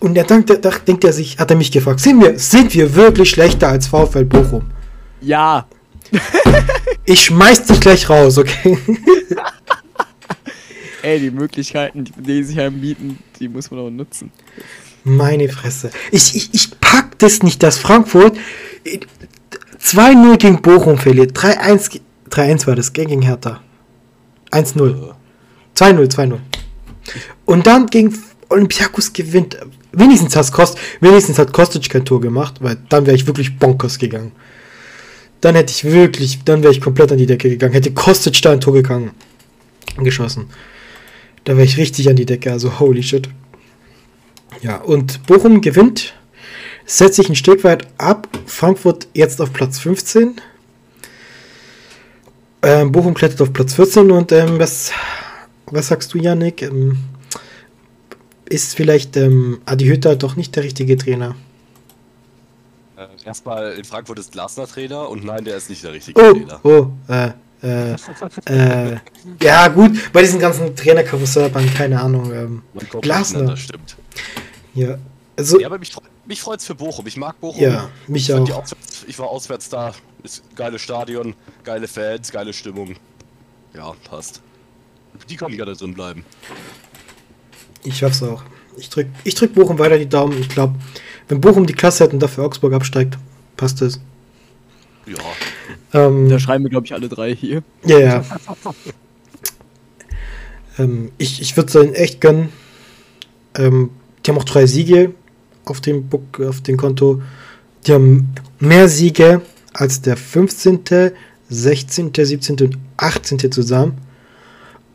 Und 0.00 0.16
er 0.16 0.24
denkt, 0.24 0.50
da 0.50 0.70
denkt 0.70 1.04
er 1.04 1.12
sich, 1.12 1.38
hat 1.38 1.50
er 1.50 1.56
mich 1.56 1.72
gefragt, 1.72 2.00
sind 2.00 2.20
wir, 2.20 2.38
sind 2.38 2.74
wir 2.74 2.94
wirklich 2.94 3.30
schlechter 3.30 3.68
als 3.68 3.86
VfL 3.86 4.24
Bochum? 4.24 4.64
Ja. 5.20 5.66
Ich 7.08 7.26
schmeiß 7.26 7.66
dich 7.66 7.78
gleich 7.78 8.10
raus, 8.10 8.36
okay? 8.36 8.76
Ey, 11.02 11.20
die 11.20 11.30
Möglichkeiten, 11.30 12.04
die, 12.04 12.12
die 12.16 12.42
sich 12.42 12.58
einem 12.58 12.80
bieten, 12.80 13.18
die 13.38 13.48
muss 13.48 13.70
man 13.70 13.80
auch 13.80 13.90
nutzen. 13.90 14.32
Meine 15.04 15.48
Fresse. 15.48 15.90
Ich, 16.10 16.34
ich, 16.34 16.52
ich 16.52 16.80
pack 16.80 17.16
das 17.20 17.44
nicht, 17.44 17.62
dass 17.62 17.78
Frankfurt 17.78 18.36
äh, 18.84 18.98
2-0 19.80 20.36
gegen 20.38 20.62
Bochum 20.62 20.98
verliert. 20.98 21.38
3-1 21.38 21.90
ge- 21.92 22.00
3-1 22.36 22.66
war 22.66 22.76
das 22.76 22.92
gegen 22.92 23.22
Hertha. 23.22 23.60
1-0. 24.50 25.14
2-0, 25.74 26.14
2-0. 26.14 26.38
Und 27.44 27.66
dann 27.66 27.86
gegen 27.86 28.16
Olympiakos 28.48 29.12
gewinnt. 29.12 29.58
Wenigstens, 29.92 30.36
hat 30.36 30.52
Kost, 30.52 30.78
wenigstens 31.00 31.38
hat 31.38 31.52
Kostic 31.52 31.88
kein 31.88 32.04
Tor 32.04 32.20
gemacht, 32.20 32.56
weil 32.60 32.76
dann 32.88 33.06
wäre 33.06 33.16
ich 33.16 33.26
wirklich 33.26 33.58
bonkers 33.58 33.98
gegangen. 33.98 34.32
Dann 35.40 35.54
hätte 35.54 35.72
ich 35.72 35.84
wirklich, 35.84 36.44
dann 36.44 36.62
wäre 36.62 36.72
ich 36.72 36.80
komplett 36.80 37.12
an 37.12 37.18
die 37.18 37.26
Decke 37.26 37.48
gegangen. 37.48 37.72
Hätte 37.72 37.92
Kostic 37.92 38.40
da 38.42 38.52
ein 38.52 38.60
Tor 38.60 38.74
gegangen, 38.74 39.12
geschossen. 39.96 40.50
Da 41.44 41.54
wäre 41.56 41.64
ich 41.64 41.76
richtig 41.76 42.08
an 42.08 42.16
die 42.16 42.26
Decke, 42.26 42.52
also 42.52 42.78
holy 42.78 43.02
shit. 43.02 43.28
Ja, 44.62 44.76
und 44.78 45.26
Bochum 45.26 45.60
gewinnt, 45.60 46.14
setzt 46.84 47.16
sich 47.16 47.28
ein 47.28 47.36
Stück 47.36 47.64
weit 47.64 47.86
ab. 47.98 48.28
Frankfurt 48.46 49.08
jetzt 49.14 49.40
auf 49.40 49.52
Platz 49.52 49.78
15. 49.78 50.40
Ähm, 52.62 52.90
Bochum 52.92 53.14
klettert 53.14 53.40
auf 53.42 53.52
Platz 53.52 53.74
14 53.74 54.10
und 54.10 54.32
ähm, 54.32 54.58
was, 54.58 54.90
was 55.66 55.88
sagst 55.88 56.12
du, 56.14 56.18
Yannick? 56.18 56.62
Ähm, 56.62 56.98
ist 58.48 58.74
vielleicht 58.74 59.16
ähm, 59.16 59.60
Adi 59.66 59.86
Hütter 59.86 60.16
doch 60.16 60.36
nicht 60.36 60.54
der 60.56 60.62
richtige 60.64 60.96
Trainer? 60.96 61.34
Äh, 62.96 63.06
erstmal 63.24 63.72
in 63.72 63.84
Frankfurt 63.84 64.18
ist 64.18 64.32
Glasner 64.32 64.66
Trainer 64.66 65.08
und 65.08 65.24
nein, 65.24 65.44
der 65.44 65.56
ist 65.56 65.68
nicht 65.68 65.84
der 65.84 65.92
richtige 65.92 66.20
Oh, 66.20 66.32
Trainer. 66.32 66.60
oh, 66.62 66.86
äh, 67.08 67.30
äh, 67.62 67.96
äh, 68.46 68.96
ja 69.42 69.68
gut, 69.68 70.12
bei 70.12 70.22
diesen 70.22 70.38
ganzen 70.40 70.74
Trainerkarussell, 70.76 71.50
keine 71.76 72.00
Ahnung, 72.00 72.32
ähm, 72.32 72.62
Glasner. 73.00 73.38
durcheinander, 73.40 73.56
stimmt. 73.56 73.96
ja, 74.74 74.98
also, 75.36 75.60
Ja, 75.60 75.66
aber 75.66 75.78
mich, 75.78 75.94
mich 76.26 76.40
freut's 76.40 76.66
für 76.66 76.74
Bochum. 76.74 77.06
Ich 77.06 77.16
mag 77.16 77.38
Bochum. 77.40 77.62
Ja, 77.62 77.88
mich 78.06 78.28
ich 78.28 78.34
auch. 78.34 78.62
Auswärts, 78.62 79.04
ich 79.06 79.18
war 79.18 79.28
auswärts 79.28 79.68
da. 79.68 79.92
Ist 80.22 80.42
geiles 80.56 80.82
Stadion, 80.82 81.34
geile 81.62 81.86
Fans, 81.86 82.32
geile 82.32 82.52
Stimmung. 82.52 82.96
Ja, 83.74 83.94
passt. 84.08 84.40
Die 85.28 85.36
können 85.36 85.56
gerne 85.56 85.74
drin 85.74 85.94
bleiben. 85.94 86.24
ich 87.84 87.96
schaff's 87.96 88.22
auch. 88.22 88.42
Ich 88.76 88.90
drück, 88.90 89.06
ich 89.24 89.34
drück 89.34 89.54
Bochum 89.54 89.78
weiter 89.78 89.98
die 89.98 90.08
Daumen. 90.08 90.38
Ich 90.40 90.48
glaube, 90.48 90.74
wenn 91.28 91.40
Bochum 91.40 91.66
die 91.66 91.72
Klasse 91.72 92.04
hat 92.04 92.12
und 92.12 92.20
dafür 92.20 92.44
Augsburg 92.44 92.72
absteigt, 92.72 93.16
passt 93.56 93.80
es. 93.82 94.00
Ja. 95.06 95.16
Ähm, 95.92 96.28
Da 96.28 96.38
schreiben 96.38 96.64
wir, 96.64 96.70
glaube 96.70 96.86
ich, 96.86 96.92
alle 96.92 97.08
drei 97.08 97.34
hier. 97.34 97.62
Ja, 97.84 97.98
ja. 97.98 98.24
ähm, 100.78 101.12
ich 101.18 101.40
ich 101.40 101.56
würde 101.56 101.68
es 101.68 101.74
ihnen 101.74 101.94
echt 101.94 102.20
gönnen. 102.20 102.52
Ähm, 103.56 103.90
die 104.24 104.30
haben 104.30 104.38
auch 104.38 104.44
drei 104.44 104.66
Siege 104.66 105.14
auf 105.70 105.80
dem, 105.80 106.08
Book, 106.08 106.40
auf 106.40 106.60
dem 106.62 106.76
Konto. 106.76 107.22
Die 107.86 107.92
haben 107.92 108.32
mehr 108.58 108.88
Siege 108.88 109.42
als 109.72 110.00
der 110.00 110.16
15., 110.16 110.80
16., 111.48 112.10
17. 112.14 112.56
und 112.60 112.78
18. 112.96 113.52
zusammen. 113.52 113.98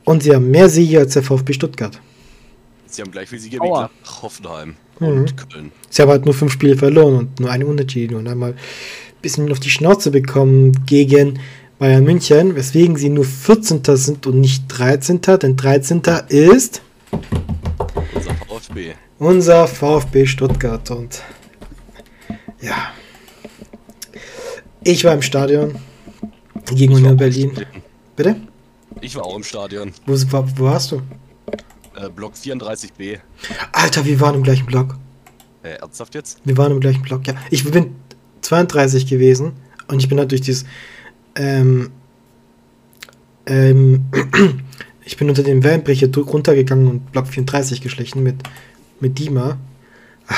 Und 0.03 0.23
sie 0.23 0.33
haben 0.33 0.49
mehr 0.49 0.67
Siege 0.69 0.99
als 0.99 1.13
der 1.13 1.23
VfB 1.23 1.53
Stuttgart. 1.53 1.99
Sie 2.87 3.01
haben 3.01 3.11
gleich 3.11 3.29
viel 3.29 3.39
Siege 3.39 3.57
wie 3.57 3.61
Aua. 3.61 3.87
Gladbach, 3.87 4.21
Hoffenheim 4.23 4.75
Mhm. 4.99 5.07
und 5.07 5.37
Köln. 5.37 5.71
Sie 5.89 6.01
haben 6.01 6.09
halt 6.09 6.25
nur 6.25 6.33
fünf 6.33 6.51
Spiele 6.51 6.75
verloren 6.75 7.15
und 7.15 7.39
nur 7.39 7.49
eine 7.49 7.65
Unentschieden 7.65 8.15
und 8.15 8.27
einmal 8.27 8.51
ein 8.51 8.57
bisschen 9.21 9.49
auf 9.51 9.59
die 9.59 9.69
Schnauze 9.69 10.11
bekommen 10.11 10.85
gegen 10.85 11.39
Bayern 11.79 12.03
München, 12.03 12.55
weswegen 12.55 12.95
sie 12.97 13.09
nur 13.09 13.25
14. 13.25 13.81
sind 13.95 14.27
und 14.27 14.39
nicht 14.41 14.65
13. 14.67 15.21
Denn 15.21 15.55
13. 15.55 16.01
ist 16.27 16.81
Unser 18.13 18.35
VfB. 18.47 18.93
Unser 19.21 19.67
VfB 19.67 20.25
Stuttgart 20.25 20.89
und 20.89 21.21
ja. 22.59 22.91
Ich 24.83 25.03
war 25.03 25.13
im 25.13 25.21
Stadion 25.21 25.75
gegen 26.73 26.95
Union 26.95 27.17
Berlin. 27.17 27.51
Bitte? 28.15 28.35
Ich 28.99 29.15
war 29.15 29.23
auch 29.23 29.35
im 29.35 29.43
Stadion. 29.43 29.93
Wo, 30.07 30.13
wo, 30.15 30.63
warst 30.65 30.91
du? 30.91 31.03
Äh, 31.95 32.09
Block 32.09 32.33
34b. 32.33 33.19
Alter, 33.71 34.05
wir 34.05 34.19
waren 34.19 34.35
im 34.35 34.43
gleichen 34.43 34.65
Block. 34.65 34.97
Äh, 35.61 35.73
ernsthaft 35.73 36.15
jetzt? 36.15 36.39
Wir 36.43 36.57
waren 36.57 36.71
im 36.71 36.79
gleichen 36.79 37.03
Block, 37.03 37.27
ja. 37.27 37.35
Ich 37.51 37.69
bin 37.69 37.95
32 38.41 39.05
gewesen 39.05 39.53
und 39.87 39.99
ich 39.99 40.09
bin 40.09 40.17
halt 40.17 40.31
durch 40.31 40.41
dieses. 40.41 40.65
Ähm, 41.35 41.91
ähm, 43.45 44.05
ich 45.05 45.15
bin 45.17 45.29
unter 45.29 45.43
dem 45.43 45.63
Wellenbrecher 45.63 46.07
runtergegangen 46.15 46.87
und 46.87 47.11
Block 47.11 47.27
34 47.27 47.81
geschlichen 47.81 48.23
mit, 48.23 48.37
mit 49.01 49.17
Dima. 49.19 49.57
Ah, 50.27 50.33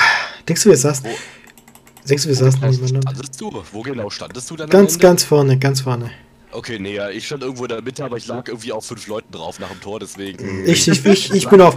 Denkst 0.48 0.62
du, 0.64 0.70
wir 0.70 0.76
saßen? 0.76 1.06
Wo- 1.06 2.08
Denkst 2.08 2.24
du, 2.24 2.28
wir 2.28 2.36
saßen 2.36 2.60
nebeneinander? 2.60 3.00
standest 3.10 3.40
du? 3.40 3.62
Wo 3.72 3.82
genau 3.82 4.10
standest 4.10 4.50
du 4.50 4.56
dann? 4.56 4.68
Ganz, 4.68 4.98
ganz 4.98 5.24
vorne, 5.24 5.58
ganz 5.58 5.80
vorne. 5.82 6.10
Okay, 6.52 6.78
nee, 6.78 6.94
ja, 6.94 7.10
ich 7.10 7.26
stand 7.26 7.42
irgendwo 7.42 7.64
in 7.64 7.70
der 7.70 7.82
Mitte, 7.82 8.04
aber 8.04 8.16
ich 8.16 8.28
lag 8.28 8.46
irgendwie 8.46 8.70
auf 8.70 8.86
fünf 8.86 9.08
Leuten 9.08 9.32
drauf 9.32 9.58
nach 9.58 9.70
dem 9.70 9.80
Tor, 9.80 9.98
deswegen. 9.98 10.64
Ich, 10.64 10.86
ich, 10.86 11.04
ich, 11.04 11.32
ich, 11.32 11.48
bin 11.50 11.60
auf, 11.60 11.74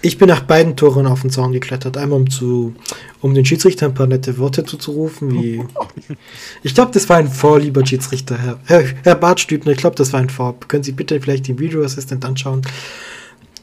ich 0.00 0.16
bin 0.16 0.28
nach 0.28 0.40
beiden 0.40 0.74
Toren 0.74 1.06
auf 1.06 1.20
den 1.20 1.28
Zaun 1.28 1.52
geklettert. 1.52 1.98
Einmal 1.98 2.20
um 2.20 2.30
zu, 2.30 2.74
um 3.20 3.34
den 3.34 3.44
Schiedsrichter 3.44 3.84
ein 3.86 3.92
paar 3.94 4.06
nette 4.06 4.38
Worte 4.38 4.64
zuzurufen, 4.64 5.32
wie. 5.34 5.62
Ich 6.62 6.74
glaube, 6.74 6.92
das 6.92 7.08
war 7.10 7.18
ein 7.18 7.28
Foul, 7.30 7.60
lieber 7.62 7.84
Schiedsrichter, 7.84 8.38
Herr, 8.38 8.58
Herr, 8.64 8.84
Herr 9.02 9.14
Bartstübner. 9.16 9.72
Ich 9.72 9.78
glaube, 9.78 9.96
das 9.96 10.12
war 10.14 10.20
ein 10.20 10.30
Foul. 10.30 10.54
Können 10.68 10.82
Sie 10.84 10.92
bitte 10.92 11.20
vielleicht 11.20 11.46
den 11.48 11.58
Videoassistent 11.58 12.24
anschauen? 12.24 12.62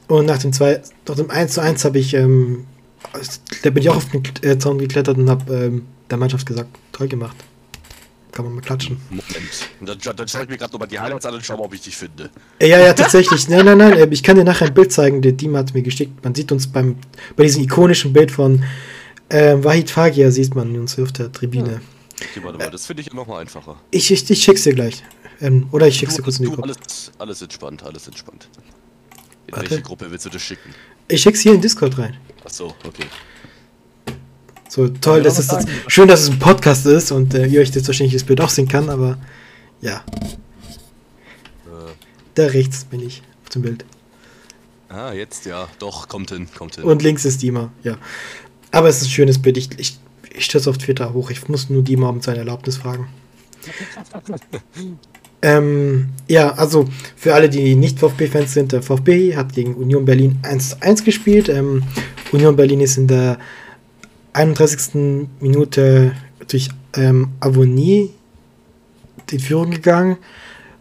Und 0.09 0.25
nach 0.25 0.39
dem, 0.39 0.51
zwei, 0.51 0.81
nach 1.07 1.15
dem 1.15 1.29
1 1.29 1.53
zu 1.53 1.61
1 1.61 1.85
habe 1.85 1.99
ich, 1.99 2.13
ähm, 2.15 2.65
da 3.63 3.69
bin 3.69 3.83
ich 3.83 3.89
auch 3.89 3.95
auf 3.97 4.09
den 4.09 4.23
äh, 4.41 4.57
Zaun 4.57 4.79
geklettert 4.79 5.17
und 5.17 5.29
habe 5.29 5.53
ähm, 5.53 5.85
der 6.09 6.17
Mannschaft 6.17 6.45
gesagt, 6.47 6.69
toll 6.91 7.07
gemacht. 7.07 7.37
Kann 8.31 8.45
man 8.45 8.55
mal 8.55 8.61
klatschen. 8.61 8.97
Moment. 9.09 9.99
Dann, 10.03 10.15
dann 10.15 10.27
schaue 10.27 10.43
ich 10.43 10.49
mir 10.49 10.57
gerade 10.57 10.71
nochmal 10.73 10.87
die 10.87 10.99
Highlights 10.99 11.25
an 11.25 11.33
und 11.35 11.45
schau 11.45 11.57
mal, 11.57 11.63
ob 11.63 11.73
ich 11.73 11.81
dich 11.81 11.95
finde. 11.95 12.29
Äh, 12.59 12.69
Ja, 12.69 12.79
ja, 12.79 12.93
tatsächlich. 12.93 13.47
Nein, 13.49 13.65
nein, 13.65 13.77
nein. 13.77 13.93
äh, 13.93 14.07
Ich 14.11 14.21
kann 14.23 14.35
dir 14.35 14.43
nachher 14.43 14.67
ein 14.67 14.73
Bild 14.73 14.91
zeigen. 14.91 15.21
Der 15.21 15.35
Team 15.37 15.55
hat 15.55 15.73
mir 15.73 15.81
geschickt. 15.83 16.23
Man 16.23 16.35
sieht 16.35 16.51
uns 16.51 16.67
beim 16.67 16.95
bei 17.35 17.43
diesem 17.43 17.63
ikonischen 17.63 18.11
Bild 18.13 18.31
von 18.31 18.63
ähm, 19.29 19.63
Wahid 19.63 19.91
Fagia 19.91 20.31
sieht 20.31 20.55
man 20.55 20.75
uns 20.75 20.97
auf 20.97 21.11
der 21.11 21.31
Tribüne. 21.31 21.81
Okay, 22.15 22.41
warte 22.43 22.57
mal, 22.57 22.71
das 22.71 22.85
finde 22.87 23.01
ich 23.03 23.13
nochmal 23.13 23.41
einfacher. 23.41 23.77
Ich, 23.91 24.09
ich, 24.11 24.27
ich 24.29 24.43
schick's 24.43 24.63
dir 24.63 24.73
gleich. 24.73 25.03
Ähm, 25.39 25.67
oder 25.71 25.87
ich 25.87 25.97
schick's 25.97 26.15
dir 26.15 26.23
kurz 26.23 26.37
in 26.39 26.45
die 26.45 26.49
du, 26.49 26.55
Gruppe. 26.55 26.69
alles, 26.69 27.11
alles 27.19 27.41
entspannt, 27.43 27.83
alles 27.83 28.07
entspannt. 28.07 28.49
In 29.49 29.55
Warte. 29.55 29.71
welche 29.71 29.83
Gruppe 29.83 30.11
willst 30.11 30.25
du 30.25 30.29
das 30.29 30.43
schicken? 30.43 30.75
Ich 31.07 31.21
schick's 31.23 31.39
hier 31.39 31.53
in 31.55 31.61
Discord 31.61 31.97
rein. 31.97 32.15
Achso, 32.45 32.75
okay. 32.85 33.05
So 34.69 34.87
toll, 34.87 35.23
dass 35.23 35.39
es 35.39 35.47
das, 35.47 35.65
schön, 35.87 36.07
dass 36.07 36.21
es 36.21 36.29
ein 36.29 36.37
Podcast 36.37 36.85
ist 36.85 37.11
und 37.11 37.33
äh, 37.33 37.47
ihr 37.47 37.61
euch 37.61 37.71
jetzt 37.73 37.87
wahrscheinlich 37.87 38.13
das 38.13 38.23
Bild 38.23 38.39
auch 38.41 38.49
sehen 38.49 38.67
kann, 38.67 38.89
aber 38.91 39.17
ja, 39.81 40.03
Äh, 41.65 41.91
da 42.35 42.45
rechts 42.45 42.83
bin 42.85 42.99
ich 43.01 43.23
auf 43.43 43.49
dem 43.49 43.63
Bild. 43.63 43.85
ah, 44.89 45.13
jetzt 45.13 45.47
ja, 45.47 45.67
doch, 45.79 46.07
kommt 46.07 46.29
hin, 46.29 46.47
kommt 46.55 46.75
hin. 46.75 46.83
Und 46.83 47.01
links 47.01 47.25
ist 47.25 47.41
Dima, 47.41 47.71
ja. 47.83 47.97
Aber 48.69 48.87
es 48.89 48.97
ist 48.97 49.07
ein 49.07 49.09
schönes 49.09 49.41
Bild. 49.41 49.57
Ich, 49.57 49.69
ich, 49.79 49.97
ich 50.31 50.45
stelle 50.45 50.61
es 50.61 50.67
auf 50.67 50.77
Twitter 50.77 51.11
hoch. 51.13 51.31
Ich 51.31 51.47
muss 51.49 51.71
nur 51.71 51.81
Dima 51.81 52.07
um 52.09 52.21
seine 52.21 52.37
Erlaubnis 52.39 52.77
fragen. 52.77 53.09
ähm, 55.41 56.09
ja, 56.27 56.51
also 56.53 56.87
für 57.15 57.33
alle, 57.33 57.49
die 57.49 57.75
nicht 57.75 57.99
VfB-Fans 57.99 58.53
sind, 58.53 58.71
der 58.71 58.81
VfB 58.81 59.35
hat 59.35 59.53
gegen 59.53 59.75
Union 59.75 60.05
Berlin 60.05 60.39
1 60.43 60.71
zu 60.71 60.81
1 60.81 61.03
gespielt. 61.03 61.47
Ähm, 61.49 61.83
Union 62.31 62.55
Berlin 62.55 62.81
ist 62.81 62.97
in 62.97 63.07
der 63.07 63.37
31. 64.33 65.27
Minute 65.39 66.13
durch 66.47 66.69
ähm, 66.93 67.29
Avonie 67.39 68.11
in 69.31 69.39
Führung 69.39 69.71
gegangen. 69.71 70.17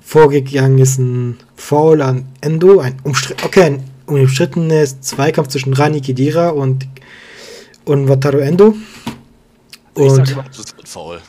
Vorgegangen 0.01 0.79
ist 0.79 0.99
ein 0.99 1.39
Foul 1.55 2.03
an 2.03 2.27
Endo, 2.41 2.81
ein 2.81 2.97
umstritt, 3.05 3.45
okay, 3.45 3.65
ein 3.65 3.85
umstrittenes 4.07 5.01
Zweikampf 5.03 5.49
zwischen 5.49 5.75
Rani 5.75 6.01
Kedira 6.01 6.49
und, 6.49 6.89
und 7.85 8.09
Wataru 8.09 8.39
Endo. 8.39 8.75
ich 9.97 10.11
sag 10.11 10.19
Und 10.21 10.31
immer, 10.31 10.45
das 10.45 10.59
ist 10.59 10.75
faul. 10.85 11.21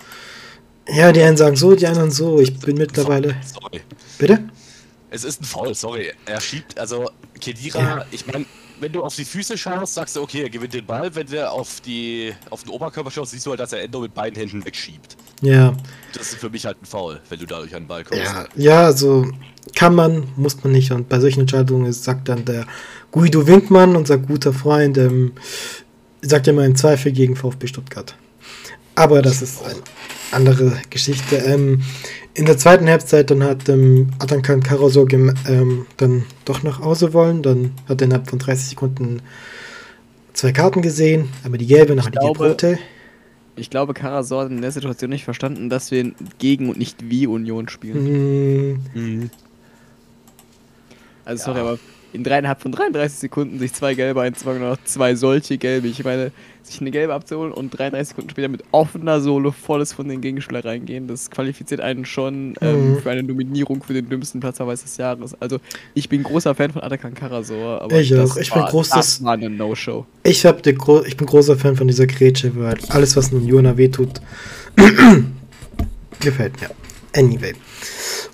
Ja, 0.93 1.11
die 1.11 1.21
einen 1.21 1.37
sagen 1.37 1.55
so, 1.55 1.75
die 1.75 1.87
anderen 1.87 2.11
so. 2.11 2.39
Ich 2.39 2.57
bin 2.59 2.77
mittlerweile. 2.77 3.35
Sorry. 3.45 3.81
Bitte? 4.17 4.43
Es 5.11 5.23
ist 5.23 5.41
ein 5.41 5.45
Foul, 5.45 5.73
sorry. 5.73 6.11
Er 6.25 6.39
schiebt, 6.39 6.77
also 6.79 7.09
Kedira, 7.39 7.79
Ja. 7.79 8.05
ich 8.11 8.27
meine, 8.27 8.45
wenn 8.79 8.91
du 8.91 9.03
auf 9.03 9.15
die 9.15 9.25
Füße 9.25 9.57
schaust, 9.57 9.95
sagst 9.95 10.15
du, 10.15 10.21
okay, 10.21 10.43
er 10.43 10.49
gewinnt 10.49 10.73
den 10.73 10.85
Ball. 10.85 11.13
Wenn 11.13 11.27
du 11.27 11.49
auf, 11.49 11.81
die, 11.81 12.33
auf 12.49 12.63
den 12.63 12.69
Oberkörper 12.69 13.11
schaust, 13.11 13.31
siehst 13.31 13.45
du 13.45 13.49
halt, 13.49 13.59
dass 13.59 13.73
er 13.73 13.81
Endo 13.81 14.01
mit 14.01 14.13
beiden 14.13 14.37
Händen 14.39 14.63
wegschiebt. 14.63 15.17
Ja. 15.41 15.75
Das 16.13 16.31
ist 16.33 16.39
für 16.39 16.49
mich 16.49 16.65
halt 16.65 16.81
ein 16.81 16.85
Foul, 16.85 17.19
wenn 17.29 17.39
du 17.39 17.45
dadurch 17.45 17.73
an 17.75 17.83
den 17.83 17.87
Ball 17.87 18.03
kommst. 18.03 18.23
Ja, 18.23 18.45
ja, 18.55 18.85
also 18.85 19.27
kann 19.75 19.95
man, 19.95 20.27
muss 20.37 20.63
man 20.63 20.71
nicht. 20.73 20.91
Und 20.91 21.09
bei 21.09 21.19
solchen 21.19 21.41
Entscheidungen 21.41 21.87
ist, 21.87 22.03
sagt 22.03 22.29
dann 22.29 22.45
der 22.45 22.67
Guido 23.11 23.47
Winkmann, 23.47 23.95
unser 23.95 24.17
guter 24.17 24.53
Freund, 24.53 24.97
ähm, 24.97 25.33
sagt 26.21 26.47
immer 26.47 26.65
im 26.65 26.75
Zweifel 26.75 27.11
gegen 27.11 27.35
VfB 27.35 27.67
Stuttgart. 27.67 28.15
Aber 28.95 29.21
das 29.21 29.41
ist 29.41 29.63
eine 29.63 29.75
andere 30.31 30.73
Geschichte. 30.89 31.37
Ähm, 31.37 31.81
in 32.33 32.45
der 32.45 32.57
zweiten 32.57 32.87
Halbzeit 32.89 33.31
dann 33.31 33.43
hat 33.43 33.67
ähm, 33.69 34.09
Atankan 34.19 34.61
gem- 35.07 35.33
ähm, 35.47 35.85
dann 35.97 36.25
doch 36.45 36.63
nach 36.63 36.79
Hause 36.79 37.13
wollen. 37.13 37.41
Dann 37.41 37.71
hat 37.87 38.01
er 38.01 38.05
innerhalb 38.05 38.29
von 38.29 38.39
30 38.39 38.69
Sekunden 38.69 39.21
zwei 40.33 40.51
Karten 40.51 40.81
gesehen. 40.81 41.29
Einmal 41.43 41.57
die 41.57 41.67
gelbe, 41.67 41.95
nachher 41.95 42.11
die 42.11 42.17
glaube- 42.19 42.39
gelb-rote. 42.39 42.79
Ich 43.55 43.69
glaube, 43.69 43.93
Karasor 43.93 44.43
hat 44.45 44.51
in 44.51 44.61
der 44.61 44.71
Situation 44.71 45.09
nicht 45.09 45.25
verstanden, 45.25 45.69
dass 45.69 45.91
wir 45.91 46.13
gegen 46.37 46.69
und 46.69 46.77
nicht 46.77 47.09
wie 47.09 47.27
Union 47.27 47.67
spielen. 47.67 48.79
Hm, 48.93 49.29
Also 51.25 51.45
sorry, 51.45 51.59
aber 51.59 51.79
in 52.13 52.23
dreieinhalb 52.23 52.61
von 52.61 52.71
33 52.71 53.19
Sekunden 53.19 53.59
sich 53.59 53.73
zwei 53.73 53.93
gelbe 53.95 54.21
einzufangen 54.21 54.63
und 54.63 54.69
noch 54.69 54.83
zwei 54.85 55.13
solche 55.15 55.57
gelbe. 55.57 55.87
Ich 55.89 56.03
meine, 56.05 56.31
sich 56.71 56.81
eine 56.81 56.91
gelbe 56.91 57.13
abzuholen 57.13 57.51
und 57.53 57.69
33 57.77 58.09
Sekunden 58.09 58.29
später 58.29 58.47
mit 58.47 58.63
offener 58.71 59.19
Sohle 59.21 59.51
volles 59.51 59.93
von 59.93 60.07
den 60.07 60.21
Gegenspieler 60.21 60.63
reingehen, 60.63 61.07
das 61.07 61.29
qualifiziert 61.29 61.81
einen 61.81 62.05
schon 62.05 62.55
ähm, 62.61 62.93
Mhm. 62.93 62.99
für 62.99 63.11
eine 63.11 63.23
Nominierung 63.23 63.83
für 63.83 63.93
den 63.93 64.09
dümmsten 64.09 64.39
Platzverweis 64.39 64.81
des 64.83 64.97
Jahres. 64.97 65.35
Also 65.41 65.59
ich 65.93 66.09
bin 66.09 66.23
großer 66.23 66.55
Fan 66.55 66.71
von 66.71 66.81
Atakan 66.81 67.13
Karasor, 67.13 67.81
aber 67.81 67.99
Ich 67.99 68.09
das 68.09 68.31
auch. 68.31 68.37
Ich 68.37 68.51
bin 68.51 68.61
war, 68.61 68.69
großes- 68.71 68.93
das 68.95 69.23
war 69.23 69.33
eine 69.33 69.49
No-Show. 69.49 70.05
Ich, 70.23 70.43
gro 70.43 71.03
ich 71.05 71.17
bin 71.17 71.27
großer 71.27 71.57
Fan 71.57 71.75
von 71.75 71.87
dieser 71.87 72.07
Grätsche, 72.07 72.51
weil 72.55 72.77
alles, 72.89 73.15
was 73.17 73.31
einem 73.31 73.41
Unioner 73.41 73.77
wehtut, 73.77 74.21
gefällt 76.19 76.59
mir. 76.61 76.69
Anyway. 77.15 77.53
Weißt 77.53 77.57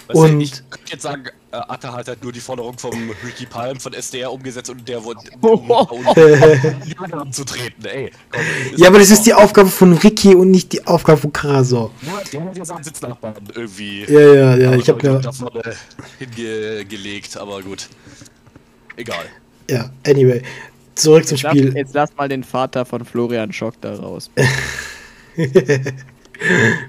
du, 0.09 0.17
Und- 0.19 0.41
ich 0.41 0.51
könnte 0.69 0.91
jetzt 0.91 1.01
sagen, 1.03 1.25
äh, 1.51 1.55
Atta 1.55 1.93
hat 1.93 2.07
halt 2.07 2.21
nur 2.23 2.31
die 2.31 2.39
Forderung 2.39 2.77
vom 2.77 3.09
Ricky 3.25 3.45
Palm 3.45 3.79
von 3.79 3.93
SDR 3.93 4.31
umgesetzt 4.31 4.69
und 4.69 4.87
der 4.87 5.03
wurde 5.03 5.19
um 5.41 5.71
anzutreten, 7.13 7.85
ey. 7.85 8.11
Komm, 8.29 8.41
ja, 8.75 8.87
aber 8.89 8.99
das 8.99 9.09
ist 9.09 9.23
die 9.23 9.33
Aufgabe 9.33 9.69
von 9.69 9.93
Ricky 9.93 10.35
und 10.35 10.51
nicht 10.51 10.73
die 10.73 10.85
Aufgabe 10.85 11.19
von 11.21 11.33
Karasor. 11.33 11.91
Nur 12.01 12.21
der 12.31 12.43
hat 12.43 12.57
ja 12.57 12.65
seinen 12.65 12.83
Sitznachbarn 12.83 13.35
irgendwie 13.55 14.03
Ja, 14.03 14.19
ja, 14.19 14.55
ja. 14.57 14.73
Ich 14.75 14.89
habe 14.89 15.05
ja 15.07 15.13
ja. 15.13 15.19
da 15.19 15.31
vorne 15.31 15.61
hingelegt, 16.19 17.37
aber 17.37 17.61
gut. 17.61 17.87
Egal. 18.97 19.25
Ja, 19.69 19.89
anyway. 20.05 20.41
Zurück 20.95 21.27
zum 21.27 21.35
Jetzt 21.37 21.43
lass, 21.43 21.51
Spiel. 21.57 21.75
jetzt 21.75 21.93
lass 21.93 22.15
mal 22.15 22.29
den 22.29 22.43
Vater 22.43 22.85
von 22.85 23.03
Florian 23.03 23.51
Schock 23.51 23.73
da 23.81 23.95
raus. 23.95 24.29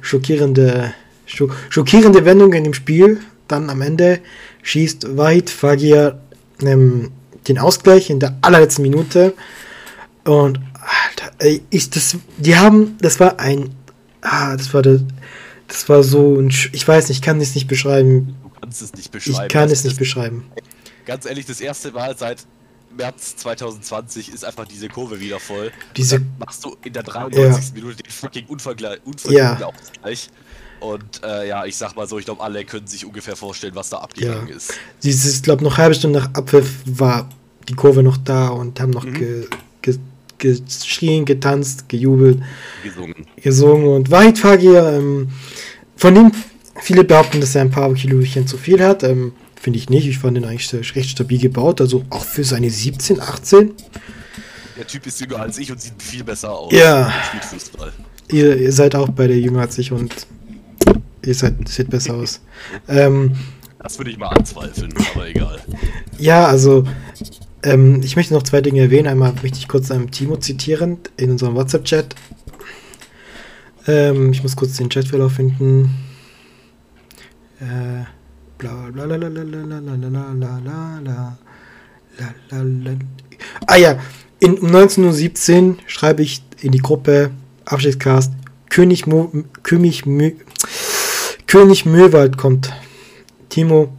schockierende, 0.01 0.93
scho 0.93 1.06
schockierende 1.27 2.25
Wendungen 2.25 2.65
im 2.65 2.75
Spiel. 2.75 3.21
Dann 3.49 3.71
am 3.71 3.83
Ende 3.83 4.21
schießt 4.63 5.17
Wahid 5.17 5.51
Fagir 5.51 6.21
ähm, 6.63 7.13
den 7.49 7.59
Ausgleich 7.59 8.11
in 8.11 8.19
der 8.21 8.37
allerletzten 8.43 8.83
Minute. 8.83 9.35
Und 10.25 10.59
Alter, 10.75 11.33
ey, 11.39 11.63
ich, 11.71 11.91
das, 11.91 12.17
die 12.39 12.57
haben, 12.57 12.97
das 13.01 13.21
war 13.21 13.39
ein, 13.39 13.71
ah, 14.23 14.57
das 14.57 14.73
war 14.75 14.83
der, 14.83 15.01
das 15.69 15.89
war 15.89 16.03
so 16.03 16.37
ein, 16.41 16.51
Sch- 16.51 16.71
ich 16.73 16.87
weiß 16.87 17.09
nicht, 17.09 17.19
ich 17.19 17.23
kann 17.23 17.41
es 17.41 17.55
nicht 17.55 17.69
beschreiben. 17.69 18.35
Du 18.43 18.61
kannst 18.61 18.83
es 18.83 18.95
nicht 18.95 19.11
beschreiben. 19.13 19.47
Ich 19.47 19.53
kann 19.53 19.69
Das 19.69 19.79
es 19.79 19.85
nicht 19.85 19.99
beschreiben. 19.99 20.45
Ganz 21.05 21.25
ehrlich, 21.27 21.47
das 21.47 21.61
erste 21.61 21.93
Mal 21.93 22.17
seit 22.19 22.45
März 22.97 23.37
2020 23.37 24.33
ist 24.33 24.45
einfach 24.45 24.67
diese 24.67 24.89
Kurve 24.89 25.21
wieder 25.21 25.39
voll. 25.39 25.71
Diese, 25.97 26.21
machst 26.39 26.65
du 26.65 26.77
in 26.85 26.93
der 26.93 27.03
93. 27.05 27.75
Minute 27.75 28.03
den 28.03 28.11
fucking 28.11 28.47
Unvergle 28.47 28.99
unverdienten 29.05 29.61
Ja. 29.61 29.71
Und 30.81 31.23
äh, 31.25 31.49
ja, 31.49 31.65
ich 31.65 31.77
sag 31.77 31.97
mal 31.97 32.07
so, 32.07 32.19
ich 32.19 32.25
glaube, 32.27 32.43
alle 32.43 32.65
können 32.65 32.87
sich 32.87 33.05
ungefähr 33.07 33.35
vorstellen, 33.37 33.75
was 33.75 33.89
da 33.91 33.99
abgegangen 33.99 34.49
Ja. 34.49 34.57
ist. 34.57 34.75
dieses, 35.03 35.43
glaube 35.43 35.65
noch 35.65 35.79
halbe 35.79 35.95
Stunde 35.95 36.19
nach 36.21 36.35
Abpfiff 36.35 36.71
war 36.85 37.29
die 37.69 37.75
Kurve 37.75 38.03
noch 38.03 38.17
da 38.19 38.49
und 38.49 38.79
haben 38.81 38.91
noch 38.91 39.05
Mhm. 39.05 39.15
ge, 39.15 39.47
ge, 39.83 39.99
geschrien, 40.39 41.25
getanzt, 41.25 41.89
gejubelt. 41.89 42.41
Gesungen. 42.85 43.27
gesungen 43.43 43.89
und 43.89 44.11
Wahid 44.11 44.39
Fagir, 44.39 44.93
ähm, 44.93 45.29
von 45.97 46.15
dem 46.15 46.33
viele 46.81 47.05
behaupten, 47.05 47.41
dass 47.41 47.55
er 47.55 47.63
ein 47.63 47.71
paar 47.71 47.93
Kilochen 47.95 48.47
zu 48.47 48.59
viel 48.59 48.83
hat. 48.85 49.03
Ähm, 49.03 49.33
Finde 49.59 49.79
ich 49.79 49.89
nicht. 49.89 50.07
Ich 50.07 50.19
fand 50.19 50.37
ihn 50.37 50.45
eigentlich 50.45 50.95
recht 50.95 51.11
stabil 51.11 51.41
gebaut. 51.41 51.81
Also 51.81 52.05
auch 52.11 52.25
für 52.25 52.45
seine 52.45 52.71
17, 52.71 53.19
18. 53.21 53.73
Der 54.77 54.87
Typ 54.87 55.07
ist 55.07 55.19
jünger 55.21 55.41
als 55.41 55.59
ich 55.59 55.73
und 55.73 55.81
sieht 55.81 56.01
viel 56.01 56.23
besser 56.23 56.53
aus. 56.53 56.71
Ja. 56.73 57.13
Ihr, 58.31 58.57
ihr 58.59 58.73
seid 58.73 58.95
auch 58.95 59.09
beide 59.09 59.35
jünger 59.35 59.63
als 59.63 59.79
ich 59.79 59.91
und 59.91 60.13
ihr 61.27 61.35
seid, 61.35 61.69
seht 61.69 61.91
besser 61.91 62.15
aus. 62.15 62.41
Ähm, 62.89 63.33
Das 63.79 63.99
würde 63.99 64.11
ich 64.11 64.19
mal 64.19 64.29
anzweifeln, 64.29 64.93
aber 65.15 65.29
egal. 65.29 65.61
ja, 66.19 66.47
also 66.47 66.85
ähm, 67.63 68.01
ich 68.03 68.17
möchte 68.17 68.35
noch 68.35 68.43
zwei 68.43 68.61
Dinge 68.61 68.81
erwähnen. 68.81 69.09
Einmal 69.09 69.33
möchte 69.43 69.59
ich 69.59 69.69
kurz 69.69 69.91
einem 69.91 70.11
Timo 70.11 70.37
zitieren 70.37 70.99
in 71.17 71.31
unserem 71.31 71.55
WhatsApp-Chat. 71.55 72.15
Ähm, 73.87 74.33
ich 74.33 74.43
muss 74.43 74.57
kurz 74.57 74.77
den 74.77 74.89
Chatverlauf 74.89 75.33
finden. 75.35 75.95
Äh, 77.61 78.05
bla 78.59 78.91
bla 78.93 79.07
bla 79.07 79.17
bla 79.17 79.29
bla 79.29 79.45
bla 79.45 79.63
bla 79.63 79.81
bla 79.81 79.97
bla 79.97 80.61
bla 80.61 80.61
la 81.01 81.39
la 82.51 82.63
la 82.63 82.63
la. 82.91 82.97
Ah 83.67 83.77
ja, 83.77 83.99
in, 84.41 84.59
um 84.59 84.69
19.17 84.71 85.69
Uhr 85.69 85.77
schreibe 85.87 86.23
ich 86.23 86.43
in 86.61 86.73
die 86.73 86.79
Gruppe 86.79 87.31
Abschiedscast 87.65 88.33
König 88.71 89.07
Mo, 89.07 89.33
König 89.63 90.07
Mü, 90.07 90.33
König 91.47 91.87
Möwald 91.87 92.37
kommt. 92.37 92.73
Timo, 93.49 93.93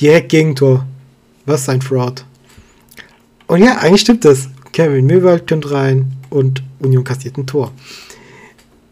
direkt 0.00 0.30
Gegentor. 0.30 0.84
Was 1.46 1.68
ein 1.68 1.80
Fraud. 1.80 2.24
Und 3.46 3.62
ja, 3.62 3.78
eigentlich 3.78 4.02
stimmt 4.02 4.24
das. 4.24 4.48
Kevin 4.72 5.06
Möwald 5.06 5.48
kommt 5.48 5.70
rein 5.70 6.12
und 6.28 6.62
Union 6.80 7.04
kassiert 7.04 7.38
ein 7.38 7.46
Tor. 7.46 7.72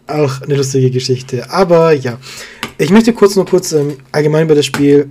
Auch 0.06 0.40
eine 0.40 0.54
lustige 0.54 0.90
Geschichte. 0.90 1.50
Aber 1.50 1.92
ja, 1.92 2.18
ich 2.78 2.90
möchte 2.90 3.12
kurz 3.12 3.36
noch 3.36 3.46
kurz 3.46 3.72
ähm, 3.72 3.96
allgemein 4.12 4.44
über 4.44 4.54
das 4.54 4.66
Spiel 4.66 5.10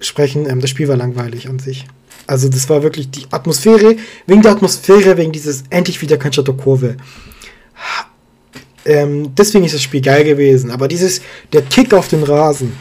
sprechen. 0.00 0.48
Ähm, 0.48 0.60
das 0.60 0.70
Spiel 0.70 0.86
war 0.86 0.96
langweilig 0.96 1.48
an 1.48 1.58
sich. 1.58 1.86
Also 2.26 2.48
das 2.48 2.68
war 2.68 2.82
wirklich 2.82 3.10
die 3.10 3.26
Atmosphäre, 3.30 3.96
wegen 4.26 4.42
der 4.42 4.52
Atmosphäre, 4.52 5.16
wegen 5.16 5.32
dieses 5.32 5.64
endlich 5.70 6.00
wieder 6.00 6.16
Cannstatter 6.16 6.52
Kurve. 6.52 6.96
Ähm, 8.84 9.34
deswegen 9.34 9.64
ist 9.64 9.74
das 9.74 9.82
Spiel 9.82 10.00
geil 10.00 10.24
gewesen. 10.24 10.70
Aber 10.70 10.88
dieses, 10.88 11.20
der 11.52 11.62
Kick 11.62 11.92
auf 11.94 12.08
den 12.08 12.22
Rasen, 12.22 12.72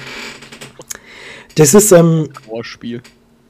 das 1.56 1.74
ist, 1.74 1.92
ähm, 1.92 2.30
Vorspiel. 2.48 3.02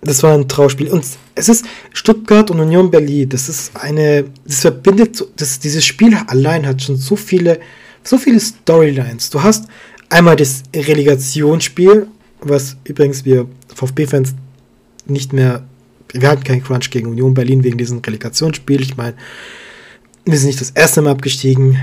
das 0.01 0.24
war 0.24 0.34
ein 0.34 0.47
Trauspiel. 0.47 0.89
Und 0.89 1.06
es 1.36 1.49
ist 1.49 1.66
Stuttgart 1.93 2.51
und 2.51 2.60
Union 2.60 2.91
Berlin. 2.91 3.30
Das 3.30 3.49
ist 3.49 3.76
eine, 3.76 4.26
das 4.45 4.62
verbindet, 4.62 5.24
das, 5.38 5.60
dieses 5.60 5.86
Spiel 5.86 6.16
allein 6.28 6.66
hat 6.66 6.82
schon 6.82 6.97
so 6.97 7.16
viele, 7.16 7.60
so 8.04 8.18
viele 8.18 8.39
Storylines. 8.39 9.30
Du 9.30 9.41
hast 9.41 9.66
einmal 10.10 10.36
das 10.36 10.64
Relegationsspiel, 10.76 12.08
was 12.41 12.78
übrigens 12.84 13.26
wir 13.26 13.47
VfB-Fans 13.74 14.36
nicht 15.06 15.34
mehr, 15.34 15.64
wir 16.12 16.30
hatten 16.30 16.43
keinen 16.43 16.64
Crunch 16.64 16.89
gegen 16.89 17.08
Union 17.08 17.34
Berlin 17.34 17.64
wegen 17.64 17.78
diesem 17.78 17.99
Relegationsspiel. 17.99 18.82
Ich 18.82 18.97
meine, 18.97 19.16
wir 20.26 20.38
sind 20.38 20.47
nicht 20.47 20.62
das 20.62 20.72
erste 20.72 21.01
Mal 21.01 21.12
abgestiegen. 21.12 21.78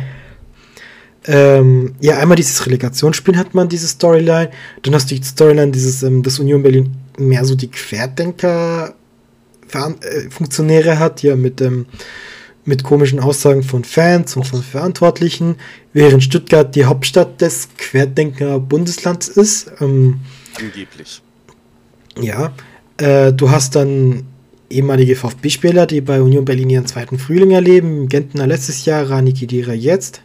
Ähm, 1.26 1.94
ja, 2.00 2.18
einmal 2.18 2.36
dieses 2.36 2.64
Relegationsspiel 2.64 3.36
hat 3.36 3.54
man 3.54 3.68
diese 3.68 3.88
Storyline. 3.88 4.50
Dann 4.82 4.94
hast 4.94 5.10
du 5.10 5.14
die 5.14 5.22
Storyline 5.22 5.70
dieses, 5.70 6.02
ähm, 6.02 6.22
dass 6.22 6.38
Union 6.38 6.62
Berlin 6.62 6.94
mehr 7.18 7.44
so 7.44 7.54
die 7.54 7.70
Querdenker 7.70 8.94
äh, 9.72 10.30
Funktionäre 10.30 10.98
hat, 10.98 11.22
ja, 11.22 11.36
mit, 11.36 11.60
ähm, 11.60 11.86
mit 12.64 12.82
komischen 12.82 13.20
Aussagen 13.20 13.62
von 13.62 13.84
Fans 13.84 14.34
und 14.36 14.44
von 14.44 14.62
Verantwortlichen, 14.62 15.56
während 15.92 16.24
Stuttgart 16.24 16.74
die 16.74 16.86
Hauptstadt 16.86 17.40
des 17.40 17.68
Querdenker-Bundeslands 17.76 19.28
ist. 19.28 19.70
Ähm, 19.80 20.20
Angeblich. 20.58 21.22
ja, 22.18 22.52
äh, 22.96 23.32
du 23.32 23.50
hast 23.50 23.76
dann 23.76 24.24
ehemalige 24.70 25.16
VfB-Spieler, 25.16 25.86
die 25.86 26.00
bei 26.00 26.22
Union 26.22 26.44
Berlin 26.44 26.70
ihren 26.70 26.86
zweiten 26.86 27.18
Frühling 27.18 27.50
erleben. 27.50 28.08
Gentner 28.08 28.46
letztes 28.46 28.84
Jahr, 28.84 29.10
Rani 29.10 29.32
Kedira 29.32 29.72
jetzt. 29.72 30.22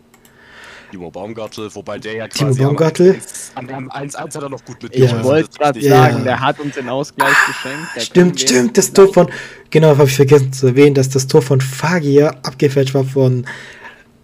Timo 0.96 1.12
Baumgartel, 1.12 1.76
wobei 1.76 2.00
der 2.00 2.14
ja 2.14 2.28
Timo 2.30 2.48
quasi 2.52 2.64
Baumgartel. 2.64 3.12
1-1 3.16 3.20
Am 3.56 3.70
am 3.70 3.90
1-1 3.92 4.18
hat 4.18 4.36
er 4.36 4.50
noch 4.50 4.64
gut 4.64 4.82
mit 4.82 4.96
Ja. 4.96 5.06
Ich 5.06 5.24
wollte 5.26 5.50
gerade 5.58 5.80
Ja, 5.82 5.90
sagen, 5.90 6.18
ja. 6.20 6.24
der 6.24 6.40
hat 6.40 6.60
uns 6.62 6.76
den 6.76 6.88
Ausgleich 6.88 7.36
geschenkt. 7.48 7.88
Der 7.98 8.00
Stimmt, 8.00 8.40
stimmt, 8.40 8.78
das 8.78 8.94
Tor 8.94 9.14
von, 9.14 9.30
genau, 9.72 9.90
habe 9.90 10.06
ich 10.06 10.16
vergessen 10.16 10.54
zu 10.54 10.68
erwähnen, 10.68 10.96
dass 10.96 11.10
das 11.10 11.28
Tor 11.28 11.42
von 11.42 11.60
Fagier 11.60 12.30
abgefälscht 12.44 12.94
war 12.94 13.04
von 13.04 13.46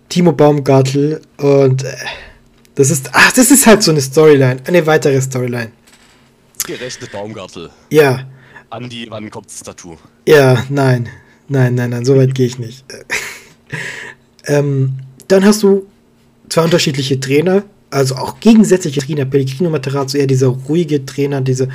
Timo 0.08 0.32
Baumgartel 0.32 1.22
und 1.38 1.84
äh, 1.84 1.94
das 2.76 2.90
ist, 2.90 3.10
ach, 3.12 3.34
das 3.34 3.52
ist 3.52 3.68
halt 3.68 3.84
so 3.84 3.92
eine 3.92 4.00
Storyline, 4.00 4.62
eine 4.66 4.88
weitere 4.88 5.20
Storyline. 5.22 5.74
Gerechnet 6.66 7.12
Baumgartel. 7.12 7.70
Ja, 7.90 8.28
Andi, 8.70 9.08
wann 9.10 9.30
kommt 9.30 9.48
das 9.48 9.60
Tattoo? 9.60 9.98
ja, 10.26 10.64
nein, 10.70 11.10
nein, 11.50 11.76
nein, 11.76 11.90
nein, 11.90 12.06
so 12.06 12.16
weit 12.16 12.34
gehe 12.34 12.46
ich 12.46 12.60
nicht. 12.60 12.86
ähm, 14.46 14.94
dann 15.28 15.44
hast 15.44 15.64
du 15.64 15.91
zwei 16.52 16.64
unterschiedliche 16.64 17.20
Trainer, 17.20 17.64
also 17.92 18.16
auch 18.16 18.40
gegensätzliche 18.40 19.00
Trainer. 19.00 19.26
Pellegrino 19.26 19.70
Materazzo 19.70 20.18
eher 20.18 20.28
dieser 20.28 20.48
ruhige 20.48 21.06
Trainer, 21.06 21.40
dieser, 21.40 21.68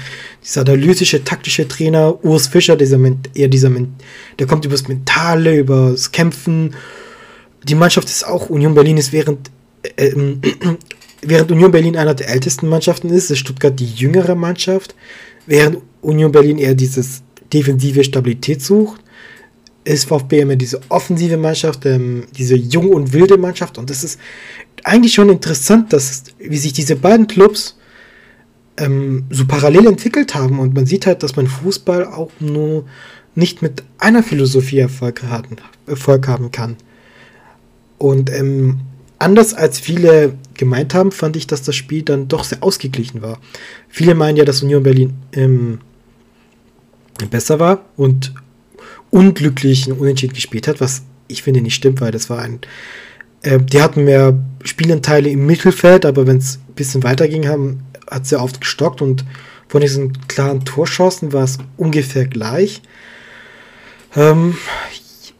dieser 0.45 0.61
analytische, 0.63 1.25
taktische 1.25 1.67
Trainer. 1.67 2.23
Urs 2.25 2.47
Fischer, 2.47 2.77
dieser, 2.77 2.99
eher 3.35 3.49
dieser, 3.49 3.71
der 4.39 4.47
kommt 4.47 4.65
übers 4.67 4.87
Mentale, 4.87 5.57
übers 5.57 6.13
Kämpfen. 6.13 6.75
Die 7.65 7.75
Mannschaft 7.75 8.09
ist 8.09 8.27
auch, 8.27 8.51
Union 8.51 8.75
Berlin 8.75 8.99
ist 8.99 9.13
während, 9.13 9.51
äh, 9.97 10.13
während 11.23 11.51
Union 11.51 11.71
Berlin 11.71 11.97
einer 11.97 12.15
der 12.15 12.29
ältesten 12.29 12.69
Mannschaften 12.69 13.09
ist, 13.09 13.31
ist 13.31 13.39
Stuttgart 13.39 13.79
die 13.79 13.87
jüngere 13.87 14.35
Mannschaft, 14.35 14.95
während 15.47 15.79
Union 16.03 16.33
Berlin 16.33 16.59
eher 16.59 16.75
dieses 16.75 17.23
defensive 17.51 18.05
Stabilität 18.05 18.61
sucht 18.63 19.01
ist 19.87 20.09
VfB 20.09 20.41
immer 20.41 20.57
diese 20.57 20.81
offensive 20.89 21.37
Mannschaft, 21.37 21.87
ähm, 21.87 22.25
diese 22.37 22.57
jung 22.57 22.91
und 22.91 23.13
wilde 23.13 23.39
Mannschaft. 23.39 23.79
Und 23.79 23.89
das 23.89 24.03
ist 24.03 24.19
eigentlich 24.87 25.15
schon 25.15 25.29
interessant, 25.29 25.93
dass, 25.93 26.25
wie 26.39 26.57
sich 26.57 26.73
diese 26.73 26.97
beiden 26.97 27.27
Clubs 27.27 27.77
ähm, 28.77 29.25
so 29.31 29.45
parallel 29.45 29.87
entwickelt 29.89 30.35
haben. 30.35 30.61
Und 30.61 30.75
man 30.75 30.87
sieht 30.87 31.07
halt, 31.07 31.23
dass 31.23 31.35
man 31.35 31.49
Fußball 31.49 32.07
auch 32.07 32.31
nur 32.39 32.85
nicht 33.35 33.63
mit 33.63 33.83
einer 33.99 34.23
Philosophie 34.23 34.79
Erfolg 34.79 35.25
haben, 35.25 35.57
Erfolg 35.87 36.29
haben 36.29 36.53
kann. 36.53 36.77
Und 37.99 38.31
ähm, 38.31 38.79
anders 39.19 39.55
als 39.55 39.81
viele 39.81 40.35
gemeint 40.55 40.95
haben, 40.95 41.11
fand 41.11 41.37
ich, 41.37 41.47
dass 41.47 41.63
das 41.63 41.75
Spiel 41.75 42.03
dann 42.03 42.29
doch 42.29 42.45
sehr 42.45 42.63
ausgeglichen 42.63 43.23
war. 43.23 43.41
Viele 43.89 44.15
meinen 44.15 44.37
ja, 44.37 44.45
dass 44.45 44.63
Union 44.63 44.85
Berlin 44.85 45.15
ähm, 45.33 45.81
besser 47.31 47.59
war 47.59 47.85
und 47.97 48.35
unglücklichen 49.11 49.95
Unentschieden 49.95 50.35
gespielt 50.35 50.69
hat, 50.69 50.81
was 50.81 51.03
ich 51.29 51.43
finde 51.43 51.61
nicht 51.61 51.75
stimmt, 51.75 52.01
weil 52.01 52.13
das 52.13 52.31
war 52.31 52.41
ein. 52.41 52.61
Äh, 53.43 53.61
die 53.61 53.81
hatten 53.81 54.05
mehr 54.05 54.39
Spielanteile 54.65 55.29
im 55.29 55.47
Mittelfeld, 55.47 56.05
aber 56.05 56.27
wenn 56.27 56.39
es 56.39 56.59
ein 56.69 56.75
bisschen 56.75 57.03
weiter 57.03 57.29
ging, 57.29 57.49
haben, 57.49 57.85
hat 58.11 58.27
sie 58.27 58.39
oft 58.39 58.61
gestockt 58.61 59.03
und 59.03 59.25
von 59.69 59.81
diesen 59.81 60.27
klaren 60.29 60.65
Torchancen 60.65 61.33
war 61.33 61.45
es 61.45 61.59
ungefähr 61.77 62.27
gleich. 62.27 62.83
Ähm, 64.15 64.57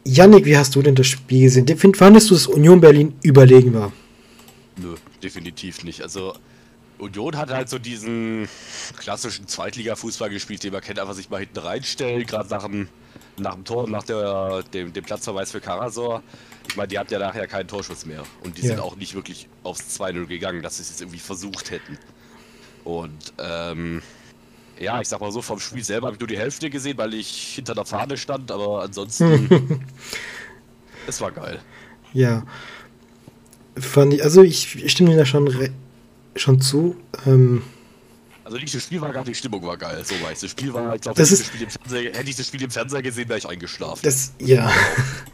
Yannick, 0.03 0.45
wie 0.45 0.57
hast 0.57 0.75
du 0.75 0.81
denn 0.81 0.95
das 0.95 1.07
Spiel 1.07 1.41
gesehen? 1.41 1.67
Fandest 1.95 2.29
du, 2.29 2.33
dass 2.33 2.47
Union 2.47 2.79
Berlin 2.79 3.15
überlegen 3.23 3.73
war? 3.73 3.91
Nö, 4.77 4.95
definitiv 5.21 5.83
nicht. 5.83 6.01
Also 6.01 6.33
Union 6.97 7.35
hat 7.37 7.49
halt 7.49 7.69
so 7.69 7.79
diesen 7.79 8.47
klassischen 8.97 9.47
Zweitliga-Fußball 9.47 10.29
gespielt, 10.29 10.63
den 10.63 10.73
man 10.73 10.81
kennt, 10.81 10.99
einfach 10.99 11.13
sich 11.13 11.29
mal 11.29 11.39
hinten 11.39 11.59
reinstellen, 11.59 12.25
gerade 12.25 12.49
nach 12.49 12.67
nach 13.37 13.55
dem 13.55 13.63
Tor, 13.65 13.89
nach 13.89 14.03
der, 14.03 14.63
dem, 14.73 14.93
dem 14.93 15.03
Platzverweis 15.03 15.51
für 15.51 15.61
Karasor. 15.61 16.23
Ich 16.69 16.75
meine, 16.75 16.87
die 16.89 16.99
hatten 16.99 17.13
ja 17.13 17.19
nachher 17.19 17.47
keinen 17.47 17.67
Torschuss 17.67 18.05
mehr 18.05 18.23
und 18.43 18.57
die 18.57 18.61
Ja. 18.63 18.69
sind 18.69 18.79
auch 18.79 18.95
nicht 18.95 19.15
wirklich 19.15 19.47
aufs 19.63 19.99
2-0 19.99 20.25
gegangen, 20.27 20.61
dass 20.61 20.77
sie 20.77 20.83
es 20.83 20.89
jetzt 20.89 21.01
irgendwie 21.01 21.19
versucht 21.19 21.71
hätten. 21.71 21.97
Und 22.83 23.33
ähm, 23.37 24.01
ja, 24.79 25.01
ich 25.01 25.07
sag 25.07 25.19
mal 25.21 25.31
so, 25.31 25.41
vom 25.41 25.59
Spiel 25.59 25.83
selber 25.83 26.07
habe 26.07 26.15
ich 26.15 26.19
nur 26.19 26.27
die 26.27 26.37
Hälfte 26.37 26.69
gesehen, 26.69 26.97
weil 26.97 27.13
ich 27.13 27.55
hinter 27.55 27.73
der 27.73 27.85
Fahne 27.85 28.17
stand, 28.17 28.51
aber 28.51 28.83
ansonsten, 28.83 29.81
es 31.07 31.19
war 31.21 31.31
geil. 31.31 31.59
Ja. 32.13 32.43
Fand 33.77 34.13
ich, 34.13 34.23
also 34.23 34.41
ich, 34.43 34.91
stimme 34.91 35.11
dir 35.11 35.17
da 35.17 35.25
schon, 35.25 35.53
schon 36.35 36.61
zu. 36.61 36.95
Ähm, 37.25 37.63
Also 38.47 38.59
nicht 38.59 38.73
das 38.73 38.81
Spiel 38.83 39.01
war 39.01 39.11
nicht, 39.11 39.27
die 39.27 39.35
Stimmung 39.35 39.61
war 39.65 39.75
geil, 39.75 40.01
so 40.05 40.15
weiß. 40.25 40.39
Das 40.39 40.51
Spiel 40.51 40.73
war, 40.73 40.95
ich 40.95 41.01
glaube, 41.01 41.19
hätte, 41.21 41.27
ich 41.33 41.33
ist- 41.33 41.41
das 41.41 41.47
Spiel 41.47 41.63
im 41.63 41.69
Fernseher- 41.69 42.17
hätte 42.17 42.29
ich 42.29 42.35
das 42.37 42.47
Spiel 42.47 42.61
im 42.63 42.71
Fernseher 42.71 43.01
gesehen, 43.01 43.27
wäre 43.27 43.39
ich 43.39 43.45
eingeschlafen. 43.49 43.99
Das, 44.03 44.31
ja. 44.39 44.71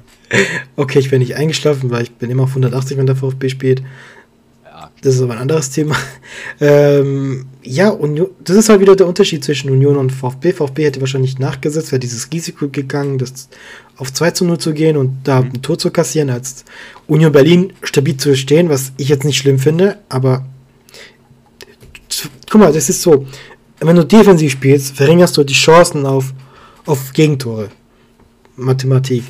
okay, 0.76 0.98
ich 0.98 1.12
bin 1.12 1.20
nicht 1.20 1.36
eingeschlafen, 1.36 1.92
weil 1.92 2.02
ich 2.04 2.12
bin 2.12 2.32
immer 2.32 2.44
auf 2.44 2.50
180, 2.50 2.98
wenn 2.98 3.06
der 3.06 3.16
VfB 3.16 3.50
spielt. 3.50 3.84
ja, 4.66 4.90
Das 5.02 5.14
ist 5.14 5.22
aber 5.22 5.34
ein 5.34 5.40
anderes 5.40 5.70
Thema. 5.70 5.96
Ähm, 6.60 7.46
ja, 7.62 7.90
Union, 7.90 8.30
das 8.44 8.56
ist 8.58 8.70
halt 8.70 8.80
wieder 8.80 8.96
der 8.96 9.08
Unterschied 9.08 9.44
zwischen 9.44 9.70
Union 9.70 9.98
und 9.98 10.12
VfB. 10.12 10.54
VfB 10.54 10.86
hätte 10.86 11.02
wahrscheinlich 11.02 11.38
nachgesetzt, 11.38 11.92
wäre 11.92 12.00
dieses 12.00 12.32
Risiko 12.32 12.70
gegangen, 12.70 13.18
das 13.20 13.50
auf 13.98 14.12
2 14.12 14.32
zu 14.32 14.46
0 14.46 14.58
zu 14.60 14.74
gehen 14.74 14.98
und 14.98 15.20
da 15.24 15.40
ein 15.42 15.62
Tor 15.62 15.78
zu 15.78 15.92
kassieren, 15.92 16.30
als 16.30 16.64
Union 17.08 17.32
Berlin 17.32 17.74
stabil 17.84 18.18
zu 18.18 18.36
stehen, 18.36 18.70
was 18.70 18.94
ich 18.98 19.10
jetzt 19.10 19.24
nicht 19.26 19.38
schlimm 19.38 19.60
finde, 19.60 20.00
aber 20.10 20.46
guck 22.50 22.62
mal, 22.62 22.74
das 22.74 22.90
ist 22.90 23.02
so, 23.02 23.26
wenn 23.80 23.96
du 23.96 24.06
defensiv 24.06 24.52
spielst, 24.52 24.96
verringerst 24.96 25.36
du 25.38 25.44
die 25.44 25.54
Chancen 25.54 26.06
auf, 26.06 26.34
auf 26.86 27.14
Gegentore. 27.14 27.70
Mathematik. 28.56 29.24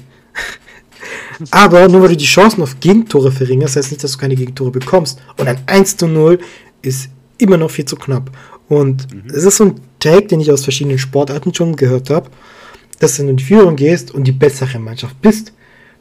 Aber 1.52 1.88
nur 1.88 2.02
weil 2.02 2.10
du 2.10 2.18
die 2.18 2.26
Chancen 2.26 2.62
auf 2.62 2.80
Gegentore 2.80 3.32
verringerst, 3.32 3.76
heißt 3.76 3.92
nicht, 3.92 4.04
dass 4.04 4.14
du 4.14 4.18
keine 4.18 4.36
Gegentore 4.36 4.72
bekommst. 4.72 5.20
Und 5.38 5.48
ein 5.48 5.62
1 5.66 5.98
zu 5.98 6.08
0 6.08 6.40
ist 6.82 7.10
immer 7.38 7.58
noch 7.58 7.72
viel 7.72 7.86
zu 7.86 7.96
knapp. 7.96 8.32
Und 8.70 9.08
es 9.28 9.44
ist 9.44 9.58
so 9.58 9.66
ein 9.66 9.82
Take, 10.00 10.28
den 10.28 10.40
ich 10.40 10.52
aus 10.52 10.64
verschiedenen 10.64 11.00
Sportarten 11.00 11.54
schon 11.54 11.76
gehört 11.76 12.10
habe, 12.10 12.30
dass 13.00 13.20
wenn 13.20 13.28
du 13.28 13.32
in 13.32 13.38
die 13.38 13.44
Führung 13.44 13.76
gehst 13.76 14.12
und 14.12 14.26
die 14.26 14.32
bessere 14.32 14.80
Mannschaft 14.80 15.20
bist, 15.22 15.54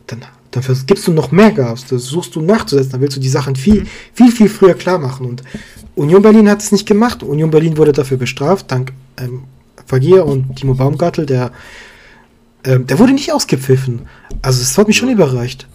dann, 0.07 0.25
dann 0.53 0.63
vers- 0.63 0.87
gibst 0.87 1.07
du 1.07 1.13
noch 1.13 1.33
mehr 1.33 1.51
Gas. 1.51 1.85
Das 1.87 2.05
suchst 2.05 2.35
du 2.37 2.41
nachzusetzen, 2.41 2.93
dann 2.93 3.01
willst 3.01 3.17
du 3.17 3.21
die 3.21 3.29
Sachen 3.29 3.57
viel, 3.57 3.87
viel, 4.15 4.31
viel 4.31 4.49
früher 4.49 4.75
klar 4.75 4.99
machen. 4.99 5.27
Und 5.27 5.43
Union 5.97 6.23
Berlin 6.23 6.49
hat 6.49 6.63
es 6.63 6.71
nicht 6.73 6.87
gemacht. 6.87 7.23
Union 7.25 7.51
Berlin 7.51 7.77
wurde 7.77 7.93
dafür 7.93 8.17
bestraft, 8.19 8.71
dank 8.71 8.93
ähm, 9.19 9.45
Fagir 9.87 10.25
und 10.25 10.55
Timo 10.57 10.75
Baumgartel, 10.75 11.27
der, 11.27 11.51
ähm, 12.65 12.87
der 12.87 12.99
wurde 12.99 13.13
nicht 13.13 13.33
ausgepfiffen. 13.33 14.07
Also 14.43 14.63
es 14.63 14.79
hat 14.79 14.87
mich 14.87 14.97
schon 14.97 15.11
überreicht. 15.11 15.67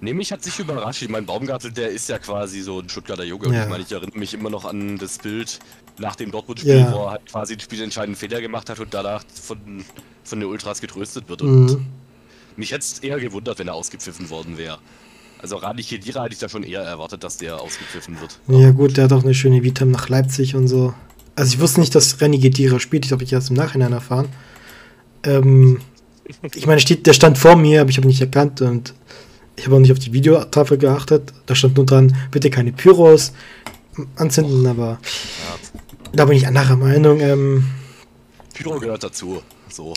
Nee, 0.00 0.14
mich 0.14 0.32
hat 0.32 0.42
sich 0.42 0.58
überrascht. 0.58 1.02
Ich 1.02 1.08
meine, 1.08 1.26
Baumgartel, 1.26 1.70
der 1.70 1.90
ist 1.90 2.08
ja 2.08 2.18
quasi 2.18 2.60
so 2.62 2.80
ein 2.80 2.88
Stuttgarter. 2.88 3.22
Und 3.22 3.52
Ja. 3.52 3.62
ich 3.64 3.68
meine, 3.68 3.84
ich 3.84 3.92
erinnere 3.92 4.18
mich 4.18 4.34
immer 4.34 4.50
noch 4.50 4.64
an 4.64 4.98
das 4.98 5.18
Bild 5.18 5.60
nach 5.98 6.16
dem 6.16 6.32
Dortmund-Spiel, 6.32 6.78
Ja. 6.78 6.92
wo 6.92 7.04
er 7.04 7.10
halt 7.12 7.26
quasi 7.30 7.54
den 7.56 7.60
spielentscheidenden 7.60 8.16
Fehler 8.18 8.40
gemacht 8.40 8.68
hat 8.68 8.80
und 8.80 8.92
danach 8.92 9.22
von, 9.40 9.58
von 10.24 10.40
den 10.40 10.48
Ultras 10.48 10.80
getröstet 10.80 11.28
wird. 11.28 11.42
Und 11.42 11.66
Mhm. 11.66 11.86
Mich 12.56 12.72
hätte 12.72 12.80
es 12.80 12.98
eher 13.00 13.18
gewundert, 13.18 13.58
wenn 13.58 13.68
er 13.68 13.74
ausgepfiffen 13.74 14.30
worden 14.30 14.58
wäre. 14.58 14.78
Also 15.38 15.56
Radi 15.56 15.82
Kedira 15.82 16.22
hätte 16.22 16.34
ich 16.34 16.38
da 16.38 16.48
schon 16.48 16.62
eher 16.62 16.82
erwartet, 16.82 17.24
dass 17.24 17.36
der 17.36 17.60
ausgepfiffen 17.60 18.20
wird. 18.20 18.38
Ja 18.46 18.70
gut, 18.70 18.96
der 18.96 19.04
hat 19.04 19.12
auch 19.12 19.24
eine 19.24 19.34
schöne 19.34 19.62
Vita 19.64 19.84
nach 19.84 20.08
Leipzig 20.08 20.54
und 20.54 20.68
so. 20.68 20.94
Also 21.34 21.54
ich 21.54 21.60
wusste 21.60 21.80
nicht, 21.80 21.94
dass 21.94 22.20
Renny 22.20 22.38
Gedira 22.38 22.78
spielt. 22.78 23.04
Ich 23.04 23.12
habe 23.12 23.24
ich 23.24 23.32
erst 23.32 23.50
im 23.50 23.56
Nachhinein 23.56 23.92
erfahren. 23.92 24.28
Ähm, 25.24 25.80
ich 26.54 26.66
meine, 26.66 26.80
steht, 26.80 27.06
der 27.06 27.12
stand 27.12 27.38
vor 27.38 27.56
mir, 27.56 27.80
aber 27.80 27.90
ich 27.90 27.96
habe 27.96 28.06
ihn 28.06 28.10
nicht 28.10 28.20
erkannt 28.20 28.60
und 28.60 28.94
ich 29.56 29.66
habe 29.66 29.76
auch 29.76 29.80
nicht 29.80 29.92
auf 29.92 29.98
die 29.98 30.12
Videotafel 30.12 30.78
geachtet. 30.78 31.32
Da 31.46 31.54
stand 31.54 31.76
nur 31.76 31.86
dran, 31.86 32.16
bitte 32.30 32.48
keine 32.48 32.72
Pyros 32.72 33.32
anzünden, 34.16 34.66
aber 34.66 34.98
da 36.12 36.24
bin 36.24 36.36
ich 36.36 36.46
anderer 36.46 36.76
Meinung. 36.76 37.20
Ähm, 37.20 37.64
Pyro 38.54 38.78
gehört 38.78 39.02
dazu. 39.02 39.42
So. 39.68 39.94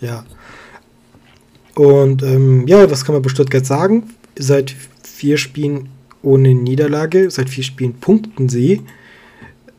ja. 0.00 0.24
Und 1.74 2.22
ähm, 2.22 2.66
ja, 2.66 2.90
was 2.90 3.04
kann 3.04 3.14
man 3.14 3.22
bei 3.22 3.28
Stuttgart 3.28 3.66
sagen? 3.66 4.14
Seit 4.38 4.74
vier 5.02 5.38
Spielen 5.38 5.88
ohne 6.22 6.54
Niederlage, 6.54 7.30
seit 7.30 7.50
vier 7.50 7.64
Spielen 7.64 7.94
punkten 7.94 8.48
sie. 8.48 8.82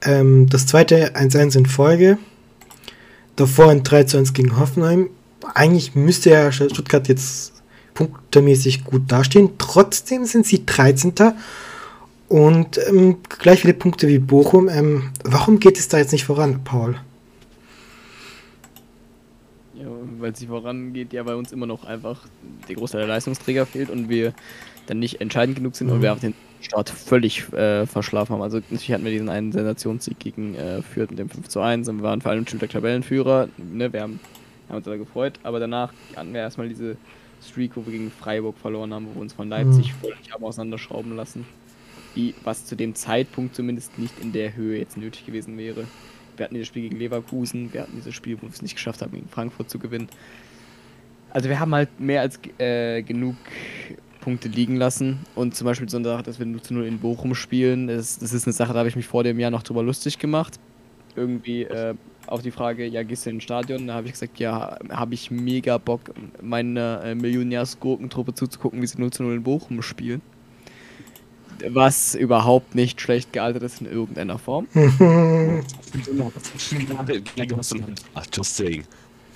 Ähm, 0.04 0.48
das 0.50 0.68
zweite 0.68 1.16
1-1 1.16 1.58
in 1.58 1.66
Folge. 1.66 2.18
Davor 3.36 3.70
ein 3.70 3.84
3-1 3.84 4.34
gegen 4.34 4.58
Hoffenheim. 4.60 5.10
Eigentlich 5.54 5.96
müsste 5.96 6.30
ja 6.30 6.52
Stuttgart 6.52 7.08
jetzt 7.08 7.54
punktemäßig 7.94 8.86
gut 8.86 9.04
dastehen. 9.12 9.52
Trotzdem 9.58 10.26
sind 10.26 10.46
sie 10.46 10.66
13. 10.66 11.14
Und 12.28 12.80
ähm, 12.88 13.18
gleich 13.30 13.62
viele 13.62 13.74
Punkte 13.74 14.08
wie 14.08 14.20
Bochum. 14.20 14.70
Ähm, 14.70 15.12
warum 15.24 15.60
geht 15.60 15.78
es 15.78 15.88
da 15.88 15.98
jetzt 15.98 16.12
nicht 16.12 16.26
voran, 16.26 16.64
Paul? 16.64 16.96
Ja, 19.78 19.88
weil 20.20 20.32
es 20.32 20.40
nicht 20.40 20.50
vorangeht, 20.50 21.12
ja, 21.14 21.26
weil 21.26 21.36
uns 21.36 21.52
immer 21.52 21.66
noch 21.66 21.84
einfach 21.84 22.22
der 22.70 22.76
Großteil 22.76 23.02
der 23.02 23.08
Leistungsträger 23.10 23.66
fehlt 23.66 23.90
und 23.90 24.08
wir 24.10 24.34
dann 24.88 25.00
nicht 25.00 25.20
entscheidend 25.20 25.58
genug 25.58 25.76
sind 25.76 25.90
und 25.90 25.98
Mhm. 25.98 26.02
wir 26.04 26.14
auch 26.14 26.20
den 26.20 26.34
Start 26.62 26.90
völlig 26.90 27.52
äh, 27.54 27.86
verschlafen 27.86 28.34
haben. 28.34 28.42
Also 28.42 28.58
natürlich 28.58 28.92
hatten 28.94 29.04
wir 29.04 29.12
diesen 29.12 29.30
einen 29.30 29.52
Sensationssieg 29.52 30.18
gegen 30.20 30.56
äh, 30.56 30.82
Fürth 30.82 31.10
mit 31.10 31.20
dem 31.20 31.30
5 31.30 31.48
zu 31.50 31.60
1 31.60 31.90
und 31.90 31.98
wir 31.98 32.04
waren 32.04 32.22
vor 32.22 32.32
allem 32.32 32.48
Spieltag 32.48 32.70
Tabellenführer. 32.70 33.50
Ne, 33.58 33.92
wir 33.92 34.02
haben, 34.02 34.20
haben 34.70 34.78
uns 34.78 34.86
da 34.86 34.96
gefreut, 34.96 35.34
aber 35.44 35.60
danach 35.60 35.94
hatten 36.16 36.34
wir 36.34 36.40
erstmal 36.42 36.70
diese 36.70 36.96
Streak, 37.46 37.76
wo 37.76 37.86
wir 37.86 37.92
gegen 37.92 38.12
Freiburg 38.12 38.58
verloren 38.58 38.94
haben, 38.94 39.08
wo 39.08 39.16
wir 39.16 39.22
uns 39.22 39.34
von 39.34 39.50
Leipzig 39.50 39.94
völlig 39.94 40.32
haben 40.32 40.44
auseinanderschrauben 40.44 41.16
lassen. 41.16 41.46
Wie, 42.16 42.34
was 42.46 42.66
zu 42.66 42.76
dem 42.76 42.96
Zeitpunkt 42.96 43.56
zumindest 43.56 44.00
nicht 44.00 44.18
in 44.22 44.32
der 44.32 44.56
Höhe 44.56 44.80
jetzt 44.80 44.96
nötig 44.98 45.26
gewesen 45.26 45.58
wäre. 45.58 45.86
Wir 46.38 46.46
hatten 46.46 46.56
dieses 46.56 46.68
Spiel 46.68 46.84
gegen 46.84 46.98
Leverkusen, 46.98 47.74
wir 47.74 47.82
hatten 47.82 47.94
dieses 47.96 48.14
Spiel, 48.14 48.38
wo 48.38 48.44
wir 48.44 48.50
es 48.50 48.62
nicht 48.62 48.76
geschafft 48.76 49.02
haben, 49.02 49.12
gegen 49.12 49.30
Frankfurt 49.30 49.70
zu 49.70 49.80
gewinnen. 49.80 50.08
Also 51.32 51.50
wir 51.50 51.60
haben 51.60 51.74
halt 51.76 52.00
mehr 52.00 52.22
als 52.22 52.40
äh, 52.60 53.02
genug 53.02 53.36
Punkte 54.26 54.48
liegen 54.48 54.76
lassen. 54.76 55.20
Und 55.36 55.56
zum 55.56 55.66
Beispiel 55.66 55.88
so 55.88 55.98
eine 55.98 56.08
Sache, 56.08 56.24
dass 56.24 56.40
wir 56.40 56.46
0 56.48 56.62
zu 56.62 56.74
0 56.74 56.86
in 56.86 56.98
Bochum 57.00 57.36
spielen, 57.36 57.88
das, 57.88 58.18
das 58.18 58.34
ist 58.34 58.48
eine 58.48 58.54
Sache, 58.54 58.74
da 58.74 58.80
habe 58.80 58.90
ich 58.90 58.96
mich 58.96 59.06
vor 59.06 59.24
dem 59.24 59.40
Jahr 59.40 59.52
noch 59.52 59.62
drüber 59.64 59.84
lustig 59.84 60.18
gemacht. 60.18 60.60
Irgendwie 61.16 61.64
äh, 61.64 61.94
auf 62.26 62.42
die 62.42 62.52
Frage, 62.52 62.88
ja, 62.88 63.04
gehst 63.04 63.26
du 63.26 63.30
ins 63.30 63.44
Stadion? 63.44 63.86
Da 63.88 63.94
habe 63.94 64.08
ich 64.08 64.14
gesagt, 64.14 64.40
ja, 64.40 64.78
habe 64.90 65.14
ich 65.14 65.30
mega 65.30 65.78
Bock, 65.78 66.02
meiner 66.42 67.04
äh, 67.04 67.16
Millionärs-Gurkentruppe 67.16 68.34
zuzugucken, 68.34 68.82
wie 68.82 68.88
sie 68.88 69.00
0 69.00 69.12
zu 69.12 69.24
0 69.24 69.36
in 69.36 69.44
Bochum 69.44 69.82
spielen. 69.84 70.22
Was 71.70 72.16
überhaupt 72.16 72.76
nicht 72.76 73.02
schlecht 73.02 73.34
gealtert 73.34 73.64
ist 73.64 73.82
in 73.82 73.88
irgendeiner 73.88 74.38
Form. 74.38 74.68
Ach, 78.14 78.26
just 78.34 78.56
saying. 78.56 78.84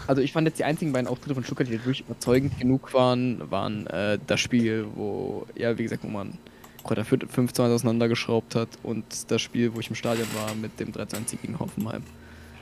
Also 0.07 0.21
ich 0.21 0.31
fand 0.31 0.47
jetzt 0.47 0.59
die 0.59 0.63
einzigen 0.63 0.91
beiden 0.91 1.07
Auftritte 1.07 1.35
von 1.35 1.43
Stuttgart, 1.43 1.67
die 1.67 1.73
wirklich 1.73 2.01
überzeugend 2.01 2.59
genug 2.59 2.93
waren, 2.93 3.51
waren 3.51 3.85
äh, 3.87 4.17
das 4.25 4.39
Spiel, 4.39 4.87
wo, 4.95 5.45
ja, 5.55 5.77
wie 5.77 5.83
gesagt, 5.83 6.03
wo 6.03 6.07
man 6.07 6.37
Kräuter 6.83 7.05
Fürth 7.05 7.27
15 7.29 7.65
auseinandergeschraubt 7.65 8.55
hat 8.55 8.69
und 8.83 9.05
das 9.29 9.41
Spiel, 9.41 9.75
wo 9.75 9.79
ich 9.79 9.89
im 9.89 9.95
Stadion 9.95 10.27
war 10.33 10.55
mit 10.55 10.79
dem 10.79 10.91
3 10.91 11.01
1 11.01 11.35
gegen 11.41 11.59
Hoffenheim. 11.59 12.03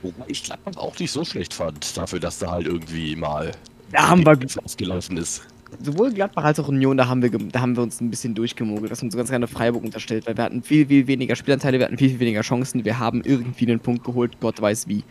Wobei 0.01 0.25
ich 0.27 0.43
Gladbach 0.43 0.75
auch 0.77 0.97
nicht 0.99 1.11
so 1.11 1.23
schlecht 1.23 1.53
fand, 1.53 1.95
dafür, 1.95 2.19
dass 2.19 2.39
da 2.39 2.51
halt 2.51 2.67
irgendwie 2.67 3.15
mal 3.15 3.51
Da 3.91 4.09
haben 4.09 4.25
wir 4.25 4.37
ausgelaufen 4.63 5.17
ist. 5.17 5.43
Sowohl 5.81 6.11
Gladbach 6.11 6.43
als 6.43 6.59
auch 6.59 6.67
Union, 6.67 6.97
da 6.97 7.07
haben 7.07 7.21
wir, 7.21 7.29
da 7.29 7.61
haben 7.61 7.75
wir 7.75 7.83
uns 7.83 8.01
ein 8.01 8.09
bisschen 8.09 8.35
durchgemogelt, 8.35 8.91
was 8.91 9.03
uns 9.03 9.15
ganz 9.15 9.29
gerne 9.29 9.47
Freiburg 9.47 9.83
unterstellt, 9.83 10.27
weil 10.27 10.37
wir 10.37 10.43
hatten 10.43 10.63
viel, 10.63 10.87
viel 10.87 11.07
weniger 11.07 11.35
Spielanteile, 11.35 11.79
wir 11.79 11.85
hatten 11.85 11.97
viel, 11.97 12.09
viel 12.09 12.19
weniger 12.19 12.41
Chancen, 12.41 12.85
wir 12.85 12.99
haben 12.99 13.21
irgendwie 13.23 13.67
einen 13.67 13.79
Punkt 13.79 14.03
geholt, 14.03 14.39
Gott 14.39 14.61
weiß 14.61 14.87
wie. 14.87 15.03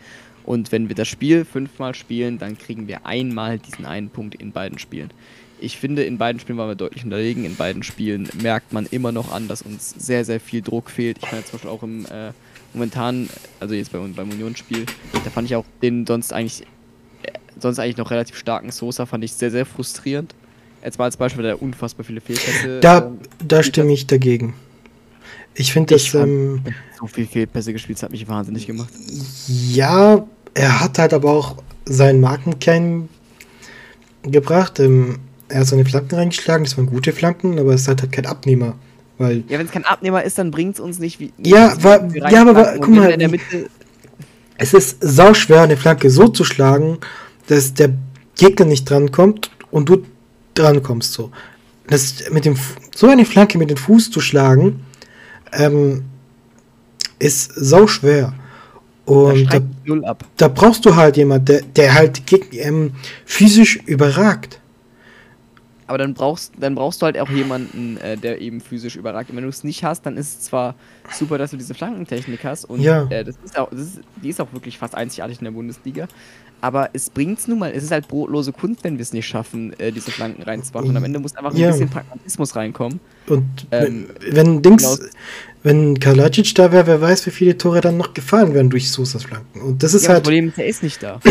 Und 0.45 0.71
wenn 0.71 0.87
wir 0.87 0.95
das 0.95 1.09
Spiel 1.09 1.43
fünfmal 1.43 1.93
spielen, 1.93 2.37
dann 2.37 2.57
kriegen 2.57 2.87
wir 2.87 3.05
einmal 3.05 3.59
diesen 3.59 3.85
einen 3.85 4.09
Punkt 4.09 4.35
in 4.35 4.53
beiden 4.53 4.79
Spielen. 4.79 5.11
Ich 5.59 5.77
finde, 5.77 6.03
in 6.03 6.17
beiden 6.17 6.39
Spielen 6.39 6.57
waren 6.57 6.69
wir 6.69 6.75
deutlich 6.75 7.03
unterlegen. 7.03 7.43
In 7.43 7.55
beiden 7.55 7.83
Spielen 7.83 8.29
merkt 8.41 8.71
man 8.71 8.85
immer 8.85 9.11
noch 9.11 9.33
an, 9.33 9.47
dass 9.47 9.61
uns 9.61 9.89
sehr, 9.89 10.23
sehr 10.23 10.39
viel 10.39 10.61
Druck 10.61 10.89
fehlt. 10.89 11.17
Ich 11.17 11.31
meine 11.31 11.43
zum 11.43 11.53
Beispiel 11.53 11.69
auch 11.69 11.83
im 11.83 12.05
äh, 12.05 12.31
momentan, 12.73 13.29
also 13.59 13.73
jetzt 13.73 13.91
bei, 13.91 13.99
beim 13.99 14.29
Unionsspiel, 14.29 14.85
da 15.11 15.29
fand 15.29 15.49
ich 15.49 15.55
auch 15.55 15.65
den 15.81 16.05
sonst 16.05 16.31
eigentlich, 16.31 16.61
äh, 17.23 17.31
sonst 17.59 17.79
eigentlich 17.79 17.97
noch 17.97 18.11
relativ 18.11 18.37
starken 18.37 18.71
Sosa, 18.71 19.05
fand 19.05 19.23
ich 19.23 19.33
sehr, 19.33 19.51
sehr 19.51 19.65
frustrierend. 19.65 20.33
Jetzt 20.83 20.97
mal 20.99 21.05
als 21.05 21.17
Beispiel, 21.17 21.43
weil 21.43 21.49
er 21.51 21.61
unfassbar 21.61 22.05
viele 22.05 22.21
Fehlpässe. 22.21 22.79
Da, 22.79 23.07
ähm, 23.07 23.17
da 23.45 23.63
stimme 23.63 23.91
ich 23.93 24.07
dagegen. 24.07 24.53
Ich 25.55 25.73
finde 25.73 25.95
Ich 25.95 26.11
das, 26.11 26.21
ähm, 26.23 26.61
so 26.99 27.07
viele 27.07 27.27
Fehlpässe 27.27 27.73
gespielt, 27.73 27.97
das 27.97 28.03
hat 28.03 28.11
mich 28.11 28.27
wahnsinnig 28.27 28.67
gemacht. 28.67 28.89
ja, 29.47 30.25
er 30.53 30.79
hat 30.79 30.99
halt 30.99 31.13
aber 31.13 31.31
auch 31.31 31.55
seinen 31.85 32.21
Markenkern 32.21 33.09
gebracht. 34.23 34.79
Ähm, 34.79 35.19
er 35.49 35.61
hat 35.61 35.67
seine 35.67 35.85
Flanken 35.85 36.15
reingeschlagen, 36.15 36.63
das 36.65 36.77
waren 36.77 36.87
gute 36.87 37.13
Flanken, 37.13 37.57
aber 37.59 37.73
es 37.73 37.81
ist 37.81 37.87
halt, 37.87 38.11
kein 38.11 38.25
Abnehmer. 38.25 38.75
Weil, 39.17 39.43
Ja, 39.47 39.57
wenn 39.57 39.65
es 39.65 39.71
kein 39.71 39.85
Abnehmer 39.85 40.23
ist, 40.23 40.37
dann 40.37 40.51
bringt 40.51 40.75
es 40.75 40.79
uns 40.79 40.99
nicht 40.99 41.19
wie. 41.19 41.33
Ja, 41.43 41.69
nicht, 41.73 41.83
wa- 41.83 42.07
wie 42.11 42.19
ja, 42.19 42.41
aber 42.41 42.55
wa- 42.55 42.61
reinpacken. 42.61 42.81
guck 42.81 42.95
mal, 42.95 43.17
der 43.17 43.31
es 44.59 44.73
ist 44.73 44.97
sauschwer, 45.01 45.61
eine 45.61 45.77
Flanke 45.77 46.09
so 46.09 46.27
zu 46.27 46.43
schlagen, 46.43 46.97
dass 47.47 47.73
der 47.73 47.93
Gegner 48.35 48.65
nicht 48.65 48.89
drankommt 48.89 49.51
und 49.71 49.87
du 49.89 50.03
drankommst 50.57 51.13
so. 51.13 51.31
Das 51.87 52.29
mit 52.31 52.45
dem 52.45 52.55
so 52.95 53.07
eine 53.07 53.25
Flanke 53.25 53.57
mit 53.57 53.69
dem 53.69 53.77
Fuß 53.77 54.11
zu 54.11 54.19
schlagen, 54.19 54.81
ähm, 55.53 56.03
ist 57.19 57.53
sauschwer. 57.55 58.33
Da 59.05 59.13
Und 59.13 59.53
da, 59.53 59.59
ab. 60.09 60.25
da 60.35 60.47
brauchst 60.49 60.85
du 60.85 60.95
halt 60.95 61.15
jemand, 61.15 61.47
der, 61.47 61.61
der 61.61 61.93
halt 61.93 62.21
ähm, 62.53 62.91
physisch 63.25 63.77
überragt. 63.85 64.59
Aber 65.87 65.97
dann 65.97 66.13
brauchst, 66.13 66.51
dann 66.59 66.75
brauchst 66.75 67.01
du 67.01 67.05
halt 67.05 67.17
auch 67.17 67.29
jemanden, 67.29 67.95
äh, 67.97 68.17
der 68.17 68.41
eben 68.41 68.59
physisch 68.59 68.97
überragt. 68.97 69.29
Und 69.29 69.37
wenn 69.37 69.43
du 69.43 69.49
es 69.49 69.63
nicht 69.63 69.85
hast, 69.85 70.05
dann 70.05 70.17
ist 70.17 70.39
es 70.39 70.45
zwar 70.47 70.75
super, 71.13 71.37
dass 71.37 71.51
du 71.51 71.57
diese 71.57 71.73
Flankentechnik 71.73 72.43
hast 72.43 72.65
und 72.65 72.81
Ja. 72.81 73.05
äh, 73.09 73.23
das 73.23 73.37
ist 73.45 73.57
auch, 73.57 73.69
das 73.69 73.79
ist, 73.79 73.99
die 74.21 74.27
ist 74.29 74.41
auch 74.41 74.51
wirklich 74.51 74.77
fast 74.77 74.93
einzigartig 74.93 75.39
in 75.39 75.45
der 75.45 75.51
Bundesliga. 75.51 76.09
Aber 76.59 76.89
es 76.93 77.09
bringt's 77.11 77.47
nun 77.47 77.59
mal, 77.59 77.71
es 77.71 77.83
ist 77.83 77.91
halt 77.91 78.07
brotlose 78.07 78.51
Kunst, 78.51 78.83
wenn 78.83 78.97
wir 78.97 79.03
es 79.03 79.13
nicht 79.13 79.27
schaffen, 79.27 79.73
äh, 79.79 79.91
diese 79.91 80.09
Flanken 80.11 80.41
reinzumachen. 80.41 80.89
Und 80.89 80.97
am 80.97 81.03
Ende 81.03 81.19
muss 81.19 81.35
einfach 81.35 81.51
ein 81.53 81.57
Ja. 81.57 81.69
bisschen 81.71 81.89
Pragmatismus 81.89 82.55
reinkommen. 82.55 82.99
Und 83.27 83.45
Ähm, 83.71 84.07
wenn 84.31 84.61
Dings, 84.63 84.83
genau. 84.97 85.09
wenn 85.63 85.99
Kalajic 85.99 86.55
da 86.55 86.71
wäre, 86.71 86.87
wer 86.87 86.99
weiß, 86.99 87.25
wie 87.27 87.31
viele 87.31 87.57
Tore 87.57 87.81
dann 87.81 87.97
noch 87.97 88.13
gefallen 88.15 88.53
werden 88.55 88.69
durch 88.71 88.89
Sosas 88.89 89.23
Flanken. 89.23 89.61
Und 89.61 89.83
das 89.83 89.93
ist 89.93 90.03
Ja, 90.03 90.07
das 90.09 90.13
halt. 90.15 90.23
Problem 90.23 90.47
ist, 90.49 90.57
er 90.57 90.65
ist 90.67 90.81
nicht 90.83 91.03
da. 91.03 91.19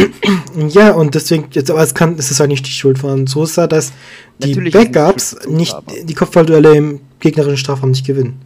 Ja, 0.68 0.92
und 0.92 1.14
deswegen, 1.14 1.46
jetzt, 1.52 1.70
aber 1.70 1.82
es 1.82 1.94
kann, 1.94 2.14
es 2.18 2.30
ist 2.30 2.40
halt 2.40 2.48
nicht 2.50 2.66
die 2.66 2.70
Schuld 2.70 2.98
von 2.98 3.26
Sosa, 3.26 3.66
dass 3.66 3.92
die 4.42 4.48
Natürlich 4.50 4.74
es 4.74 4.90
Backups 4.90 5.36
nicht 5.48 5.72
Sosa, 5.72 5.78
aber- 5.78 5.92
die 6.04 6.14
Kopfballduelle 6.14 6.76
im 6.76 7.00
gegnerischen 7.20 7.58
Strafraum 7.58 7.90
nicht 7.90 8.06
gewinnen. 8.06 8.40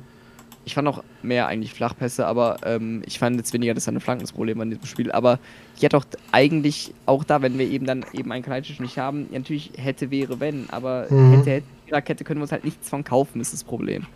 Ich 0.65 0.75
fand 0.75 0.87
auch 0.89 1.03
mehr 1.23 1.47
eigentlich 1.47 1.73
Flachpässe, 1.73 2.27
aber 2.27 2.59
ähm, 2.65 3.03
ich 3.07 3.19
fand 3.19 3.37
jetzt 3.37 3.53
weniger, 3.53 3.73
dass 3.75 3.85
seine 3.85 4.01
Flanken 4.01 4.23
das 4.25 4.33
Problem 4.33 4.59
war 4.59 4.65
in 4.65 4.71
diesem 4.71 4.85
Spiel. 4.87 5.11
Aber 5.11 5.39
ich 5.77 5.83
hätte 5.83 5.97
auch 5.97 6.05
eigentlich 6.33 6.93
auch 7.07 7.25
da, 7.25 7.41
wenn 7.43 7.59
wir 7.59 7.67
eben 7.69 7.87
dann 7.87 8.05
eben 8.13 8.31
einen 8.31 8.45
Kalajdzic 8.45 8.79
nicht 8.81 8.99
haben, 8.99 9.27
ja, 9.33 9.39
natürlich 9.39 9.73
hätte, 9.77 10.11
wäre, 10.11 10.39
wenn, 10.39 10.69
aber 10.71 11.07
Mhm. 11.11 11.33
hätte, 11.33 11.51
hätte, 11.51 11.67
Viererkette 11.87 12.25
können 12.25 12.41
wir 12.41 12.43
uns 12.43 12.53
halt 12.53 12.65
nichts 12.65 12.89
von 12.89 13.03
kaufen, 13.05 13.41
ist 13.41 13.53
das 13.53 13.65
Problem. 13.65 14.07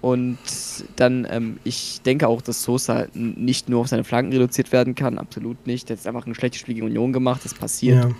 Und 0.00 0.38
dann, 0.96 1.26
ähm, 1.30 1.58
ich 1.62 2.00
denke 2.02 2.26
auch, 2.26 2.40
dass 2.40 2.62
Sosa 2.62 3.06
nicht 3.12 3.68
nur 3.68 3.82
auf 3.82 3.88
seine 3.88 4.02
Flanken 4.04 4.32
reduziert 4.32 4.72
werden 4.72 4.94
kann, 4.94 5.18
absolut 5.18 5.66
nicht. 5.66 5.90
Der 5.90 5.96
hat 5.98 6.06
einfach 6.06 6.26
ein 6.26 6.34
schlechtes 6.34 6.60
Spiel 6.60 6.74
gegen 6.74 6.86
Union 6.86 7.12
gemacht, 7.12 7.44
das 7.44 7.52
passiert. 7.52 8.04
Ja. 8.04 8.10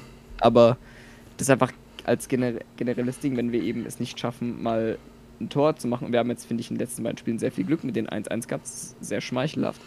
Aber 0.40 0.76
das 1.38 1.46
ist 1.46 1.50
einfach 1.50 1.72
als 2.04 2.28
gener 2.28 2.52
generelles 2.76 3.18
Ding, 3.18 3.36
wenn 3.36 3.50
wir 3.50 3.62
eben 3.62 3.86
es 3.86 3.98
nicht 3.98 4.20
schaffen, 4.20 4.62
mal 4.62 4.98
ein 5.40 5.48
Tor 5.48 5.76
zu 5.76 5.88
machen. 5.88 6.12
Wir 6.12 6.18
haben 6.18 6.30
jetzt, 6.30 6.44
finde 6.46 6.60
ich, 6.62 6.70
in 6.70 6.76
den 6.76 6.80
letzten 6.86 7.02
beiden 7.02 7.18
Spielen 7.18 7.38
sehr 7.38 7.52
viel 7.52 7.64
Glück 7.64 7.84
mit 7.84 7.96
den 7.96 8.08
1-1 8.08 8.46
gehabt. 8.48 8.66
Sehr 8.66 9.20
schmeichelhaft. 9.20 9.80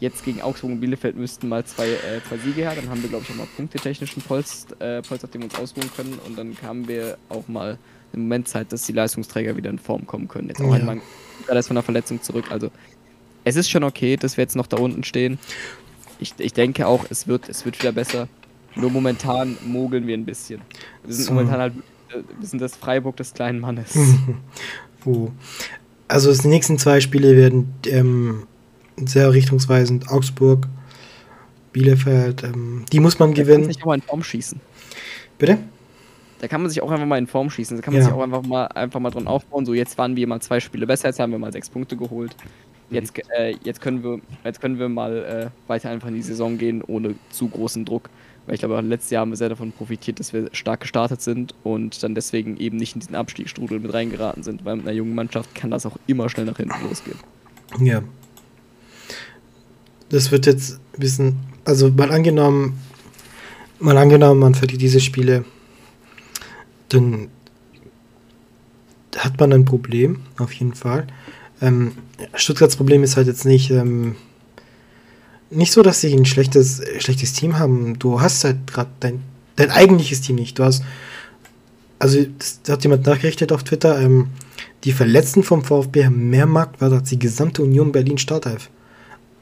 Jetzt 0.00 0.24
gegen 0.24 0.42
Augsburg 0.42 0.72
und 0.72 0.80
Bielefeld 0.80 1.16
müssten 1.16 1.48
mal 1.48 1.64
zwei, 1.64 1.86
äh, 1.88 2.20
zwei 2.28 2.36
Siege 2.38 2.62
her. 2.62 2.72
Dann 2.74 2.88
haben 2.90 3.00
wir, 3.02 3.08
glaube 3.08 3.24
ich, 3.26 3.30
auch 3.32 3.36
mal 3.38 3.46
punktetechnischen 3.56 4.22
Polst, 4.22 4.72
äh, 4.80 5.02
Polster, 5.02 5.26
auf 5.26 5.30
dem 5.30 5.42
wir 5.42 5.46
uns 5.50 5.58
ausruhen 5.58 5.90
können. 5.96 6.18
Und 6.26 6.36
dann 6.36 6.56
haben 6.62 6.88
wir 6.88 7.16
auch 7.28 7.46
mal 7.48 7.78
im 8.12 8.22
Moment 8.22 8.48
Zeit, 8.48 8.72
dass 8.72 8.82
die 8.86 8.92
Leistungsträger 8.92 9.56
wieder 9.56 9.70
in 9.70 9.78
Form 9.78 10.06
kommen 10.06 10.26
können. 10.28 10.48
Jetzt 10.48 10.60
auch 10.60 10.68
Ja. 10.68 10.74
einmal 10.74 11.00
erst 11.48 11.68
von 11.68 11.74
der 11.76 11.82
Verletzung 11.84 12.20
zurück. 12.22 12.46
Also 12.50 12.70
es 13.44 13.56
ist 13.56 13.70
schon 13.70 13.84
okay, 13.84 14.16
dass 14.16 14.36
wir 14.36 14.42
jetzt 14.42 14.56
noch 14.56 14.66
da 14.66 14.78
unten 14.78 15.04
stehen. 15.04 15.38
Ich, 16.18 16.34
ich 16.38 16.52
denke 16.52 16.86
auch, 16.86 17.04
es 17.10 17.26
wird, 17.28 17.48
es 17.48 17.64
wird 17.64 17.78
wieder 17.80 17.92
besser. 17.92 18.28
Nur 18.76 18.90
momentan 18.90 19.56
mogeln 19.64 20.06
wir 20.06 20.16
ein 20.16 20.24
bisschen. 20.24 20.60
Wir 21.04 21.14
sind 21.14 21.26
So. 21.26 21.32
momentan 21.34 21.60
halt, 21.60 21.74
äh, 22.10 22.22
wir 22.38 22.46
sind 22.48 22.60
das 22.60 22.74
Freiburg 22.76 23.16
des 23.16 23.32
kleinen 23.34 23.60
Mannes. 23.60 23.96
Oh. 25.04 25.30
Also 26.08 26.32
die 26.32 26.48
nächsten 26.48 26.78
zwei 26.78 27.00
Spiele 27.00 27.36
werden 27.36 27.72
ähm, 27.86 28.46
sehr 28.96 29.32
richtungsweisend. 29.32 30.08
Augsburg, 30.10 30.66
Bielefeld, 31.72 32.44
ähm, 32.44 32.84
die 32.92 33.00
muss 33.00 33.18
man 33.18 33.30
Da 33.30 33.36
kann 33.36 33.46
man 33.46 33.54
gewinnen. 33.56 33.72
sich 33.72 33.82
auch 33.82 33.86
mal 33.86 33.94
in 33.96 34.02
Form 34.02 34.22
schießen. 34.22 34.60
Bitte? 35.38 35.58
Da 36.40 36.48
kann 36.48 36.60
man 36.60 36.70
sich 36.70 36.82
auch 36.82 36.90
einfach 36.90 37.06
mal 37.06 37.18
in 37.18 37.26
Form 37.26 37.48
schießen. 37.50 37.76
Da 37.76 37.82
kann 37.82 37.94
man 37.94 38.02
Ja. 38.02 38.06
sich 38.08 38.14
auch 38.14 38.22
einfach 38.22 38.42
mal, 38.42 38.66
einfach 38.66 39.00
mal 39.00 39.10
dran 39.10 39.26
aufbauen. 39.26 39.64
So, 39.66 39.72
jetzt 39.74 39.96
waren 39.98 40.14
wir 40.14 40.26
mal 40.26 40.40
zwei 40.40 40.60
Spiele 40.60 40.86
besser, 40.86 41.08
jetzt 41.08 41.18
haben 41.18 41.32
wir 41.32 41.38
mal 41.38 41.52
sechs 41.52 41.70
Punkte 41.70 41.96
geholt. 41.96 42.36
Jetzt, 42.90 43.14
äh, 43.36 43.56
jetzt, 43.64 43.80
können, 43.80 44.04
wir, 44.04 44.20
jetzt 44.44 44.60
können 44.60 44.78
wir 44.78 44.88
mal 44.88 45.50
äh, 45.50 45.68
weiter 45.68 45.88
einfach 45.90 46.08
in 46.08 46.14
die 46.14 46.22
Saison 46.22 46.58
gehen, 46.58 46.82
ohne 46.82 47.14
zu 47.30 47.48
großen 47.48 47.84
Druck. 47.84 48.10
Weil 48.46 48.54
ich 48.54 48.60
glaube, 48.60 48.80
letztes 48.82 49.10
Jahr 49.10 49.22
haben 49.22 49.30
wir 49.30 49.36
sehr 49.36 49.48
davon 49.48 49.72
profitiert, 49.72 50.20
dass 50.20 50.32
wir 50.32 50.50
stark 50.52 50.80
gestartet 50.80 51.22
sind 51.22 51.54
und 51.62 52.02
dann 52.02 52.14
deswegen 52.14 52.56
eben 52.58 52.76
nicht 52.76 52.94
in 52.94 53.00
diesen 53.00 53.14
Abstiegsstrudel 53.14 53.80
mit 53.80 53.94
reingeraten 53.94 54.42
sind. 54.42 54.64
Weil 54.64 54.76
mit 54.76 54.86
einer 54.86 54.94
jungen 54.94 55.14
Mannschaft 55.14 55.54
kann 55.54 55.70
das 55.70 55.86
auch 55.86 55.96
immer 56.06 56.28
schnell 56.28 56.46
nach 56.46 56.58
hinten 56.58 56.74
losgehen. 56.86 57.18
Ja. 57.80 58.02
Das 60.10 60.30
wird 60.30 60.46
jetzt 60.46 60.80
ein 60.94 61.00
bisschen, 61.00 61.36
also 61.64 61.90
mal 61.90 62.12
angenommen, 62.12 62.78
mal 63.80 63.96
angenommen, 63.96 64.40
man 64.40 64.54
verliert 64.54 64.80
diese 64.80 65.00
Spiele, 65.00 65.44
dann 66.88 67.28
hat 69.16 69.40
man 69.40 69.52
ein 69.52 69.64
Problem, 69.64 70.20
auf 70.38 70.52
jeden 70.52 70.74
Fall. 70.74 71.06
Ähm, 71.60 71.92
Stuttgarts 72.34 72.76
Problem 72.76 73.02
ist 73.02 73.16
halt 73.16 73.26
jetzt 73.26 73.44
nicht, 73.44 73.70
ähm, 73.70 74.16
nicht 75.54 75.72
so, 75.72 75.82
dass 75.82 76.00
sie 76.00 76.12
ein 76.14 76.24
schlechtes, 76.26 76.80
äh, 76.80 77.00
schlechtes 77.00 77.32
Team 77.32 77.58
haben. 77.58 77.98
Du 77.98 78.20
hast 78.20 78.44
halt 78.44 78.66
gerade 78.66 78.90
dein, 79.00 79.22
dein 79.56 79.70
eigentliches 79.70 80.20
Team 80.20 80.36
nicht. 80.36 80.58
Du 80.58 80.64
hast, 80.64 80.82
also 81.98 82.18
das, 82.38 82.60
da 82.62 82.74
hat 82.74 82.82
jemand 82.82 83.06
nachgerichtet 83.06 83.52
auf 83.52 83.64
Twitter, 83.64 84.00
ähm, 84.00 84.28
die 84.84 84.92
Verletzten 84.92 85.42
vom 85.42 85.64
VfB 85.64 86.04
haben 86.04 86.28
mehr 86.30 86.46
Marktwert 86.46 86.92
als 86.92 87.08
die 87.08 87.18
gesamte 87.18 87.62
Union 87.62 87.92
Berlin 87.92 88.18
Startelf. 88.18 88.68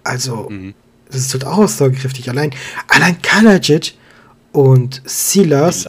Also, 0.05 0.49
Mhm. 0.51 0.75
das 1.11 1.23
ist 1.23 1.33
halt 1.33 1.45
auch 1.45 1.59
aussagekräftig. 1.59 2.29
Allein, 2.31 2.53
allein 2.89 3.21
Kalajic 3.23 3.95
und 4.53 5.03
Silas, 5.05 5.89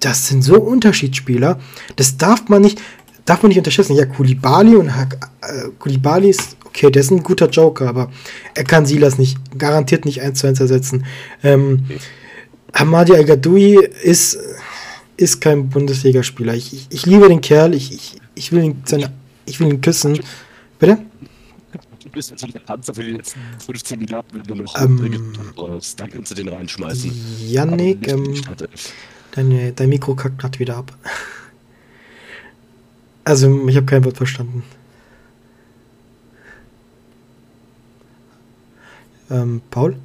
das 0.00 0.28
sind 0.28 0.42
so 0.42 0.60
Unterschiedsspieler. 0.60 1.58
Das 1.96 2.16
darf 2.16 2.48
man 2.48 2.62
nicht, 2.62 2.80
darf 3.24 3.42
man 3.42 3.48
nicht 3.48 3.58
unterschätzen. 3.58 3.94
Ja, 3.96 4.06
Kulibali 4.06 4.74
und 4.76 4.94
Hak, 4.96 5.30
äh, 5.42 5.68
Kulibali 5.78 6.30
ist, 6.30 6.56
okay, 6.74 6.90
der 6.90 7.00
ist 7.00 7.10
ein 7.10 7.22
guter 7.22 7.48
Joker, 7.48 7.88
aber 7.88 8.10
er 8.54 8.64
kann 8.64 8.84
Silas 8.84 9.18
nicht, 9.18 9.38
garantiert 9.56 10.04
nicht 10.04 10.20
eins 10.22 10.40
zu 10.40 10.46
eins 10.46 10.60
ersetzen. 10.60 11.06
Ähm, 11.42 11.84
Hamadi 12.74 13.14
Al-Gadoui 13.14 13.76
ist, 14.02 14.38
ist 15.16 15.40
kein 15.40 15.68
Bundesligaspieler. 15.68 16.54
Ich, 16.54 16.72
ich, 16.72 16.86
ich 16.90 17.06
liebe 17.06 17.28
den 17.28 17.40
Kerl, 17.40 17.74
ich, 17.74 17.92
ich, 17.92 18.16
ich, 18.34 18.50
will 18.50 18.64
ihn 18.64 18.82
seine, 18.84 19.12
ich 19.46 19.60
will 19.60 19.68
ihn 19.68 19.80
küssen. 19.80 20.18
Bitte? 20.78 20.98
Du 22.02 22.10
bist 22.10 22.30
jetzt 22.30 22.42
der 22.52 22.58
Panzer 22.60 22.92
für 22.92 23.04
die 23.04 23.12
letzten 23.12 23.40
15 23.64 23.98
Minuten, 23.98 24.26
wenn 24.32 24.42
du 24.42 24.54
noch 24.62 24.80
Ähm. 24.80 25.32
Dann 25.96 26.10
kannst 26.10 26.30
du 26.32 26.34
den 26.34 26.48
reinschmeißen. 26.48 27.12
Yannick, 27.46 28.02
die 28.02 28.10
ähm, 28.10 28.34
deine, 29.30 29.72
dein 29.72 29.88
Mikro 29.88 30.14
kackt 30.14 30.38
gerade 30.38 30.58
wieder 30.58 30.76
ab. 30.76 30.92
Also, 33.24 33.68
ich 33.68 33.76
habe 33.76 33.86
kein 33.86 34.04
Wort 34.04 34.18
verstanden. 34.18 34.64
Ähm, 39.34 39.60
Paul? 39.70 39.96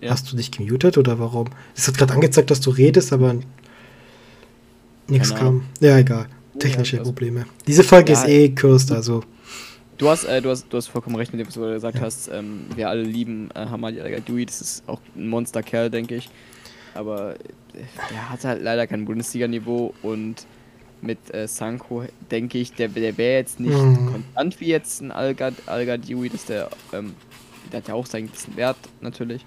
Ja. 0.00 0.10
Hast 0.10 0.30
du 0.30 0.36
dich 0.36 0.50
gemutet 0.50 0.98
oder 0.98 1.18
warum? 1.18 1.48
Es 1.74 1.86
hat 1.88 1.96
gerade 1.98 2.14
angezeigt, 2.14 2.50
dass 2.50 2.60
du 2.60 2.70
redest, 2.70 3.12
aber 3.12 3.34
nichts 5.08 5.34
kam. 5.34 5.64
Ja, 5.80 5.98
egal. 5.98 6.26
Technische 6.58 6.96
Ja, 6.96 7.00
das- 7.02 7.08
Probleme. 7.08 7.46
Diese 7.66 7.82
Folge 7.84 8.12
Ja. 8.12 8.22
ist 8.22 8.28
eh 8.28 8.48
cursed, 8.50 8.92
also. 8.92 9.22
Du 9.98 10.08
hast, 10.08 10.24
äh, 10.24 10.42
du 10.42 10.50
hast, 10.50 10.66
du 10.70 10.76
hast 10.76 10.88
vollkommen 10.88 11.16
recht 11.16 11.32
mit 11.32 11.40
dem, 11.40 11.46
was 11.46 11.54
du 11.54 11.60
gesagt 11.60 12.00
hast. 12.00 12.28
Ähm, 12.28 12.66
wir 12.74 12.88
alle 12.90 13.02
lieben 13.02 13.48
äh, 13.54 13.66
Hamadi 13.66 14.00
Al-Gadoui, 14.00 14.44
das 14.46 14.60
ist 14.60 14.82
auch 14.88 15.00
ein 15.14 15.28
Monsterkerl, 15.28 15.90
denke 15.90 16.16
ich. 16.16 16.28
Aber 16.94 17.34
äh, 17.34 17.38
der 18.10 18.30
hat 18.30 18.44
halt 18.44 18.62
leider 18.62 18.86
kein 18.86 19.04
Bundesliga-Niveau 19.06 19.94
und 20.02 20.46
mit 21.02 21.32
äh, 21.34 21.46
Sanko 21.46 22.04
denke 22.30 22.58
ich, 22.58 22.72
der, 22.72 22.88
der 22.88 23.16
wäre 23.18 23.38
jetzt 23.38 23.60
nicht 23.60 23.76
Mhm. 23.76 24.12
konstant 24.12 24.60
wie 24.60 24.66
jetzt 24.68 25.00
ein 25.02 25.12
Al-Gad- 25.12 25.66
Al-Gadoui, 25.68 26.28
dass 26.28 26.46
der, 26.46 26.70
ähm, 26.92 27.14
der 27.72 27.78
hat 27.78 27.88
ja 27.88 27.94
auch 27.94 28.06
seinen 28.06 28.26
gewissen 28.28 28.56
Wert 28.56 28.76
natürlich. 29.00 29.44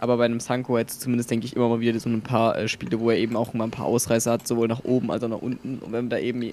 Aber 0.00 0.16
bei 0.16 0.24
einem 0.24 0.40
Sanko 0.40 0.76
hätte 0.78 0.98
zumindest, 0.98 1.30
denke 1.30 1.46
ich, 1.46 1.54
immer 1.54 1.68
mal 1.68 1.78
wieder 1.80 1.98
so 2.00 2.08
ein 2.08 2.22
paar 2.22 2.58
äh, 2.58 2.66
Spiele, 2.66 2.98
wo 2.98 3.10
er 3.10 3.18
eben 3.18 3.36
auch 3.36 3.54
mal 3.54 3.64
ein 3.64 3.70
paar 3.70 3.86
Ausreißer 3.86 4.32
hat, 4.32 4.48
sowohl 4.48 4.66
nach 4.66 4.82
oben 4.84 5.10
als 5.12 5.22
auch 5.22 5.28
nach 5.28 5.42
unten. 5.42 5.78
Und 5.78 5.92
wenn 5.92 6.06
wir 6.06 6.10
da 6.10 6.18
eben 6.18 6.52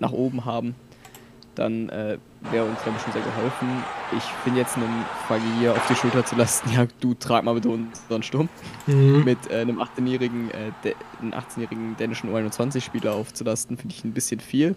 nach 0.00 0.12
oben 0.12 0.44
haben, 0.44 0.74
dann 1.60 1.88
äh, 1.90 2.18
wäre 2.50 2.64
uns, 2.64 2.82
glaube 2.82 2.96
ich, 2.98 3.04
schon 3.04 3.12
sehr 3.12 3.22
geholfen. 3.22 3.68
Ich 4.16 4.22
finde 4.42 4.60
jetzt 4.60 4.76
einem 4.76 4.88
Fagir 5.28 5.72
auf 5.72 5.86
die 5.88 5.94
Schulter 5.94 6.24
zu 6.24 6.34
lassen, 6.36 6.70
ja, 6.74 6.86
du 7.00 7.14
trag 7.14 7.44
mal 7.44 7.54
bitte 7.54 7.68
unseren 7.68 8.22
Sturm, 8.22 8.48
Mhm. 8.86 9.24
mit 9.24 9.38
äh, 9.50 9.60
einem 9.60 9.78
18-jährigen 9.80 10.50
äh, 10.50 10.72
dä- 10.84 10.94
einen 11.20 11.32
18-jährigen 11.34 11.96
dänischen 11.98 12.30
U21-Spieler 12.34 13.12
aufzulasten, 13.12 13.76
finde 13.76 13.94
ich 13.94 14.04
ein 14.04 14.12
bisschen 14.12 14.40
viel. 14.40 14.74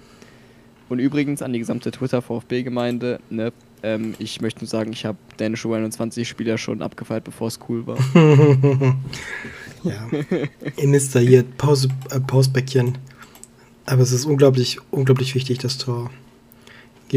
Und 0.90 1.00
übrigens 1.00 1.42
an 1.42 1.54
die 1.54 1.60
gesamte 1.60 1.90
Twitter-VfB-Gemeinde, 1.92 3.20
ne, 3.30 3.54
ähm, 3.82 4.14
ich 4.20 4.42
möchte 4.42 4.60
nur 4.60 4.68
sagen, 4.68 4.92
ich 4.92 5.06
habe 5.06 5.18
dänische 5.40 5.70
U21-Spieler 5.70 6.58
schon 6.58 6.82
abgefeiert, 6.82 7.24
bevor 7.24 7.48
es 7.48 7.60
cool 7.70 7.88
war. 7.88 7.98
ja. 9.84 10.08
Installiert, 10.76 11.58
Pause, 11.58 11.88
äh, 12.12 12.20
Pausbäckchen. 12.20 12.98
Aber 13.86 14.02
es 14.02 14.12
ist 14.12 14.26
unglaublich, 14.26 14.80
unglaublich 14.92 15.36
wichtig, 15.36 15.58
das 15.60 15.78
Tor 15.78 16.10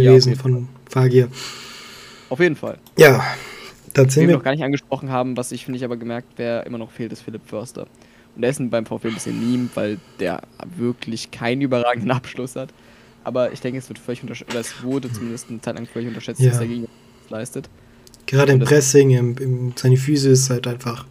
gewesen 0.05 0.29
jeden 0.31 0.41
von 0.41 0.69
Fagir. 0.89 1.29
Auf 2.29 2.41
jeden 2.41 2.57
Fall. 2.57 2.79
Ja, 2.99 3.25
dann 3.95 4.07
Was 4.07 4.15
sind 4.15 4.23
wir 4.25 4.29
wir. 4.29 4.37
noch 4.37 4.45
gar 4.45 4.51
nicht 4.53 4.65
angesprochen 4.65 5.11
haben, 5.11 5.37
was 5.37 5.53
ich 5.53 5.65
finde 5.65 5.79
ich 5.79 5.85
aber 5.85 5.97
gemerkt, 5.97 6.29
wer 6.37 6.67
immer 6.67 6.79
noch 6.79 6.91
fehlt, 6.91 7.13
ist 7.13 7.23
Philipp 7.23 7.43
Förster. 7.47 7.87
Und 8.35 8.43
der 8.43 8.51
ist 8.51 8.61
beim 8.71 8.85
VfB 8.85 9.09
ein 9.09 9.15
bisschen 9.15 9.39
Meme, 9.51 9.69
weil 9.75 9.99
der 10.21 10.43
wirklich 10.77 11.31
keinen 11.31 11.63
überragenden 11.63 12.11
Abschluss 12.13 12.57
hat. 12.57 12.71
Aber 13.25 13.53
ich 13.53 13.61
denke, 13.61 13.79
es 13.79 13.89
wird 13.89 13.99
völlig 13.99 14.23
unterschätzt, 14.23 14.51
oder 14.51 14.61
es 14.61 14.83
wurde 14.83 15.11
zumindest 15.13 15.49
eine 15.51 15.61
Zeit 15.61 15.75
lang 15.77 15.87
völlig 15.87 16.09
unterschätzt, 16.09 16.41
Ja. 16.41 16.51
was 16.51 16.59
der 16.59 16.69
Gegner 16.69 16.89
leistet. 17.29 17.69
Gerade 18.27 18.53
im 18.53 18.61
Pressing, 18.61 19.11
im, 19.11 19.37
im, 19.39 19.73
seine 19.77 19.97
Füße 19.97 20.29
ist 20.31 20.51
halt 20.51 20.67
einfach. 20.67 21.07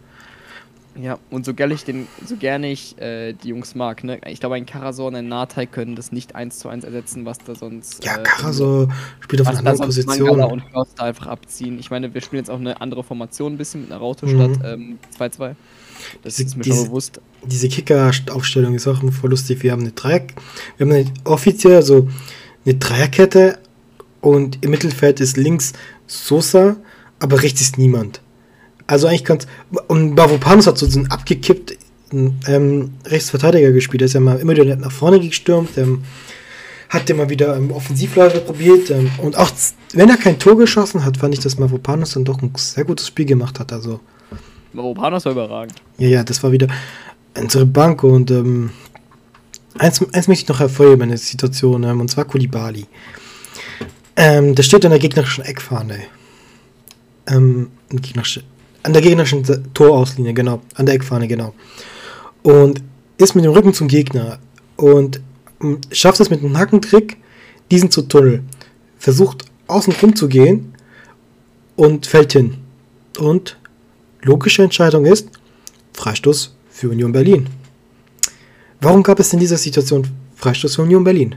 Ja, 1.00 1.18
und 1.30 1.44
so 1.44 1.52
gerne 1.54 1.74
ich, 1.74 1.84
den, 1.84 2.06
so 2.26 2.36
gerne 2.36 2.70
ich 2.70 2.98
äh, 2.98 3.32
die 3.34 3.48
Jungs 3.48 3.74
mag, 3.74 4.02
ne? 4.04 4.18
Ich 4.26 4.40
glaube, 4.40 4.54
ein 4.54 4.66
Karasor 4.66 5.08
und 5.08 5.14
ein 5.14 5.28
Natai 5.28 5.66
können 5.66 5.94
das 5.96 6.12
nicht 6.12 6.34
eins 6.34 6.58
zu 6.58 6.68
eins 6.68 6.84
ersetzen, 6.84 7.24
was 7.24 7.38
da 7.38 7.54
sonst. 7.54 8.04
Ja, 8.04 8.16
äh, 8.18 8.22
Karasor 8.22 8.88
spielt 9.20 9.42
auf 9.42 9.48
einer 9.48 9.62
da 9.62 9.70
anderen 9.70 9.86
Position. 9.88 10.40
und 10.42 10.62
Förster 10.72 11.02
einfach 11.04 11.26
abziehen. 11.26 11.78
Ich 11.78 11.90
meine, 11.90 12.12
wir 12.14 12.20
spielen 12.20 12.40
jetzt 12.40 12.50
auch 12.50 12.58
eine 12.58 12.80
andere 12.80 13.04
Formation 13.04 13.54
ein 13.54 13.58
bisschen 13.58 13.82
mit 13.82 13.90
einer 13.92 14.00
Raute 14.00 14.26
Mhm. 14.26 14.54
statt 14.54 14.60
ähm, 14.64 14.98
2-2. 15.18 15.54
Das 16.22 16.36
Diese- 16.36 16.48
ist 16.48 16.56
mir 16.56 16.62
diese- 16.62 16.76
schon 16.76 16.86
bewusst. 16.86 17.20
Diese 17.44 17.68
Kicker-Aufstellung 17.68 18.74
ist 18.74 18.86
auch 18.86 19.00
voll 19.12 19.30
lustig. 19.30 19.62
Wir 19.62 19.72
haben 19.72 19.82
eine 19.82 19.92
Dreieck, 19.92 20.34
wir 20.76 20.86
haben 20.86 20.92
eine 20.94 21.06
offiziell 21.24 21.82
so 21.82 22.08
eine 22.64 22.74
Dreierkette 22.74 23.58
und 24.20 24.64
im 24.64 24.70
Mittelfeld 24.70 25.20
ist 25.20 25.36
links 25.36 25.72
Sosa, 26.06 26.76
aber 27.18 27.42
rechts 27.42 27.60
ist 27.60 27.78
niemand. 27.78 28.20
Also 28.86 29.06
eigentlich 29.08 29.24
ganz. 29.24 29.46
Und 29.88 30.14
Bavopanos 30.14 30.66
hat 30.66 30.78
so 30.78 30.86
einen 30.86 31.10
abgekippt 31.10 31.76
ähm, 32.12 32.94
Rechtsverteidiger 33.04 33.72
gespielt. 33.72 34.00
Der 34.00 34.06
ist 34.06 34.12
ja 34.12 34.20
mal 34.20 34.38
immer 34.38 34.52
wieder 34.56 34.76
nach 34.76 34.92
vorne 34.92 35.20
gestürmt. 35.20 35.76
Ähm, 35.76 36.04
hat 36.88 37.08
der 37.08 37.16
mal 37.16 37.28
wieder 37.28 37.56
im 37.56 37.72
Offensivläufer 37.72 38.38
probiert. 38.40 38.90
Ähm, 38.90 39.10
und 39.18 39.36
auch 39.36 39.50
wenn 39.92 40.08
er 40.08 40.16
kein 40.16 40.38
Tor 40.38 40.56
geschossen 40.56 41.04
hat, 41.04 41.16
fand 41.16 41.34
ich, 41.34 41.40
dass 41.40 41.58
Mavropanos 41.58 42.12
dann 42.12 42.24
doch 42.24 42.40
ein 42.42 42.52
sehr 42.56 42.84
gutes 42.84 43.08
Spiel 43.08 43.26
gemacht 43.26 43.58
hat. 43.58 43.72
Also, 43.72 44.00
Maropanos 44.72 45.24
war 45.24 45.32
überragend. 45.32 45.74
ja, 45.98 46.08
ja, 46.08 46.24
das 46.24 46.42
war 46.42 46.52
wieder 46.52 46.68
unsere 47.36 47.66
Bank. 47.66 48.04
Und 48.04 48.30
ähm, 48.30 48.70
eins, 49.78 50.00
eins 50.12 50.28
möchte 50.28 50.44
ich 50.44 50.48
noch 50.48 50.60
hervorheben, 50.60 51.02
eine 51.02 51.16
Situation, 51.18 51.82
ähm, 51.82 52.00
und 52.00 52.08
zwar 52.10 52.24
Kulibali. 52.24 52.86
Ähm, 54.14 54.54
der 54.54 54.62
steht 54.62 54.84
an 54.84 54.92
der 54.92 55.00
gegnerischen 55.00 55.44
Eckfahne. 55.44 55.98
Ähm, 57.26 57.70
gegnerische- 57.90 58.42
an 58.86 58.92
der 58.92 59.02
gegnerischen 59.02 59.42
Torauslinie, 59.74 60.32
genau. 60.32 60.62
An 60.76 60.86
der 60.86 60.94
Eckfahne, 60.94 61.26
genau. 61.26 61.54
Und 62.44 62.82
ist 63.18 63.34
mit 63.34 63.44
dem 63.44 63.50
Rücken 63.50 63.74
zum 63.74 63.88
Gegner. 63.88 64.38
Und 64.76 65.20
ähm, 65.60 65.80
schafft 65.90 66.20
es 66.20 66.30
mit 66.30 66.38
einem 66.38 66.56
Hackentrick, 66.56 67.16
diesen 67.72 67.90
zu 67.90 68.02
tunneln. 68.02 68.48
Versucht 68.96 69.44
außen 69.66 69.92
rum 70.00 70.14
zu 70.14 70.28
gehen 70.28 70.72
und 71.74 72.06
fällt 72.06 72.32
hin. 72.34 72.58
Und 73.18 73.58
logische 74.22 74.62
Entscheidung 74.62 75.04
ist 75.04 75.30
Freistoß 75.94 76.54
für 76.70 76.90
Union 76.90 77.10
Berlin. 77.10 77.48
warum 78.80 79.02
gab 79.02 79.18
es 79.18 79.32
in 79.32 79.40
dieser 79.40 79.56
Situation 79.56 80.06
Freistoß 80.36 80.76
für 80.76 80.82
Union 80.82 81.02
Berlin? 81.02 81.34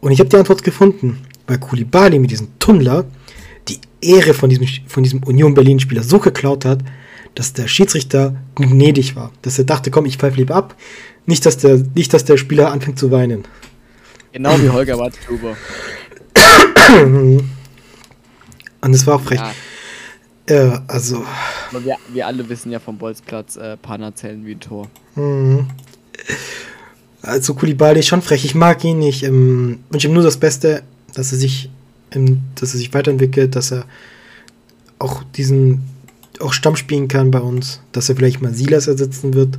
Und 0.00 0.10
ich 0.10 0.18
habe 0.18 0.28
die 0.28 0.36
Antwort 0.36 0.64
gefunden, 0.64 1.20
weil 1.46 1.58
Kulibali 1.58 2.18
mit 2.18 2.32
diesem 2.32 2.48
Tunnler 2.58 3.04
die 3.04 3.19
Ehre 4.00 4.34
von 4.34 4.50
diesem, 4.50 4.66
von 4.86 5.02
diesem 5.02 5.22
Union 5.22 5.54
Berlin-Spieler 5.54 6.02
so 6.02 6.18
geklaut 6.18 6.64
hat, 6.64 6.80
dass 7.34 7.52
der 7.52 7.68
Schiedsrichter 7.68 8.34
gnädig 8.56 9.16
war. 9.16 9.32
Dass 9.42 9.58
er 9.58 9.64
dachte, 9.64 9.90
komm, 9.90 10.06
ich 10.06 10.16
pfeife 10.16 10.36
lieber 10.36 10.54
ab. 10.54 10.74
Nicht, 11.26 11.46
dass 11.46 11.58
der, 11.58 11.82
nicht, 11.94 12.12
dass 12.12 12.24
der 12.24 12.36
Spieler 12.36 12.72
anfängt 12.72 12.98
zu 12.98 13.10
weinen. 13.10 13.44
Genau 14.32 14.58
wie 14.60 14.68
Holger 14.68 14.98
Watthuber. 14.98 15.56
Und 18.80 18.94
es 18.94 19.06
war 19.06 19.16
auch 19.16 19.20
frech. 19.20 19.40
Ja, 20.48 20.64
Ja, 20.64 20.82
also. 20.88 21.24
aber 21.70 21.84
wir, 21.84 21.96
wir 22.12 22.26
alle 22.26 22.48
wissen 22.48 22.72
ja 22.72 22.78
vom 22.78 22.98
Bolzplatz, 22.98 23.56
äh, 23.56 23.76
Pana 23.76 24.14
zählen 24.14 24.44
wie 24.46 24.52
ein 24.52 24.60
Tor. 24.60 24.88
Mhm. 25.14 25.68
Also 27.22 27.54
Kulibali 27.54 28.00
ist 28.00 28.08
schon 28.08 28.22
frech. 28.22 28.44
Ich 28.44 28.54
mag 28.54 28.82
ihn 28.84 28.98
nicht. 28.98 29.22
Ähm, 29.22 29.80
wünsche 29.90 30.08
ihm 30.08 30.14
nur 30.14 30.22
das 30.22 30.38
Beste, 30.38 30.82
dass 31.14 31.32
er 31.32 31.38
sich, 31.38 31.66
ähm, 31.66 31.70
dass 32.10 32.74
er 32.74 32.78
sich 32.78 32.92
weiterentwickelt, 32.92 33.54
dass 33.56 33.70
er 33.72 33.84
auch 34.98 35.22
diesen 35.36 35.82
auch 36.40 36.52
Stamm 36.52 36.76
spielen 36.76 37.08
kann 37.08 37.30
bei 37.30 37.40
uns, 37.40 37.80
dass 37.92 38.08
er 38.08 38.16
vielleicht 38.16 38.40
mal 38.40 38.52
Silas 38.54 38.86
ersetzen 38.86 39.34
wird. 39.34 39.58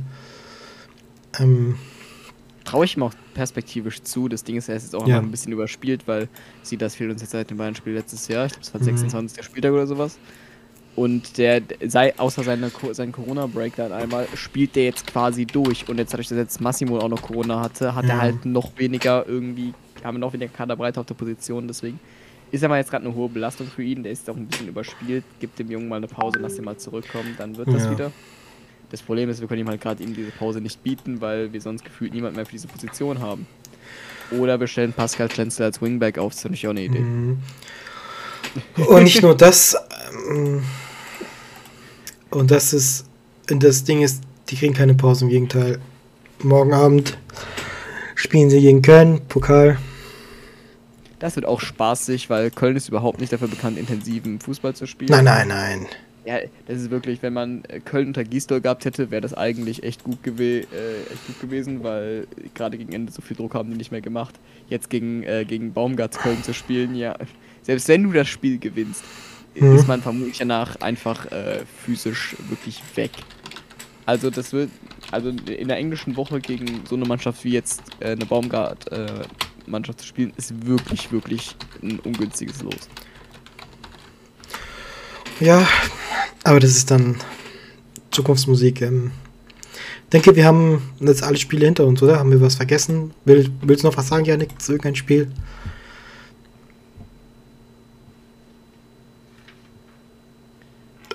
Ähm, 1.38 1.76
Traue 2.64 2.84
ich 2.84 2.96
ihm 2.96 3.02
auch 3.02 3.14
perspektivisch 3.34 4.02
zu. 4.02 4.28
Das 4.28 4.44
Ding 4.44 4.56
ist, 4.56 4.68
er 4.68 4.76
ist 4.76 4.84
jetzt 4.84 4.94
auch 4.94 5.06
Ja. 5.06 5.16
noch 5.16 5.22
ein 5.24 5.30
bisschen 5.30 5.52
überspielt, 5.52 6.06
weil 6.06 6.28
sie 6.62 6.76
das 6.76 6.94
fehlt 6.94 7.10
uns 7.10 7.20
jetzt 7.20 7.32
seit 7.32 7.50
dem 7.50 7.56
Bayern-Spiel 7.58 7.92
letztes 7.92 8.28
Jahr. 8.28 8.46
Ich 8.46 8.52
glaube, 8.52 8.64
es 8.66 8.72
war 8.74 8.80
Mhm. 8.80 8.84
26. 8.84 9.42
Spieltag 9.44 9.72
oder 9.72 9.86
sowas. 9.86 10.18
Und 10.94 11.38
der, 11.38 11.62
sei, 11.86 12.16
außer 12.18 12.44
seine, 12.44 12.70
seinen 12.92 13.12
Corona-Break 13.12 13.76
dann 13.76 13.92
einmal, 13.92 14.28
spielt 14.34 14.76
der 14.76 14.84
jetzt 14.84 15.06
quasi 15.06 15.46
durch. 15.46 15.88
Und 15.88 15.98
jetzt 15.98 16.12
dadurch, 16.12 16.28
dass 16.28 16.36
jetzt 16.38 16.60
Massimo 16.60 16.98
auch 16.98 17.08
noch 17.08 17.22
Corona 17.22 17.60
hatte, 17.60 17.94
hat 17.94 18.04
er 18.08 18.16
Mhm. 18.16 18.20
halt 18.20 18.44
noch 18.46 18.78
weniger 18.78 19.26
irgendwie, 19.26 19.72
haben 20.04 20.16
wir 20.16 20.20
noch 20.20 20.32
weniger 20.32 20.52
Kaderbreite 20.52 21.00
auf 21.00 21.06
der 21.06 21.14
Position. 21.14 21.66
Deswegen 21.66 21.98
ist 22.52 22.62
er 22.62 22.68
mal 22.68 22.78
jetzt 22.78 22.90
gerade 22.90 23.04
eine 23.06 23.14
hohe 23.14 23.28
Belastung 23.28 23.66
für 23.66 23.82
ihn. 23.82 24.02
Der 24.04 24.12
ist 24.12 24.28
auch 24.30 24.36
ein 24.36 24.46
bisschen 24.46 24.68
überspielt. 24.68 25.24
Gibt 25.40 25.58
dem 25.58 25.70
Jungen 25.70 25.88
mal 25.88 25.96
eine 25.96 26.06
Pause, 26.06 26.38
lass 26.40 26.56
ihn 26.58 26.64
mal 26.64 26.76
zurückkommen, 26.76 27.34
dann 27.38 27.56
wird 27.56 27.68
das 27.68 27.84
Ja. 27.84 27.90
wieder. 27.90 28.12
Das 28.90 29.00
Problem 29.02 29.30
ist, 29.30 29.40
wir 29.40 29.48
können 29.48 29.62
ihm 29.62 29.68
halt 29.68 29.80
gerade 29.80 30.02
ihm 30.02 30.14
diese 30.14 30.30
Pause 30.32 30.60
nicht 30.60 30.82
bieten, 30.82 31.20
weil 31.22 31.52
wir 31.52 31.60
sonst 31.62 31.82
gefühlt 31.84 32.12
niemand 32.12 32.36
mehr 32.36 32.44
für 32.44 32.52
diese 32.52 32.68
Position 32.68 33.20
haben. 33.20 33.46
Oder 34.30 34.60
wir 34.60 34.66
stellen 34.66 34.92
Pascal 34.92 35.30
Schlenzer 35.30 35.64
als 35.64 35.80
Wingback 35.80 36.18
auf, 36.18 36.32
das 36.32 36.40
ist 36.40 36.44
natürlich 36.44 36.66
auch 36.66 36.70
eine 36.70 36.82
Idee. 36.84 37.00
Mhm. 37.00 37.38
Und 38.86 39.04
nicht 39.04 39.22
nur 39.22 39.34
das. 39.34 39.76
Ähm, 40.30 40.62
und 42.30 42.50
das 42.50 42.72
ist. 42.72 43.06
Und 43.50 43.62
das 43.62 43.84
Ding 43.84 44.02
ist, 44.02 44.22
die 44.50 44.56
kriegen 44.56 44.74
keine 44.74 44.94
Pause, 44.94 45.24
im 45.24 45.30
Gegenteil. 45.30 45.78
Morgen 46.42 46.72
Abend 46.74 47.16
spielen 48.14 48.50
sie 48.50 48.60
gegen 48.60 48.82
Köln, 48.82 49.20
Pokal. 49.28 49.78
Das 51.22 51.36
wird 51.36 51.46
auch 51.46 51.60
spaßig, 51.60 52.30
weil 52.30 52.50
Köln 52.50 52.74
ist 52.74 52.88
überhaupt 52.88 53.20
nicht 53.20 53.32
dafür 53.32 53.46
bekannt, 53.46 53.78
intensiven 53.78 54.40
Fußball 54.40 54.74
zu 54.74 54.86
spielen. 54.86 55.10
Nein, 55.12 55.24
nein, 55.24 55.46
nein. 55.46 55.86
Ja, 56.24 56.38
das 56.66 56.78
ist 56.78 56.90
wirklich, 56.90 57.22
wenn 57.22 57.32
man 57.32 57.64
äh, 57.68 57.78
Köln 57.78 58.08
unter 58.08 58.24
Gisdol 58.24 58.60
gehabt 58.60 58.84
hätte, 58.84 59.12
wäre 59.12 59.20
das 59.20 59.32
eigentlich 59.32 59.84
echt 59.84 60.02
gut, 60.02 60.18
äh, 60.26 60.60
echt 60.62 61.26
gut 61.28 61.40
gewesen, 61.40 61.84
weil 61.84 62.26
gerade 62.54 62.76
gegen 62.76 62.92
Ende 62.92 63.12
so 63.12 63.22
viel 63.22 63.36
Druck 63.36 63.54
haben 63.54 63.70
die 63.70 63.76
nicht 63.76 63.92
mehr 63.92 64.00
gemacht. 64.00 64.34
Jetzt 64.68 64.90
gegen, 64.90 65.22
äh, 65.22 65.44
gegen 65.44 65.72
Baumgarts 65.72 66.18
Köln 66.18 66.42
zu 66.42 66.52
spielen, 66.52 66.96
ja, 66.96 67.16
selbst 67.62 67.86
wenn 67.86 68.02
du 68.02 68.12
das 68.12 68.28
Spiel 68.28 68.58
gewinnst, 68.58 69.04
Mhm. 69.54 69.76
ist 69.76 69.86
man 69.86 70.02
vermutlich 70.02 70.38
danach 70.38 70.76
einfach 70.80 71.30
äh, 71.30 71.60
physisch 71.84 72.36
wirklich 72.48 72.82
weg. 72.94 73.10
Also 74.06 74.30
das 74.30 74.52
wird, 74.52 74.70
also 75.12 75.28
in 75.28 75.68
der 75.68 75.76
englischen 75.76 76.16
Woche 76.16 76.40
gegen 76.40 76.82
so 76.88 76.96
eine 76.96 77.04
Mannschaft 77.04 77.44
wie 77.44 77.52
jetzt 77.52 77.82
äh, 78.00 78.12
eine 78.12 78.28
Baumgart-Mannschaft 79.62 80.00
zu 80.00 80.06
spielen, 80.06 80.32
ist 80.36 80.66
wirklich, 80.66 81.12
wirklich 81.12 81.56
ein 81.82 81.98
ungünstiges 82.00 82.62
Los. 82.62 82.88
Ja, 85.40 85.66
aber 86.44 86.60
das 86.60 86.70
ist 86.70 86.90
dann 86.90 87.16
Zukunftsmusik. 88.10 88.82
Ähm. 88.82 89.12
denke, 90.12 90.36
wir 90.36 90.44
haben 90.44 90.82
jetzt 91.00 91.22
alle 91.22 91.36
Spiele 91.36 91.64
hinter 91.66 91.86
uns, 91.86 92.02
oder? 92.02 92.18
Haben 92.18 92.30
wir 92.30 92.40
was 92.40 92.56
vergessen? 92.56 93.12
Will, 93.24 93.50
willst 93.62 93.84
du 93.84 93.88
noch 93.88 93.96
was 93.96 94.08
sagen, 94.08 94.24
Janik, 94.24 94.60
zu 94.60 94.72
irgendein 94.72 94.96
Spiel? 94.96 95.30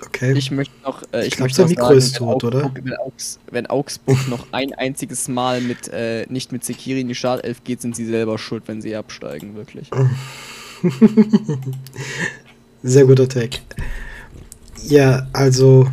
Okay. 0.08 0.32
Ich 0.36 0.50
möchte 0.50 0.74
noch, 0.82 1.02
äh, 1.12 1.20
ich, 1.20 1.28
Ich 1.28 1.36
glaub, 1.36 1.44
möchte 1.46 1.56
sein 1.62 1.68
Mikro 1.68 1.90
ist 1.92 2.14
wenn 2.14 2.18
tot, 2.18 2.44
oder? 2.44 2.64
Augsburg, 2.64 2.84
Wenn, 2.84 2.96
Augs, 2.96 3.38
wenn 3.50 3.66
Augsburg 3.66 4.28
noch 4.28 4.46
ein 4.52 4.72
einziges 4.72 5.28
Mal 5.28 5.60
mit, 5.60 5.88
äh, 5.88 6.26
nicht 6.28 6.50
mit 6.50 6.64
Sekiri 6.64 7.00
in 7.00 7.08
die 7.08 7.14
Startelf 7.14 7.62
geht, 7.64 7.82
sind 7.82 7.94
sie 7.94 8.06
selber 8.06 8.38
schuld, 8.38 8.64
wenn 8.66 8.80
sie 8.80 8.96
absteigen, 8.96 9.54
wirklich. 9.54 9.90
Sehr 12.82 13.04
guter 13.04 13.28
Take. 13.28 13.58
Ja, 14.84 15.26
also, 15.32 15.86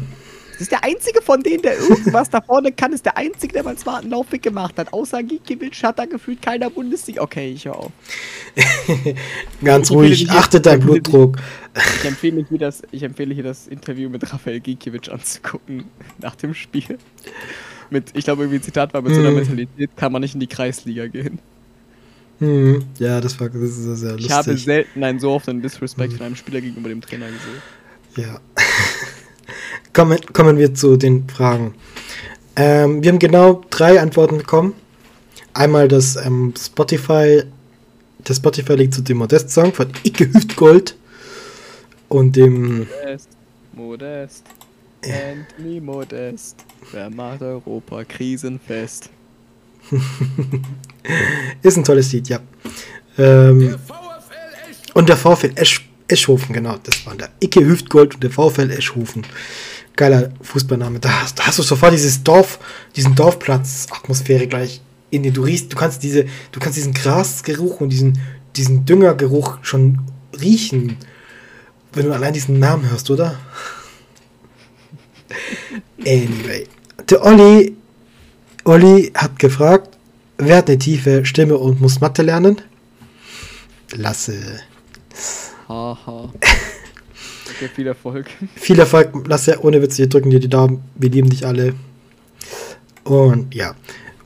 Das 0.58 0.62
ist 0.62 0.72
der 0.72 0.84
einzige 0.86 1.22
von 1.22 1.43
denen, 1.43 1.62
der 1.62 1.78
irgendwas 1.78 2.30
da 2.30 2.39
vorne 2.41 2.72
kann, 2.72 2.93
ist 2.93 3.06
der 3.06 3.18
einzige, 3.18 3.51
der 3.53 3.64
mal 3.64 3.72
einen 3.72 3.78
smarten 3.80 4.10
Laufweg 4.10 4.41
gemacht 4.41 4.78
hat. 4.78 4.93
Außer 4.93 5.22
Gikiewicz 5.22 5.84
hat 5.84 5.99
da 5.99 6.06
gefühlt 6.06 6.41
keiner 6.41 6.70
Bundesliga. 6.70 7.22
Okay, 7.22 7.51
ich 7.51 7.66
höre 7.66 7.76
auf. 7.76 7.91
ganz 9.64 9.89
Ich 9.89 9.95
ruhig, 9.95 10.22
will- 10.22 10.30
achte 10.38 10.62
deinen 10.62 10.80
ich 10.82 10.86
will- 10.88 11.01
Blutdruck. 11.01 11.38
Ich 11.99 12.06
empfehle, 12.06 12.45
hier 12.47 12.58
das, 12.60 12.84
ich 12.91 13.03
empfehle 13.03 13.34
hier 13.34 13.43
das 13.43 13.68
Interview 13.68 14.10
mit 14.10 14.32
Rafael 14.32 14.62
Gikiewicz 14.62 15.10
anzugucken 15.10 15.86
nach 16.22 16.36
dem 16.36 16.53
Spiel. 16.53 16.97
Mit, 17.89 18.12
ich 18.16 18.24
glaube, 18.24 18.43
irgendwie 18.43 18.60
ein 18.60 18.64
Zitat 18.64 18.93
war, 18.93 19.01
mit 19.01 19.14
so 19.14 19.20
einer 19.20 19.30
Hm. 19.30 19.36
Mentalität 19.36 19.97
kann 19.97 20.12
man 20.14 20.22
nicht 20.22 20.34
in 20.36 20.39
die 20.39 20.47
Kreisliga 20.47 21.08
gehen. 21.08 21.39
Hm, 22.39 22.84
ja, 22.99 23.22
das 23.22 23.39
war 23.39 23.49
das 23.49 23.62
ist 23.62 23.84
sehr, 23.84 23.95
sehr 23.95 24.12
lustig. 24.14 24.26
Ich 24.28 24.32
habe 24.34 24.58
selten 24.58 25.03
einen 25.03 25.20
so 25.20 25.32
offenen 25.32 25.62
Disrespect 25.62 26.14
von 26.14 26.26
einem 26.26 26.36
Spieler 26.36 26.62
gegenüber 26.62 26.89
dem 26.89 27.01
Trainer 27.01 27.28
gesehen. 27.28 27.62
Ja. 28.18 28.39
kommen, 29.96 30.20
kommen 30.34 30.60
wir 30.60 30.76
zu 30.76 30.98
den 30.98 31.28
Fragen. 31.28 31.74
Ähm, 32.56 33.02
wir 33.02 33.12
haben 33.12 33.20
genau 33.20 33.64
drei 33.72 34.00
Antworten 34.00 34.38
bekommen. 34.38 34.76
Einmal 35.54 35.88
das 35.88 36.16
ähm, 36.18 36.54
Spotify, 36.58 37.43
der 38.28 38.34
Spotify-Link 38.34 38.93
zu 38.93 39.02
dem 39.02 39.18
Modest-Song 39.18 39.74
von 39.74 39.88
Icke 40.04 40.32
Hüftgold 40.32 40.96
und 42.10 42.36
dem 42.36 42.80
Modest, 42.80 43.30
Modest, 43.74 44.43
Anthony 45.04 45.80
Modest. 45.80 46.58
Wer 46.91 47.10
macht 47.10 47.41
Europa 47.41 48.04
krisenfest? 48.04 49.10
ist 51.62 51.78
ein 51.78 51.84
tolles 51.84 52.12
Lied, 52.12 52.28
ja. 52.30 52.39
Ähm, 53.18 53.76
und 54.93 55.10
der 55.10 55.18
VfL 55.18 55.52
Esch, 55.56 55.89
Eschhofen, 56.08 56.54
genau, 56.54 56.78
das 56.84 57.06
waren 57.06 57.18
der 57.18 57.30
Icke 57.39 57.66
Hüftgold 57.66 58.16
und 58.16 58.24
der 58.24 58.32
VfL 58.32 58.72
Eschhofen. 58.72 59.26
Geiler 59.96 60.32
Fußballname. 60.41 61.00
Da 61.00 61.22
hast, 61.22 61.39
da 61.39 61.48
hast 61.48 61.60
du 61.60 61.64
sofort 61.64 61.93
dieses 61.93 62.24
Dorf, 62.24 62.60
diesen 62.96 63.16
Dorfplatz-Atmosphäre 63.16 64.48
gleich 64.48 64.82
in 65.10 65.24
dir. 65.24 65.32
Du 65.32 65.43
riechst, 65.43 65.72
du 65.72 65.78
kannst 65.78 66.04
diese, 66.04 66.26
du 66.52 66.60
kannst 66.60 66.78
diesen 66.78 66.93
Grasgeruch 66.93 67.82
und 67.82 67.89
diesen, 67.89 68.20
diesen 68.56 68.86
Düngergeruch 68.86 69.60
schon 69.62 70.00
riechen, 70.39 70.98
wenn 71.93 72.06
du 72.06 72.14
allein 72.14 72.34
diesen 72.34 72.60
Namen 72.60 72.89
hörst, 72.89 73.10
oder? 73.10 73.39
Anyway. 76.00 76.68
Der 77.10 77.24
Olli, 77.26 77.76
Olli 78.64 79.12
hat 79.16 79.39
gefragt, 79.39 79.98
wer 80.38 80.58
hat 80.58 80.70
eine 80.70 80.78
tiefe 80.78 81.26
Stimme 81.26 81.58
und 81.58 81.82
muss 81.82 82.00
Mathe 82.00 82.22
lernen? 82.22 82.62
Lasse. 83.91 84.60
Haha. 85.68 86.32
Okay, 87.56 87.70
viel 87.74 87.88
Erfolg. 87.88 88.28
Viel 88.56 88.80
Erfolg, 88.80 89.28
Lasse, 89.28 89.60
ohne 89.62 89.82
Witz, 89.82 89.97
wir 89.97 90.08
drücken 90.08 90.30
dir 90.30 90.39
die 90.39 90.49
Daumen. 90.49 90.84
Wir 90.95 91.10
lieben 91.10 91.30
dich 91.30 91.45
alle. 91.45 91.74
Und 93.03 93.53
ja, 93.53 93.76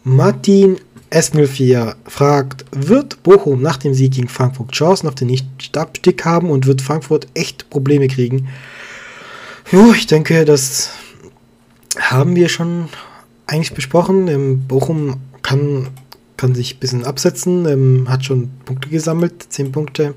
Martin 0.03 0.77
S04 1.11 1.95
fragt, 2.07 2.65
wird 2.71 3.21
Bochum 3.23 3.61
nach 3.61 3.77
dem 3.77 3.93
Sieg 3.93 4.13
gegen 4.13 4.27
Frankfurt 4.27 4.71
Chancen 4.71 5.07
auf 5.07 5.15
den 5.15 5.27
Nicht-Abstieg 5.27 6.23
haben 6.25 6.49
und 6.49 6.65
wird 6.65 6.82
Frankfurt 6.82 7.27
echt 7.34 7.69
Probleme 7.69 8.07
kriegen? 8.07 8.47
Jo, 9.71 9.91
ich 9.93 10.07
denke, 10.07 10.45
das 10.45 10.91
haben 11.99 12.36
wir 12.36 12.49
schon 12.49 12.89
eigentlich 13.47 13.73
besprochen. 13.73 14.27
Ähm, 14.27 14.67
Bochum 14.67 15.17
kann, 15.41 15.89
kann 16.38 16.55
sich 16.55 16.75
ein 16.75 16.80
bisschen 16.80 17.05
absetzen, 17.05 17.65
ähm, 17.67 18.07
hat 18.09 18.25
schon 18.25 18.49
Punkte 18.65 18.89
gesammelt, 18.89 19.45
10 19.49 19.71
Punkte. 19.71 20.15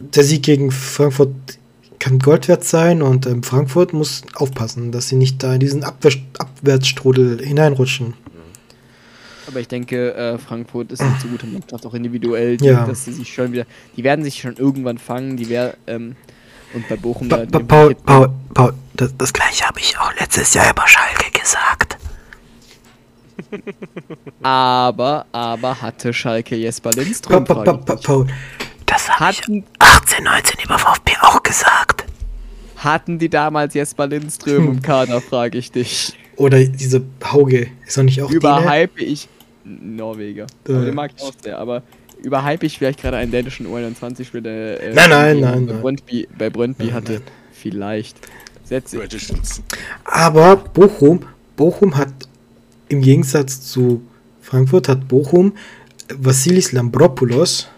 Der 0.00 0.24
Sieg 0.24 0.42
gegen 0.44 0.70
Frankfurt 0.70 1.34
kann 1.98 2.18
Gold 2.20 2.46
wert 2.48 2.64
sein 2.64 3.02
und 3.02 3.26
ähm, 3.26 3.42
Frankfurt 3.42 3.92
muss 3.92 4.22
aufpassen, 4.34 4.92
dass 4.92 5.08
sie 5.08 5.16
nicht 5.16 5.42
da 5.42 5.54
in 5.54 5.60
diesen 5.60 5.82
Abwehr 5.82 6.12
Abwärtsstrudel 6.38 7.44
hineinrutschen. 7.44 8.14
Aber 9.48 9.60
ich 9.60 9.68
denke, 9.68 10.14
äh, 10.14 10.38
Frankfurt 10.38 10.92
ist 10.92 11.00
eine 11.00 11.18
zu 11.18 11.26
gute 11.28 11.46
Mannschaft, 11.46 11.84
auch 11.86 11.94
individuell, 11.94 12.58
die, 12.58 12.66
Ja. 12.66 12.86
dass 12.86 13.06
sie 13.06 13.12
sich 13.12 13.32
schon 13.32 13.50
wieder, 13.52 13.64
die 13.96 14.04
werden 14.04 14.22
sich 14.22 14.40
schon 14.40 14.56
irgendwann 14.56 14.98
fangen, 14.98 15.36
die 15.38 15.48
werden, 15.48 15.72
ähm, 15.86 16.16
und 16.74 16.86
bei 16.86 16.96
Bochum, 16.96 17.28
Pa 17.30 17.46
pa 17.46 17.58
Paul, 17.60 17.94
Paul, 17.94 18.28
Paul, 18.52 18.74
das, 18.94 19.14
das 19.16 19.32
gleiche 19.32 19.64
habe 19.66 19.80
ich 19.80 19.98
auch 19.98 20.12
letztes 20.20 20.52
Jahr 20.52 20.70
über 20.70 20.86
Schalke 20.86 21.30
gesagt. 21.40 21.96
Aber, 24.42 25.26
aber 25.32 25.80
hatte 25.80 26.12
Schalke 26.12 26.56
Jesper 26.56 26.90
Lindström? 26.90 27.44
pa. 27.44 27.62
Paul. 27.64 28.26
Das 28.88 29.08
habe 29.08 29.32
ich 29.32 29.40
Hatten, 29.42 29.64
18, 29.78 30.24
19 30.24 30.60
über 30.64 30.78
VfB 30.78 31.12
auch 31.22 31.42
gesagt. 31.42 32.04
hatten 32.76 33.18
die 33.18 33.28
damals 33.28 33.74
Jesper 33.74 34.06
Lindström 34.06 34.68
im 34.68 34.82
Kader, 34.82 35.20
frage 35.20 35.58
ich 35.58 35.70
dich. 35.72 36.14
Oder 36.36 36.64
diese 36.64 37.02
Hauge. 37.24 37.68
Ist 37.86 37.98
doch 37.98 38.02
nicht 38.04 38.22
auch 38.22 38.28
die, 38.28 38.34
ne? 38.34 38.38
Überhype 38.38 39.02
ich. 39.02 39.28
Norweger. 39.64 40.46
Äh. 40.68 40.72
Aber 40.72 40.84
den 40.84 40.94
mag 40.94 41.10
ich 41.16 41.22
auch 41.22 41.32
sehr, 41.42 41.58
aber 41.58 41.82
überhype 42.22 42.64
ich 42.66 42.78
vielleicht 42.78 43.00
gerade 43.00 43.16
einen 43.18 43.30
dänischen 43.30 43.66
U21-Spieler? 43.66 44.80
Äh, 44.80 44.94
Nein, 44.94 45.10
nein, 45.10 45.40
nein, 45.40 45.66
Bei. 45.66 45.72
Brøndby, 45.74 46.28
bei 46.38 46.50
Brøndby 46.50 46.84
Nein, 46.86 46.94
hatte. 46.94 47.12
nein. 47.14 47.22
Vielleicht. 47.52 48.16
Setze 48.64 48.98
Traditions. 48.98 49.62
Aber 50.04 50.56
Bochum, 50.56 51.20
Bochum 51.56 51.96
hat 51.96 52.12
im 52.88 53.00
Gegensatz 53.00 53.62
zu 53.62 54.02
Frankfurt 54.42 54.88
hat 54.88 55.08
Bochum 55.08 55.52
Vassilis 56.14 56.72
Lambropoulos, 56.72 57.68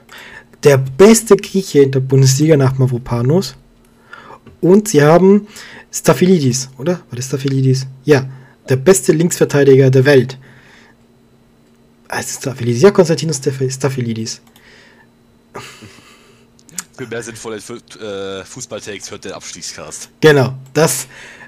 der 0.65 0.79
beste 0.79 1.37
Grieche 1.37 1.83
in 1.83 1.91
der 1.93 2.01
Bundesliga 2.01 2.57
nach 2.57 2.79
Mavropanos. 2.79 3.57
Und 4.61 4.89
sie 4.89 5.03
haben 5.03 5.47
Staphylidis, 5.93 6.69
oder? 6.79 6.93
War 6.93 7.17
das 7.17 7.27
Staphylidis? 7.27 7.87
Ja, 8.05 8.29
der 8.69 8.77
beste 8.77 9.13
Linksverteidiger 9.13 9.91
der 9.91 10.05
Welt. 10.05 10.39
Also 12.09 12.41
Staphylidis, 12.41 12.83
ja, 12.83 12.91
Konstantinos 12.91 13.39
Staph- 13.39 13.71
Staphylidis. 13.71 14.41
Für 16.97 17.07
mehr 17.07 17.23
sinnvolle 17.23 17.57
äh, 17.57 18.45
Fußballtakes 18.45 19.11
hört 19.11 19.25
der 19.25 19.37
Abstiegscast. 19.37 20.11
Genau, 20.21 20.55
das, 20.75 21.07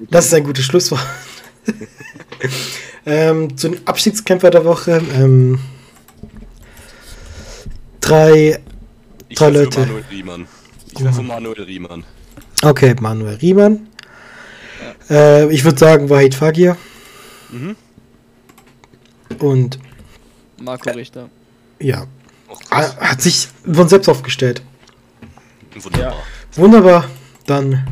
das 0.08 0.26
ist 0.26 0.34
ein 0.34 0.44
gutes 0.44 0.64
Schlusswort. 0.64 1.06
ähm, 3.06 3.56
zu 3.56 3.68
den 3.68 3.86
Abstiegskämpfer 3.86 4.50
der 4.50 4.64
Woche. 4.64 5.02
Ähm, 5.14 5.58
drei, 8.00 8.60
Ich 9.32 9.38
Drei 9.38 9.48
Leute. 9.48 9.80
Manuel 9.80 10.04
Riemann. 10.10 10.46
Ich 10.92 11.00
wäre 11.02 11.12
für 11.14 11.22
Manuel 11.22 11.62
Riemann. 11.62 12.04
okay, 12.62 12.94
Manuel 13.00 13.36
Riemann. 13.36 13.88
Äh, 15.08 15.50
ich 15.50 15.64
würde 15.64 15.78
sagen, 15.78 16.10
Wahid 16.10 16.34
Fagir. 16.34 16.76
Mhm. 17.50 17.74
Und 19.38 19.78
Marco 20.60 20.90
Richter. 20.90 21.30
ja, 21.80 22.06
Auch 22.48 22.60
krass. 22.60 22.96
hat 22.98 23.22
sich 23.22 23.48
von 23.64 23.88
selbst 23.88 24.08
aufgestellt. 24.10 24.60
Wunderbar. 25.74 26.14
Wunderbar, 26.54 27.04
dann 27.46 27.86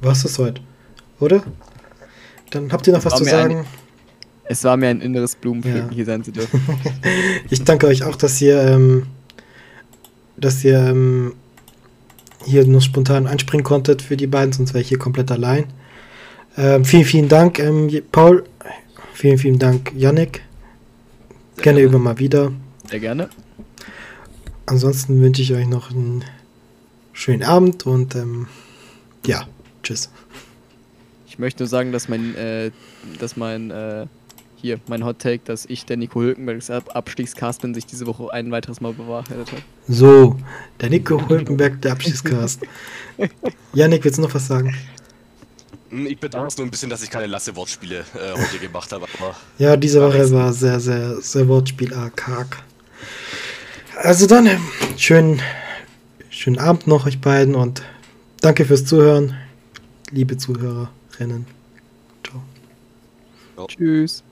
war's 0.00 0.22
das 0.22 0.38
heute, 0.38 0.62
oder? 1.20 1.42
Dann 2.50 2.72
habt 2.72 2.86
ihr 2.86 2.94
noch 2.94 3.04
was 3.04 3.12
War 3.12 3.18
zu 3.18 3.24
sagen? 3.24 3.66
Es 4.44 4.64
war 4.64 4.76
mir 4.78 4.88
ein 4.88 5.02
inneres 5.02 5.34
Blumenpflücken, 5.36 5.90
Ja. 5.90 5.94
hier 5.94 6.04
sein 6.06 6.24
zu 6.24 6.32
dürfen. 6.32 6.62
Ich 7.50 7.62
danke 7.64 7.86
euch 7.86 8.02
auch, 8.04 8.16
dass 8.16 8.40
ihr, 8.40 8.58
ähm, 8.62 9.06
dass 10.36 10.64
ihr 10.64 10.78
ähm, 10.78 11.34
hier 12.44 12.66
nur 12.66 12.80
spontan 12.80 13.26
einspringen 13.26 13.64
konntet 13.64 14.02
für 14.02 14.16
die 14.16 14.26
beiden, 14.26 14.52
sonst 14.52 14.74
wäre 14.74 14.82
ich 14.82 14.88
hier 14.88 14.98
komplett 14.98 15.30
allein. 15.30 15.66
Ähm, 16.56 16.84
vielen, 16.84 17.04
vielen 17.04 17.28
Dank, 17.28 17.58
ähm, 17.58 17.90
Paul. 18.12 18.44
Vielen, 19.12 19.38
vielen 19.38 19.58
Dank, 19.58 19.92
Yannick. 19.96 20.42
Sehr 21.56 21.64
Gerne 21.64 21.80
gerne. 21.80 21.80
über 21.80 21.98
mal 21.98 22.18
wieder. 22.18 22.52
Sehr 22.88 23.00
gerne. 23.00 23.28
Ansonsten 24.66 25.20
wünsche 25.20 25.42
ich 25.42 25.52
euch 25.54 25.66
noch 25.66 25.90
einen 25.90 26.24
schönen 27.12 27.42
Abend 27.42 27.86
und 27.86 28.14
ähm, 28.14 28.46
ja, 29.24 29.46
tschüss. 29.82 30.10
Ich 31.26 31.38
möchte 31.38 31.62
nur 31.62 31.68
sagen, 31.68 31.92
dass 31.92 32.08
mein, 32.08 32.34
äh, 32.34 32.70
dass 33.18 33.36
mein, 33.36 33.70
äh, 33.70 34.06
hier, 34.66 34.80
mein 34.88 35.04
Hot 35.04 35.20
Take, 35.20 35.42
dass 35.44 35.64
ich 35.64 35.86
der 35.86 35.96
Nico 35.96 36.20
Hülkenbergs 36.20 36.70
Ab 36.70 36.90
Abstiegscast 36.94 37.62
bin, 37.62 37.72
sich 37.72 37.86
diese 37.86 38.06
Woche 38.06 38.32
ein 38.32 38.50
weiteres 38.50 38.80
Mal 38.80 38.92
bewahrheitet 38.92 39.52
hat. 39.52 39.62
So, 39.86 40.36
der 40.80 40.90
Nico 40.90 41.28
Hülkenberg, 41.28 41.80
der 41.82 41.92
Abschiedscast. 41.92 42.62
Yannick, 43.72 44.04
willst 44.04 44.18
du 44.18 44.22
noch 44.22 44.34
was 44.34 44.48
sagen? 44.48 44.74
Hm, 45.90 46.06
Ich 46.06 46.18
bedanke 46.18 46.48
es 46.48 46.56
nur 46.56 46.66
ein 46.66 46.70
bisschen, 46.70 46.90
dass 46.90 47.02
ich 47.04 47.10
keine 47.10 47.26
Lasse-Wortspiele 47.26 48.00
äh, 48.00 48.32
heute 48.32 48.58
gemacht 48.58 48.90
habe, 48.92 49.06
aber 49.18 49.36
Ja, 49.58 49.76
diese 49.76 50.02
Woche 50.02 50.30
war 50.32 50.52
sehr, 50.52 50.80
sehr, 50.80 51.20
sehr 51.20 51.46
wortspielarg. 51.46 52.64
Also 53.96 54.26
dann, 54.26 54.48
schönen, 54.96 55.40
schönen 56.28 56.58
Abend 56.58 56.88
noch 56.88 57.06
euch 57.06 57.20
beiden 57.20 57.54
und 57.54 57.82
danke 58.40 58.64
fürs 58.64 58.84
Zuhören, 58.84 59.36
liebe 60.10 60.36
Zuhörerinnen. 60.36 61.46
Ciao. 62.24 63.68
Tschüss. 63.68 64.24